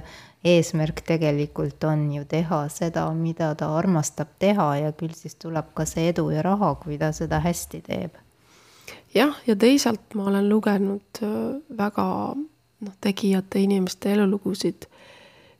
eesmärk 0.46 1.02
tegelikult 1.08 1.84
on 1.90 2.06
ju 2.14 2.28
teha 2.30 2.62
seda, 2.70 3.08
mida 3.16 3.56
ta 3.58 3.72
armastab 3.80 4.38
teha 4.40 4.70
ja 4.84 4.94
küll 4.94 5.18
siis 5.18 5.40
tuleb 5.42 5.74
ka 5.74 5.88
see 5.90 6.12
edu 6.14 6.30
ja 6.36 6.46
raha, 6.46 6.76
kui 6.84 7.02
ta 7.02 7.10
seda 7.16 7.42
hästi 7.44 7.82
teeb 7.90 8.20
jah, 9.16 9.36
ja 9.48 9.56
teisalt 9.56 10.14
ma 10.16 10.30
olen 10.30 10.50
lugenud 10.50 11.24
äh, 11.24 11.30
väga 11.78 12.36
noh, 12.80 12.96
tegijate 13.02 13.60
inimeste 13.60 14.14
elulugusid, 14.14 14.86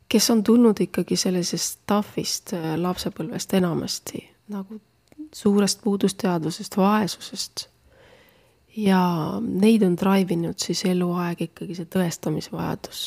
kes 0.08 0.30
on 0.30 0.44
tulnud 0.44 0.80
ikkagi 0.80 1.16
sellisest 1.16 1.80
tough'ist 1.86 2.54
äh, 2.56 2.74
lapsepõlvest 2.80 3.54
enamasti 3.58 4.24
nagu 4.50 4.80
suurest 5.34 5.82
puudusteadvusest, 5.82 6.76
vaesusest. 6.76 7.68
ja 8.76 9.00
neid 9.42 9.82
on 9.82 9.96
drive 9.98 10.34
inud 10.34 10.58
siis 10.58 10.84
eluaeg 10.86 11.42
ikkagi 11.42 11.74
see 11.74 11.88
tõestamisvajadus, 11.90 13.00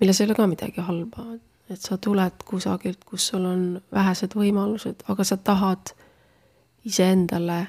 milles 0.00 0.20
ei 0.20 0.26
ole 0.26 0.36
ka 0.38 0.46
midagi 0.50 0.84
halba, 0.86 1.26
et 1.70 1.80
sa 1.82 1.98
tuled 1.98 2.44
kusagilt, 2.46 3.04
kus 3.04 3.28
sul 3.32 3.46
on 3.48 3.64
vähesed 3.92 4.36
võimalused, 4.38 5.02
aga 5.08 5.26
sa 5.26 5.36
tahad 5.36 5.94
iseendale 6.84 7.64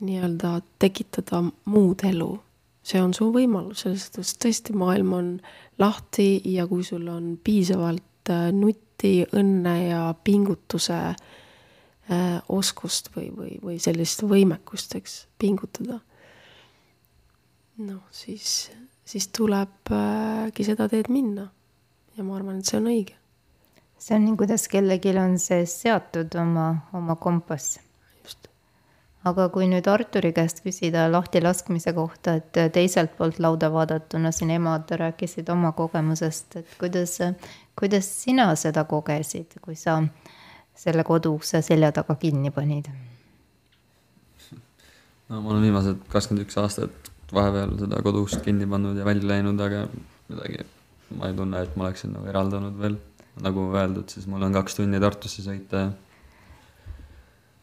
nii-öelda 0.00 0.60
tekitada 0.78 1.42
muud 1.64 2.04
elu. 2.04 2.38
see 2.86 3.00
on 3.02 3.10
su 3.14 3.26
võimalus, 3.34 3.80
sellest, 3.82 4.14
sest 4.14 4.36
tõesti 4.44 4.74
maailm 4.78 5.12
on 5.16 5.30
lahti 5.82 6.38
ja 6.52 6.68
kui 6.70 6.84
sul 6.86 7.08
on 7.10 7.32
piisavalt 7.42 8.30
äh, 8.30 8.52
nutti, 8.54 9.24
õnne 9.34 9.72
ja 9.88 10.02
pingutuse 10.24 10.98
äh, 11.10 11.16
oskust 12.48 13.10
või, 13.16 13.32
või, 13.34 13.56
või 13.62 13.78
sellist 13.82 14.22
võimekust, 14.22 14.94
eks, 15.00 15.24
pingutada. 15.38 15.98
noh, 17.82 18.02
siis, 18.14 18.70
siis 19.04 19.28
tulebki 19.28 20.64
seda 20.64 20.86
teed 20.88 21.10
minna. 21.10 21.50
ja 22.16 22.24
ma 22.24 22.36
arvan, 22.36 22.60
et 22.60 22.70
see 22.70 22.78
on 22.78 22.86
õige. 22.92 23.18
see 23.98 24.14
on 24.14 24.28
nii, 24.28 24.36
kuidas 24.44 24.68
kellelgi 24.70 25.16
on 25.18 25.38
see 25.42 25.66
seatud 25.66 26.38
oma, 26.38 26.68
oma 26.94 27.16
kompass. 27.16 27.80
Aga 29.26 29.48
kui 29.54 29.66
nüüd 29.70 29.88
Arturi 29.90 30.30
käest 30.36 30.62
küsida 30.64 31.06
lahtilaskmise 31.10 31.92
kohta, 31.96 32.36
et 32.40 32.60
teiselt 32.74 33.16
poolt 33.18 33.40
lauda 33.42 33.70
vaadatuna 33.74 34.30
siin 34.34 34.52
emad 34.54 34.92
rääkisid 35.00 35.50
oma 35.52 35.72
kogemusest, 35.76 36.60
et 36.62 36.76
kuidas, 36.80 37.18
kuidas 37.78 38.10
sina 38.22 38.52
seda 38.58 38.86
kogesid, 38.88 39.58
kui 39.64 39.74
sa 39.78 39.98
selle 40.76 41.04
koduukse 41.08 41.62
selja 41.64 41.92
taga 41.96 42.18
kinni 42.20 42.52
panid? 42.54 42.90
no 45.26 45.40
ma 45.42 45.50
olen 45.50 45.64
viimased 45.64 46.04
kakskümmend 46.12 46.46
üks 46.46 46.58
aastat 46.62 47.10
vahepeal 47.34 47.72
seda 47.80 47.98
koduust 48.06 48.38
kinni 48.44 48.68
pannud 48.70 48.98
ja 49.00 49.04
välja 49.08 49.32
läinud, 49.32 49.58
aga 49.60 49.86
midagi, 50.30 50.66
ma 51.18 51.30
ei 51.30 51.34
tunne, 51.34 51.62
et 51.66 51.74
ma 51.74 51.88
oleksin 51.88 52.14
nagu 52.14 52.30
eraldunud 52.30 52.78
veel. 52.78 52.98
nagu 53.42 53.66
öeldud, 53.76 54.08
siis 54.08 54.24
mul 54.32 54.46
on 54.46 54.54
kaks 54.54 54.78
tundi 54.78 54.96
Tartusse 55.02 55.42
sõita 55.44 55.80
ja 55.82 55.88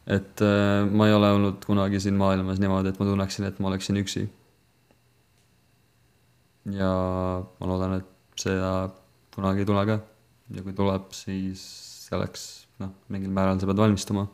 et 0.06 0.42
äh, 0.44 0.84
ma 0.90 1.08
ei 1.08 1.14
ole 1.16 1.30
olnud 1.36 1.64
kunagi 1.64 2.00
siin 2.02 2.18
maailmas 2.20 2.60
niimoodi, 2.60 2.92
et 2.92 3.00
ma 3.00 3.08
tunneksin, 3.08 3.48
et 3.48 3.60
ma 3.60 3.70
oleksin 3.70 4.00
üksi. 4.00 4.26
ja 6.72 6.90
ma 7.60 7.70
loodan, 7.70 7.98
et 8.00 8.40
seda 8.40 8.90
kunagi 9.34 9.64
ei 9.64 9.68
tule 9.68 9.86
ka. 9.88 9.98
ja 10.54 10.62
kui 10.62 10.76
tuleb, 10.76 11.10
siis 11.16 11.64
selleks 12.08 12.46
noh, 12.82 12.92
mingil 13.08 13.32
määral 13.32 13.60
sa 13.60 13.68
pead 13.70 13.80
valmistuma. 13.80 14.26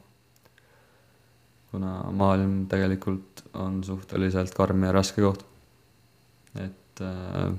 kuna 1.70 1.94
maailm 2.10 2.64
tegelikult 2.70 3.44
on 3.54 3.82
suhteliselt 3.86 4.54
karm 4.54 4.84
ja 4.84 4.92
raske 4.92 5.22
koht. 5.22 5.44
et 6.58 7.04
äh, 7.06 7.50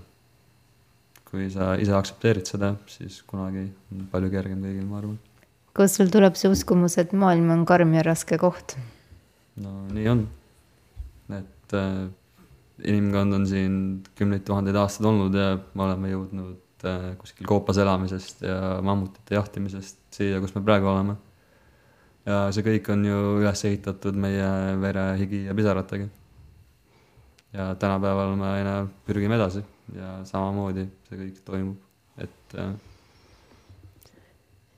kui 1.32 1.48
sa 1.50 1.78
ise 1.80 1.96
aktsepteerid 1.96 2.50
seda, 2.50 2.74
siis 2.92 3.22
kunagi 3.24 3.70
on 3.92 4.08
palju 4.12 4.32
kergem 4.34 4.60
kõigil, 4.66 4.88
ma 4.88 5.00
arvan. 5.00 5.20
Kust 5.78 6.00
sul 6.00 6.12
tuleb 6.12 6.38
see 6.40 6.52
uskumus, 6.52 6.98
et 7.02 7.14
maailm 7.16 7.52
on 7.54 7.66
karm 7.68 7.94
ja 7.96 8.04
raske 8.06 8.40
koht? 8.42 8.76
no 9.62 9.74
nii 9.92 10.10
on. 10.12 10.26
et 11.38 11.76
äh, 11.78 12.08
inimkond 12.88 13.38
on 13.38 13.48
siin 13.48 13.76
kümneid 14.18 14.46
tuhandeid 14.48 14.78
aastaid 14.80 15.08
olnud 15.10 15.36
ja 15.38 15.56
me 15.58 15.86
oleme 15.88 16.12
jõudnud 16.12 16.88
äh, 16.88 17.12
kuskil 17.22 17.50
koopas 17.50 17.80
elamisest 17.82 18.46
ja 18.46 18.80
mammutite 18.86 19.38
jahtimisest 19.38 20.00
siia, 20.16 20.40
kus 20.44 20.56
me 20.56 20.64
praegu 20.66 20.90
oleme. 20.92 21.18
ja 22.26 22.44
see 22.54 22.66
kõik 22.66 22.92
on 22.94 23.06
ju 23.08 23.20
üles 23.42 23.66
ehitatud 23.70 24.18
meie 24.18 24.50
vere, 24.82 25.06
higi 25.22 25.46
ja 25.48 25.56
pisaratega. 25.58 26.10
ja 27.58 27.74
tänapäeval 27.76 28.36
me 28.40 28.50
aina 28.58 28.76
pürgime 29.08 29.40
edasi 29.40 29.64
ja 29.96 30.20
samamoodi 30.28 30.88
see 31.08 31.20
kõik 31.26 31.44
toimub, 31.48 31.78
et 32.24 32.60
äh, 32.60 32.74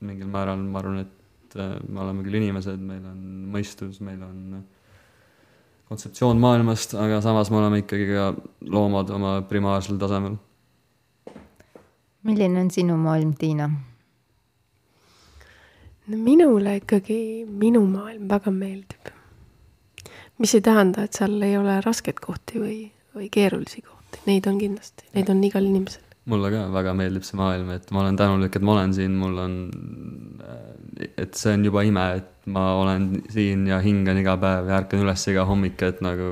mingil 0.04 0.30
määral 0.30 0.62
ma 0.62 0.80
arvan, 0.82 1.02
et 1.04 1.58
äh, 1.58 1.76
me 1.88 2.04
oleme 2.04 2.24
küll 2.26 2.40
inimesed, 2.40 2.80
meil 2.80 3.04
on 3.10 3.20
mõistus, 3.54 4.00
meil 4.04 4.22
on 4.24 4.64
kontseptsioon 5.88 6.40
maailmast, 6.40 6.96
aga 6.98 7.20
samas 7.24 7.50
me 7.52 7.60
oleme 7.60 7.82
ikkagi 7.82 8.06
ka 8.12 8.28
loomad 8.72 9.10
oma 9.14 9.36
primaarsel 9.48 9.98
tasemel. 10.00 10.38
milline 12.24 12.60
on 12.60 12.70
sinu 12.72 12.96
maailm, 12.96 13.34
Tiina? 13.38 13.68
no 16.06 16.16
minule 16.16 16.76
ikkagi 16.80 17.18
minu 17.48 17.84
maailm 17.88 18.28
väga 18.28 18.50
meeldib. 18.50 19.12
mis 20.38 20.54
ei 20.54 20.60
tähenda, 20.60 21.04
et 21.04 21.12
seal 21.12 21.42
ei 21.42 21.56
ole 21.58 21.80
raskeid 21.84 22.18
kohti 22.20 22.60
või, 22.60 22.78
või 23.14 23.28
keerulisi 23.30 23.84
kohti, 23.84 24.24
neid 24.26 24.48
on 24.50 24.58
kindlasti, 24.58 25.06
neid 25.14 25.30
on 25.30 25.44
igal 25.44 25.68
inimesel. 25.68 26.03
Mulle 26.30 26.50
ka 26.54 26.62
väga 26.72 26.94
meeldib 26.96 27.26
see 27.26 27.38
maailm, 27.40 27.70
et 27.74 27.90
ma 27.92 28.00
olen 28.02 28.16
tänulik, 28.16 28.56
et 28.56 28.64
ma 28.64 28.76
olen 28.78 28.94
siin, 28.96 29.16
mul 29.20 29.40
on, 29.42 29.56
et 31.00 31.36
see 31.36 31.52
on 31.52 31.66
juba 31.68 31.84
ime, 31.84 32.06
et 32.20 32.48
ma 32.54 32.70
olen 32.80 33.10
siin 33.32 33.66
ja 33.68 33.80
hingan 33.84 34.20
iga 34.22 34.38
päev 34.40 34.70
ja 34.70 34.80
ärkan 34.80 35.04
üles 35.04 35.26
iga 35.32 35.44
hommik, 35.48 35.82
et 35.84 36.00
nagu 36.04 36.30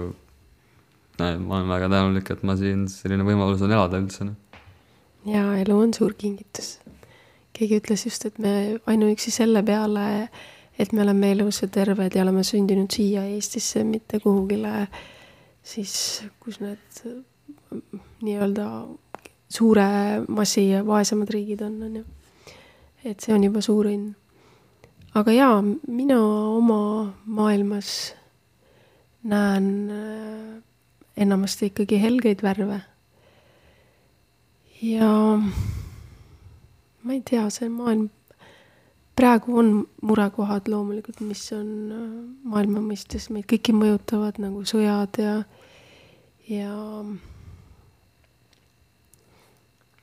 ma 1.21 1.59
olen 1.59 1.69
väga 1.69 1.91
tänulik, 1.93 2.33
et 2.33 2.47
ma 2.47 2.57
siin 2.59 2.87
selline 2.91 3.27
võimalus 3.27 3.63
on 3.63 3.75
elada 3.75 4.01
üldse. 4.01 4.31
Noh. 4.31 4.39
ja 5.29 5.45
elu 5.61 5.77
on 5.79 5.93
suur 5.95 6.17
kingitus 6.19 6.79
keegi 7.57 7.79
ütles 7.81 8.07
just, 8.07 8.27
et 8.27 8.39
me 8.43 8.79
ainuüksi 8.89 9.33
selle 9.35 9.63
peale, 9.67 10.07
et 10.81 10.93
me 10.93 11.05
oleme 11.05 11.33
elus 11.35 11.63
ja 11.63 11.69
terved 11.73 12.17
ja 12.17 12.25
oleme 12.25 12.45
sündinud 12.47 12.93
siia 12.93 13.25
Eestisse, 13.29 13.85
mitte 13.85 14.21
kuhugile, 14.23 14.87
siis 15.63 15.95
kus 16.43 16.61
need 16.63 17.03
nii-öelda 18.23 18.67
suure 19.53 19.87
massi 20.29 20.67
vaesemad 20.87 21.31
riigid 21.31 21.63
on, 21.67 21.79
on 21.83 21.97
ju. 22.01 22.05
et 23.05 23.21
see 23.21 23.35
on 23.35 23.45
juba 23.45 23.61
suur 23.65 23.89
õnn. 23.91 24.13
aga 25.19 25.35
jaa, 25.37 25.61
mina 25.89 26.19
oma 26.57 27.13
maailmas 27.27 28.15
näen 29.23 29.69
äh, 29.91 30.63
enamasti 31.17 31.71
ikkagi 31.71 32.01
helgeid 32.03 32.43
värve. 32.43 32.81
ja 34.83 35.13
ma 37.03 37.13
ei 37.13 37.23
tea, 37.25 37.45
see 37.51 37.69
maailm, 37.71 38.09
praegu 39.19 39.59
on 39.59 39.75
murekohad 40.03 40.71
loomulikult, 40.71 41.21
mis 41.27 41.45
on 41.55 41.69
äh, 41.93 42.09
maailma 42.55 42.83
mõistes 42.83 43.29
meid 43.31 43.47
kõiki 43.51 43.77
mõjutavad 43.77 44.41
nagu 44.43 44.65
sõjad 44.67 45.21
ja, 45.23 45.37
ja 46.49 46.73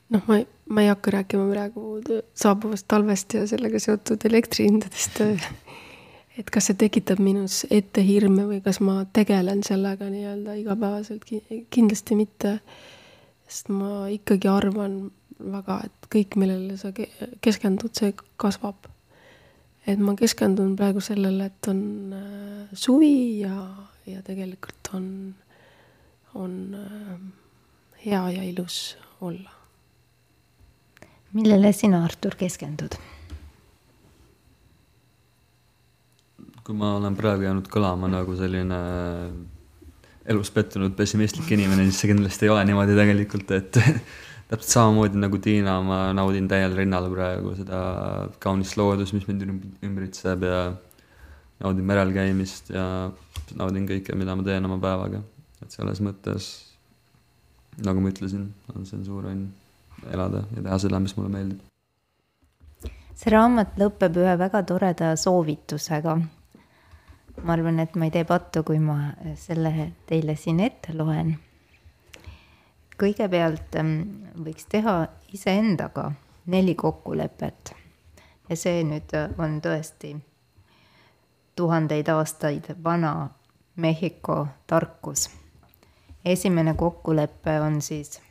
noh, 0.10 0.24
ma, 0.28 0.40
ma 0.70 0.86
ei 0.86 0.92
hakka 0.92 1.14
rääkima 1.18 1.48
praegu 1.52 2.00
saabuvast 2.38 2.88
talvest 2.90 3.34
ja 3.38 3.46
sellega 3.50 3.80
seotud 3.82 4.26
elektrihindadest. 4.30 5.22
et 6.40 6.50
kas 6.54 6.70
see 6.70 6.80
tekitab 6.80 7.22
minus 7.24 7.62
ette 7.70 8.04
hirme 8.06 8.48
või 8.50 8.62
kas 8.66 8.80
ma 8.84 9.02
tegelen 9.14 9.64
sellega 9.66 10.10
nii-öelda 10.10 10.56
igapäevaselt, 10.62 11.26
kindlasti 11.70 12.20
mitte. 12.20 12.60
sest 13.50 13.72
ma 13.74 14.08
ikkagi 14.14 14.48
arvan 14.48 15.02
väga, 15.40 15.82
et 15.88 16.08
kõik, 16.12 16.38
millele 16.40 16.78
sa 16.78 16.92
keskendud, 17.42 17.94
see 17.96 18.14
kasvab. 18.38 18.90
et 19.88 20.00
ma 20.00 20.14
keskendun 20.16 20.76
praegu 20.78 21.02
sellele, 21.02 21.50
et 21.50 21.68
on 21.72 22.14
äh, 22.14 22.74
suvi 22.74 23.40
ja, 23.40 23.56
ja 24.06 24.22
tegelikult 24.22 24.92
on, 24.94 25.08
on 26.36 26.60
äh, 26.76 27.16
hea 28.06 28.26
ja 28.36 28.44
ilus 28.44 28.98
olla. 29.22 29.59
Millele 31.38 31.72
sina, 31.76 32.04
Artur, 32.06 32.38
keskendud? 32.40 32.98
kui 36.70 36.78
ma 36.78 36.92
olen 37.00 37.16
praegu 37.18 37.48
jäänud 37.48 37.66
kõlama 37.74 38.06
nagu 38.12 38.36
selline 38.38 38.78
elus 40.30 40.52
pettunud 40.54 40.94
pessimistlik 40.94 41.48
inimene, 41.56 41.88
siis 41.88 42.04
see 42.04 42.12
kindlasti 42.12 42.46
ei 42.46 42.52
ole 42.54 42.62
niimoodi 42.70 42.94
tegelikult, 42.94 43.54
et 43.58 43.80
täpselt 44.52 44.76
samamoodi 44.76 45.18
nagu 45.18 45.40
Tiina, 45.42 45.80
ma 45.82 45.98
naudin 46.14 46.46
täiel 46.52 46.76
rinnal 46.78 47.10
praegu 47.10 47.56
seda 47.58 47.80
kaunist 48.44 48.78
loodust, 48.78 49.16
mis 49.18 49.26
mind 49.26 49.48
ümbritseb 49.86 50.46
ja 50.46 50.60
naudin 51.64 51.90
merel 51.90 52.14
käimist 52.14 52.70
ja 52.74 52.86
naudin 53.58 53.90
kõike, 53.90 54.14
mida 54.20 54.38
ma 54.38 54.46
teen 54.46 54.70
oma 54.70 54.78
päevaga. 54.84 55.24
et 55.66 55.74
selles 55.74 56.04
mõttes, 56.06 56.52
nagu 57.82 58.00
ma 58.00 58.14
ütlesin, 58.14 58.46
on 58.76 58.86
see 58.86 59.02
suur 59.10 59.26
õnn 59.34 59.50
elada 60.14 60.44
ja 60.56 60.64
teha 60.64 60.78
seda, 60.78 61.00
mis 61.00 61.16
mulle 61.18 61.30
meeldib. 61.34 61.60
see 63.16 63.34
raamat 63.34 63.76
lõpeb 63.80 64.22
ühe 64.24 64.38
väga 64.40 64.64
toreda 64.64 65.16
soovitusega. 65.16 66.18
ma 67.44 67.54
arvan, 67.54 67.80
et 67.80 67.96
ma 67.96 68.06
ei 68.06 68.12
tee 68.12 68.24
pattu, 68.24 68.64
kui 68.64 68.80
ma 68.80 69.14
selle 69.36 69.92
teile 70.08 70.36
siin 70.36 70.60
ette 70.60 70.94
loen 70.94 71.38
kõigepealt 73.00 73.76
ähm, 73.80 73.94
võiks 74.44 74.68
teha 74.70 75.08
iseendaga 75.34 76.12
neli 76.52 76.76
kokkulepet. 76.76 77.76
ja 78.50 78.56
see 78.56 78.84
nüüd 78.84 79.14
äh, 79.16 79.30
on 79.38 79.60
tõesti 79.62 80.16
tuhandeid 81.56 82.08
aastaid 82.10 82.74
vana 82.84 83.30
Mehhiko 83.76 84.48
tarkus. 84.68 85.30
esimene 86.26 86.74
kokkulepe 86.74 87.60
on 87.62 87.82
siis 87.82 88.22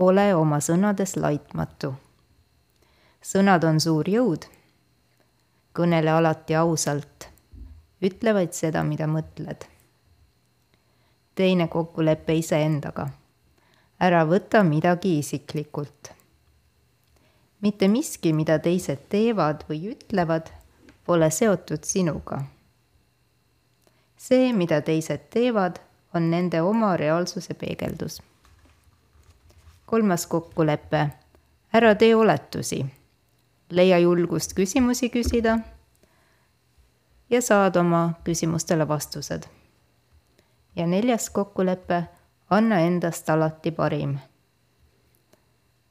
ole 0.00 0.34
oma 0.34 0.60
sõnades 0.60 1.16
laitmatu. 1.16 1.94
sõnad 3.22 3.64
on 3.64 3.80
suur 3.80 4.08
jõud. 4.08 4.46
kõnele 5.72 6.10
alati 6.10 6.54
ausalt. 6.54 7.28
ütle 8.02 8.34
vaid 8.34 8.52
seda, 8.52 8.82
mida 8.82 9.06
mõtled 9.06 9.70
teine 11.40 11.68
kokkulepe 11.68 12.34
iseendaga. 12.36 13.08
ära 14.00 14.24
võta 14.28 14.62
midagi 14.64 15.18
isiklikult. 15.18 16.10
mitte 17.60 17.88
miski, 17.88 18.32
mida 18.32 18.58
teised 18.58 19.06
teevad 19.08 19.64
või 19.68 19.94
ütlevad, 19.94 20.50
pole 21.06 21.30
seotud 21.30 21.84
sinuga. 21.84 22.42
see, 24.16 24.52
mida 24.52 24.80
teised 24.80 25.30
teevad, 25.30 25.80
on 26.14 26.30
nende 26.30 26.60
oma 26.62 26.96
reaalsuse 26.96 27.54
peegeldus. 27.54 28.20
Kolmas 29.90 30.26
kokkulepe, 30.26 31.10
ära 31.74 31.94
tee 31.94 32.14
oletusi. 32.16 32.84
leia 33.70 33.98
julgust 33.98 34.54
küsimusi 34.54 35.08
küsida 35.10 35.58
ja 37.30 37.42
saad 37.42 37.76
oma 37.76 38.14
küsimustele 38.24 38.88
vastused. 38.88 39.42
ja 40.76 40.86
neljas 40.86 41.30
kokkulepe, 41.30 42.04
anna 42.50 42.78
endast 42.80 43.30
alati 43.30 43.70
parim. 43.70 44.18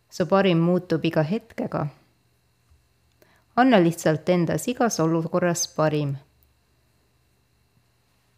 su 0.09 0.25
parim 0.25 0.57
muutub 0.57 1.05
iga 1.05 1.23
hetkega. 1.23 1.87
anna 3.55 3.83
lihtsalt 3.83 4.29
endas 4.29 4.67
igas 4.67 4.99
olukorras 4.99 5.67
parim. 5.75 6.15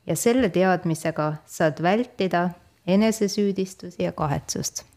ja 0.08 0.16
selle 0.16 0.50
teadmisega 0.50 1.34
saad 1.46 1.84
vältida 1.84 2.50
enesesüüdistusi 2.88 4.04
ja 4.04 4.12
kahetsust. 4.12 4.91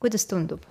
Kuidas 0.00 0.26
tundub? 0.30 0.64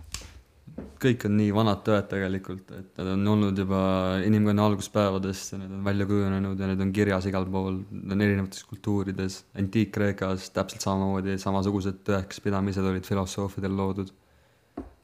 kõik 1.00 1.24
on 1.28 1.36
nii 1.40 1.50
vanad 1.56 1.82
tõed 1.86 2.08
tegelikult, 2.12 2.72
et 2.76 3.00
need 3.00 3.10
on 3.14 3.28
olnud 3.34 3.58
juba 3.58 3.82
inimkonna 4.26 4.66
alguspäevadest 4.70 5.54
ja 5.54 5.60
need 5.62 5.74
on 5.76 5.84
välja 5.84 6.08
kujunenud 6.10 6.60
ja 6.60 6.70
need 6.70 6.84
on 6.84 6.94
kirjas 6.96 7.28
igal 7.30 7.48
pool, 7.52 7.82
need 7.92 8.16
on 8.16 8.24
erinevates 8.26 8.66
kultuurides, 8.70 9.40
Antiik-Kreekas 9.60 10.50
täpselt 10.56 10.86
samamoodi, 10.86 11.38
samasugused 11.42 12.02
tõekspidamised 12.08 12.86
olid 12.92 13.08
filosoofidel 13.08 13.76
loodud. 13.76 14.14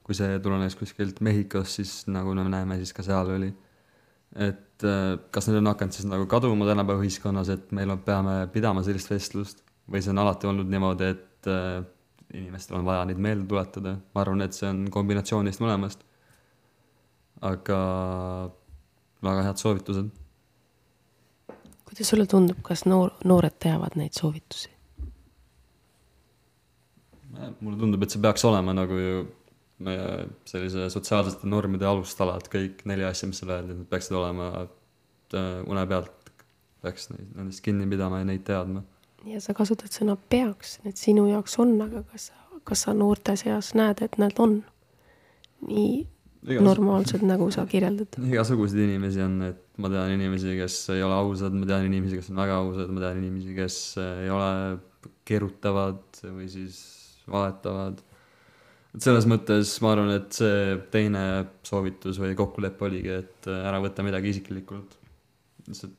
kui 0.06 0.14
see 0.14 0.36
tulenes 0.38 0.76
kuskilt 0.78 1.18
Mehhikost, 1.26 1.80
siis 1.80 1.94
nagu 2.06 2.36
me 2.38 2.44
näeme, 2.46 2.76
siis 2.78 2.94
ka 2.94 3.04
seal 3.04 3.32
oli. 3.36 3.54
et 4.36 4.84
äh, 4.84 5.18
kas 5.32 5.48
need 5.48 5.58
on 5.62 5.72
hakanud 5.72 5.96
siis 5.96 6.06
nagu 6.06 6.28
kaduma 6.28 6.66
tänapäeva 6.68 7.02
ühiskonnas, 7.02 7.50
et 7.50 7.72
meil 7.72 7.90
on, 7.90 8.00
peame 8.00 8.48
pidama 8.54 8.84
sellist 8.84 9.10
vestlust 9.10 9.64
või 9.90 10.02
see 10.02 10.12
on 10.12 10.20
alati 10.20 10.48
olnud 10.48 10.70
niimoodi, 10.70 11.12
et 11.16 11.50
äh, 11.50 11.84
inimestel 12.36 12.80
on 12.80 12.86
vaja 12.88 13.06
neid 13.08 13.22
meelde 13.22 13.48
tuletada, 13.50 13.96
ma 14.14 14.24
arvan, 14.24 14.44
et 14.46 14.58
see 14.58 14.68
on 14.70 14.86
kombinatsioon 14.94 15.48
neist 15.48 15.64
mõlemast. 15.64 16.06
aga 17.46 17.80
väga 19.26 19.42
head 19.50 19.62
soovitused. 19.62 20.12
kuidas 21.86 22.10
sulle 22.10 22.26
tundub, 22.26 22.62
kas 22.64 22.86
noor, 22.86 23.12
noored 23.24 23.60
teavad 23.60 23.98
neid 24.00 24.16
soovitusi? 24.18 24.72
mulle 27.60 27.78
tundub, 27.80 28.04
et 28.04 28.14
see 28.14 28.22
peaks 28.24 28.46
olema 28.48 28.74
nagu 28.74 28.96
ju 28.96 29.26
meie 29.86 30.28
sellise 30.48 30.88
sotsiaalsete 30.94 31.50
normide 31.52 31.88
alustalad, 31.90 32.48
kõik 32.52 32.86
neli 32.88 33.04
asja, 33.04 33.28
mis 33.28 33.42
sa 33.42 33.50
öeldi, 33.58 33.76
need 33.76 33.90
peaksid 33.92 34.16
olema 34.16 34.46
äh, 34.64 35.58
une 35.68 35.84
pealt, 35.90 36.32
peaks 36.86 37.10
neid, 37.12 37.34
nendest 37.36 37.64
kinni 37.66 37.88
pidama 37.92 38.22
ja 38.22 38.30
neid 38.30 38.46
teadma 38.48 38.86
ja 39.30 39.42
sa 39.44 39.56
kasutad 39.58 39.94
sõna 39.94 40.16
peaks, 40.30 40.80
need 40.86 41.00
sinu 41.00 41.28
jaoks 41.30 41.58
on, 41.62 41.76
aga 41.84 42.04
kas 42.12 42.30
sa, 42.32 42.60
kas 42.68 42.86
sa 42.86 42.96
noorte 42.98 43.36
seas 43.40 43.74
näed, 43.78 44.04
et 44.06 44.18
nad 44.22 44.38
on 44.42 44.60
nii 45.66 46.04
Igas... 46.46 46.62
normaalsed, 46.66 47.24
nagu 47.26 47.50
sa 47.54 47.66
kirjeldad? 47.70 48.20
igasuguseid 48.32 48.84
inimesi 48.86 49.24
on, 49.26 49.40
et 49.50 49.62
ma 49.82 49.92
tean 49.94 50.14
inimesi, 50.16 50.56
kes 50.60 50.80
ei 50.96 51.06
ole 51.06 51.18
ausad, 51.18 51.56
ma 51.58 51.70
tean 51.70 51.88
inimesi, 51.90 52.20
kes 52.20 52.32
on 52.34 52.44
väga 52.44 52.60
ausad, 52.64 52.92
ma 52.94 53.06
tean 53.08 53.22
inimesi, 53.24 53.56
kes 53.58 53.80
ei 54.04 54.34
ole, 54.34 54.52
keerutavad 55.26 56.22
või 56.26 56.50
siis 56.50 56.78
valetavad. 57.30 58.02
et 58.94 59.06
selles 59.06 59.26
mõttes 59.30 59.74
ma 59.82 59.94
arvan, 59.96 60.14
et 60.20 60.38
see 60.38 60.80
teine 60.94 61.26
soovitus 61.66 62.22
või 62.22 62.38
kokkulepe 62.38 62.90
oligi, 62.90 63.14
et 63.24 63.50
ära 63.50 63.82
võta 63.84 64.06
midagi 64.06 64.36
isiklikult. 64.36 64.98
lihtsalt 65.66 65.98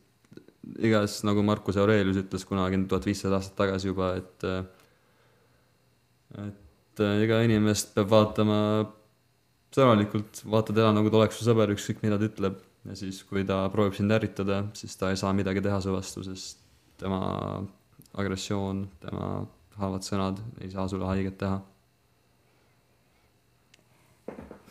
igas, 0.79 1.21
nagu 1.27 1.43
Marcus 1.47 1.79
Aurelius 1.81 2.21
ütles 2.23 2.45
kunagi 2.49 2.79
tuhat 2.89 3.07
viissada 3.07 3.39
aastat 3.39 3.57
tagasi 3.59 3.91
juba, 3.91 4.15
et 4.21 4.47
et 6.43 7.03
iga 7.25 7.41
inimest 7.45 7.93
peab 7.95 8.11
vaatama 8.11 8.59
sõbralikult, 9.77 10.43
vaata 10.49 10.73
teda 10.73 10.93
nagu 10.97 11.13
ta 11.13 11.21
oleks 11.21 11.39
su 11.39 11.47
sõber, 11.47 11.73
ükskõik 11.75 12.03
mida 12.05 12.19
ta 12.19 12.29
ütleb. 12.31 12.61
ja 12.87 12.95
siis, 12.95 13.23
kui 13.27 13.43
ta 13.45 13.65
proovib 13.71 13.97
sind 13.99 14.15
ärritada, 14.15 14.61
siis 14.79 14.95
ta 14.97 15.11
ei 15.11 15.19
saa 15.19 15.33
midagi 15.35 15.63
teha 15.63 15.81
su 15.83 15.93
vastu, 15.95 16.23
sest 16.23 16.61
tema 17.01 17.21
agressioon, 18.15 18.87
tema 19.03 19.47
halvad 19.77 20.07
sõnad 20.07 20.39
ei 20.63 20.71
saa 20.73 20.87
sulle 20.89 21.09
haiget 21.11 21.37
teha 21.41 21.59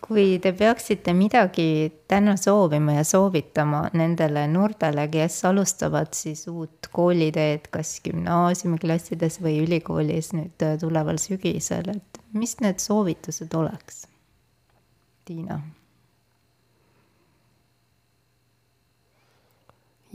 kui 0.06 0.38
te 0.38 0.52
peaksite 0.54 1.16
midagi 1.18 1.90
täna 2.08 2.36
soovima 2.38 3.00
ja 3.00 3.04
soovitama 3.08 3.88
nendele 3.98 4.44
noortele, 4.52 5.08
kes 5.10 5.40
alustavad 5.50 6.14
siis 6.14 6.44
uut 6.52 6.92
kooliteed, 6.94 7.72
kas 7.74 7.96
gümnaasiumiklassides 8.06 9.40
või 9.42 9.64
ülikoolis 9.64 10.30
nüüd 10.38 10.66
äh, 10.66 10.76
tuleval 10.82 11.18
sügisel, 11.22 11.90
et 11.96 12.22
mis 12.38 12.54
need 12.62 12.84
soovitused 12.84 13.58
oleks? 13.58 14.06
Tiina. 15.26 15.62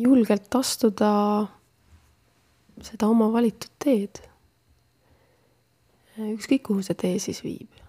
julgelt 0.00 0.54
astuda 0.56 1.10
seda 2.80 3.08
oma 3.10 3.26
valitud 3.34 3.74
teed. 3.84 4.22
ükskõik, 6.16 6.62
kuhu 6.70 6.86
see 6.86 6.96
tee 6.96 7.18
siis 7.20 7.42
viib 7.44 7.79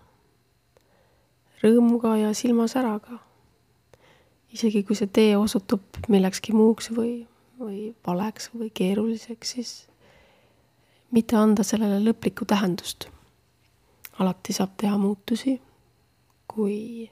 rõõmuga 1.63 2.15
ja 2.17 2.33
silmasäraga. 2.33 3.19
isegi 4.51 4.83
kui 4.83 4.95
see 4.99 5.07
tee 5.07 5.37
osutub 5.37 5.81
millekski 6.11 6.51
muuks 6.53 6.89
või, 6.91 7.25
või 7.59 7.93
valeks 8.07 8.49
või 8.53 8.69
keeruliseks, 8.73 9.51
siis 9.55 9.71
mitte 11.11 11.37
anda 11.37 11.63
sellele 11.63 12.01
lõplikku 12.03 12.45
tähendust. 12.45 13.07
alati 14.19 14.53
saab 14.53 14.75
teha 14.77 14.97
muutusi, 14.97 15.61
kui, 16.47 17.09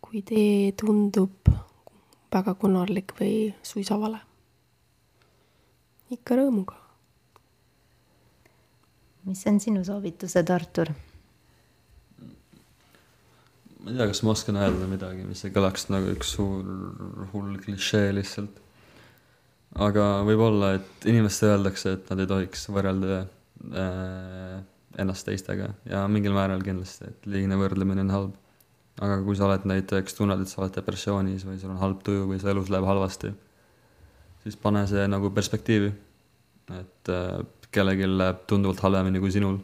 kui 0.00 0.22
tee 0.22 0.72
tundub 0.72 1.50
väga 2.32 2.54
konarlik 2.54 3.14
või 3.20 3.54
suisa 3.62 4.00
vale. 4.00 4.20
ikka 6.10 6.36
rõõmuga. 6.36 6.74
mis 9.24 9.46
on 9.46 9.60
sinu 9.60 9.84
soovitused, 9.84 10.50
Artur? 10.50 10.92
Ma 13.86 13.92
ei 13.92 13.98
tea, 14.00 14.06
kas 14.10 14.22
ma 14.26 14.32
oskan 14.34 14.56
öelda 14.58 14.86
midagi, 14.90 15.22
mis 15.22 15.44
ei 15.46 15.52
kõlaks 15.54 15.84
nagu 15.94 16.10
üks 16.10 16.32
suur 16.34 17.28
hull 17.30 17.52
klišee 17.62 18.08
lihtsalt. 18.16 18.56
aga 19.86 20.06
võib-olla, 20.26 20.72
et 20.80 21.06
inimestele 21.06 21.54
öeldakse, 21.54 21.92
et 21.94 22.10
nad 22.10 22.22
ei 22.22 22.30
tohiks 22.32 22.66
võrrelda 22.74 23.20
äh, 23.22 24.56
ennast 24.98 25.28
teistega 25.28 25.68
ja 25.86 26.02
mingil 26.10 26.34
määral 26.34 26.64
kindlasti, 26.66 27.12
et 27.12 27.28
liigne 27.30 27.58
võrdlemine 27.60 28.02
on 28.08 28.10
halb. 28.14 28.34
aga 28.98 29.20
kui 29.22 29.38
sa 29.38 29.46
oled 29.46 29.68
näiteks, 29.70 30.18
tunned, 30.18 30.42
et 30.42 30.50
sa 30.50 30.64
oled 30.64 30.74
depressioonis 30.74 31.46
või 31.46 31.60
sul 31.62 31.70
on 31.76 31.78
halb 31.78 32.02
tuju 32.02 32.26
või 32.32 32.42
su 32.42 32.50
elus 32.50 32.72
läheb 32.72 32.90
halvasti, 32.90 33.30
siis 34.42 34.58
pane 34.66 34.82
see 34.90 35.06
nagu 35.06 35.30
perspektiivi. 35.30 35.92
et 36.80 37.14
äh, 37.14 37.38
kellelgi 37.70 38.10
läheb 38.10 38.42
tunduvalt 38.50 38.82
halvemini 38.82 39.22
kui 39.22 39.30
sinul. 39.30 39.62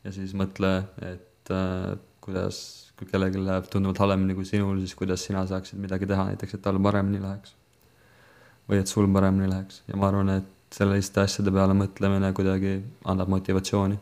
ja 0.00 0.16
siis 0.16 0.32
mõtle, 0.32 0.78
et 1.12 1.52
äh, 1.52 1.96
kuidas 2.24 2.85
kui 2.96 3.08
kellelgi 3.10 3.42
läheb 3.44 3.68
tunduvalt 3.72 4.00
halvemini 4.00 4.34
kui 4.36 4.46
sinul, 4.48 4.78
siis 4.80 4.94
kuidas 4.96 5.24
sina 5.28 5.44
saaksid 5.48 5.80
midagi 5.80 6.08
teha, 6.08 6.30
näiteks 6.30 6.56
et 6.56 6.62
tal 6.64 6.80
paremini 6.82 7.20
läheks. 7.22 7.54
või 8.68 8.80
et 8.82 8.90
sul 8.90 9.06
paremini 9.12 9.50
läheks 9.50 9.82
ja 9.86 9.96
ma 10.00 10.08
arvan, 10.08 10.30
et 10.40 10.74
selliste 10.74 11.20
asjade 11.22 11.52
peale 11.54 11.76
mõtlemine 11.76 12.32
kuidagi 12.34 12.80
annab 13.04 13.28
motivatsiooni. 13.36 13.98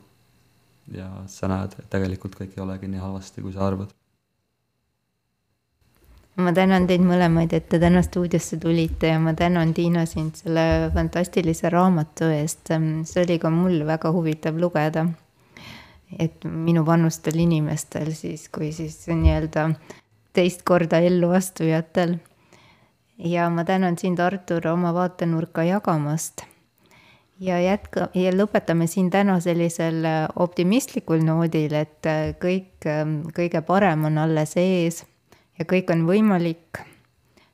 ja 0.94 1.08
sa 1.26 1.48
näed, 1.48 1.74
et 1.78 1.90
tegelikult 1.90 2.34
kõik 2.38 2.56
ei 2.56 2.62
olegi 2.62 2.88
nii 2.92 3.00
halvasti, 3.00 3.42
kui 3.42 3.52
sa 3.52 3.66
arvad. 3.66 3.90
ma 6.36 6.52
tänan 6.52 6.86
teid 6.86 7.02
mõlemaid, 7.02 7.52
et 7.52 7.68
te 7.68 7.82
täna 7.82 8.02
stuudiosse 8.02 8.60
tulite 8.62 9.10
ja 9.10 9.18
ma 9.18 9.34
tänan, 9.34 9.74
Tiina, 9.74 10.06
sind 10.06 10.38
selle 10.38 10.92
fantastilise 10.94 11.70
raamatu 11.70 12.30
eest. 12.30 12.70
see 13.10 13.26
oli 13.26 13.38
ka 13.42 13.50
mul 13.50 13.82
väga 13.90 14.14
huvitav 14.14 14.54
lugeda 14.54 15.08
et 16.18 16.44
minu 16.44 16.84
vanustel 16.86 17.38
inimestel 17.40 18.12
siis, 18.14 18.48
kui 18.48 18.72
siis 18.72 19.06
nii-öelda 19.08 19.68
teist 20.34 20.62
korda 20.66 20.98
ellu 20.98 21.30
astujatel. 21.30 22.16
ja 23.18 23.50
ma 23.50 23.64
tänan 23.64 23.98
sind, 23.98 24.18
Artur, 24.18 24.66
oma 24.68 24.94
vaatenurka 24.94 25.62
jagamast. 25.62 26.42
ja 27.40 27.60
jätka 27.60 28.08
ja 28.14 28.32
lõpetame 28.32 28.86
siin 28.86 29.10
täna 29.10 29.40
sellisel 29.40 30.04
optimistlikul 30.36 31.24
noodil, 31.24 31.74
et 31.74 32.06
kõik, 32.40 32.86
kõige 33.34 33.62
parem 33.62 34.04
on 34.04 34.18
alles 34.18 34.56
ees 34.56 35.04
ja 35.58 35.64
kõik 35.64 35.90
on 35.90 36.06
võimalik. 36.06 36.82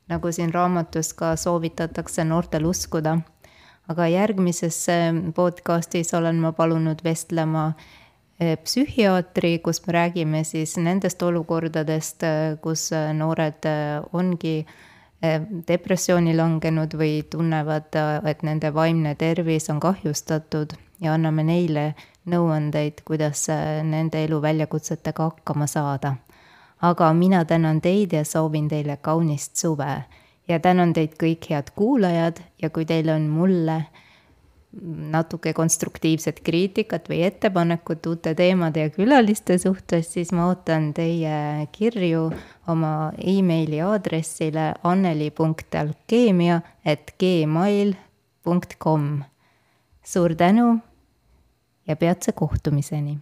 nagu 0.09 0.33
siin 0.33 0.53
raamatus 0.53 1.13
ka 1.13 1.37
soovitatakse 1.37 2.25
noortel 2.25 2.65
uskuda. 2.65 3.19
aga 3.89 4.07
järgmises 4.07 4.87
podcastis 5.35 6.15
olen 6.15 6.37
ma 6.37 6.53
palunud 6.53 7.05
vestlema 7.05 7.73
psühhiaatri, 8.41 9.59
kus 9.59 9.83
me 9.87 9.93
räägime 9.93 10.45
siis 10.45 10.77
nendest 10.81 11.23
olukordadest, 11.23 12.23
eh, 12.23 12.59
kus 12.63 12.93
eh, 12.93 13.13
noored 13.13 13.69
ongi 14.13 14.67
depressiooni 15.69 16.33
langenud 16.33 16.95
või 16.97 17.19
tunnevad, 17.29 17.93
et 18.25 18.43
nende 18.43 18.71
vaimne 18.73 19.11
tervis 19.21 19.69
on 19.69 19.77
kahjustatud 19.81 20.73
ja 21.05 21.13
anname 21.13 21.45
neile 21.45 21.83
nõuandeid, 22.25 23.03
kuidas 23.05 23.43
nende 23.85 24.25
elu 24.25 24.39
väljakutsetega 24.41 25.27
hakkama 25.29 25.67
saada. 25.67 26.15
aga 26.81 27.13
mina 27.13 27.45
tänan 27.45 27.81
teid 27.81 28.13
ja 28.13 28.25
soovin 28.25 28.69
teile 28.69 28.97
kaunist 28.97 29.57
suve 29.57 30.05
ja 30.49 30.59
tänan 30.61 30.93
teid 30.93 31.15
kõik, 31.21 31.51
head 31.51 31.71
kuulajad, 31.77 32.41
ja 32.63 32.71
kui 32.71 32.85
teil 32.85 33.11
on 33.13 33.29
mulle 33.29 33.85
natuke 35.13 35.53
konstruktiivset 35.53 36.41
kriitikat 36.47 37.09
või 37.11 37.25
ettepanekut 37.27 38.07
uute 38.07 38.35
teemade 38.39 38.85
ja 38.87 38.91
külaliste 38.95 39.59
suhtes, 39.59 40.13
siis 40.15 40.31
ma 40.33 40.47
ootan 40.51 40.93
teie 40.95 41.67
kirju 41.75 42.29
oma 42.71 43.11
emaili 43.19 43.81
aadressile 43.83 44.71
anneli.alkeemia 44.87 46.61
et 46.85 47.15
gmail 47.19 47.97
punkt 48.43 48.79
kom. 48.79 49.25
suur 50.03 50.35
tänu 50.35 50.79
ja 51.87 51.97
peatse 51.97 52.33
kohtumiseni. 52.33 53.19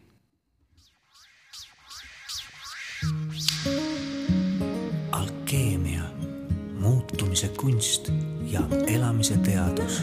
alkeemia, 5.12 6.02
muutumise 6.80 7.48
kunst 7.48 8.10
ja 8.42 8.60
elamise 8.86 9.36
teadus 9.36 10.02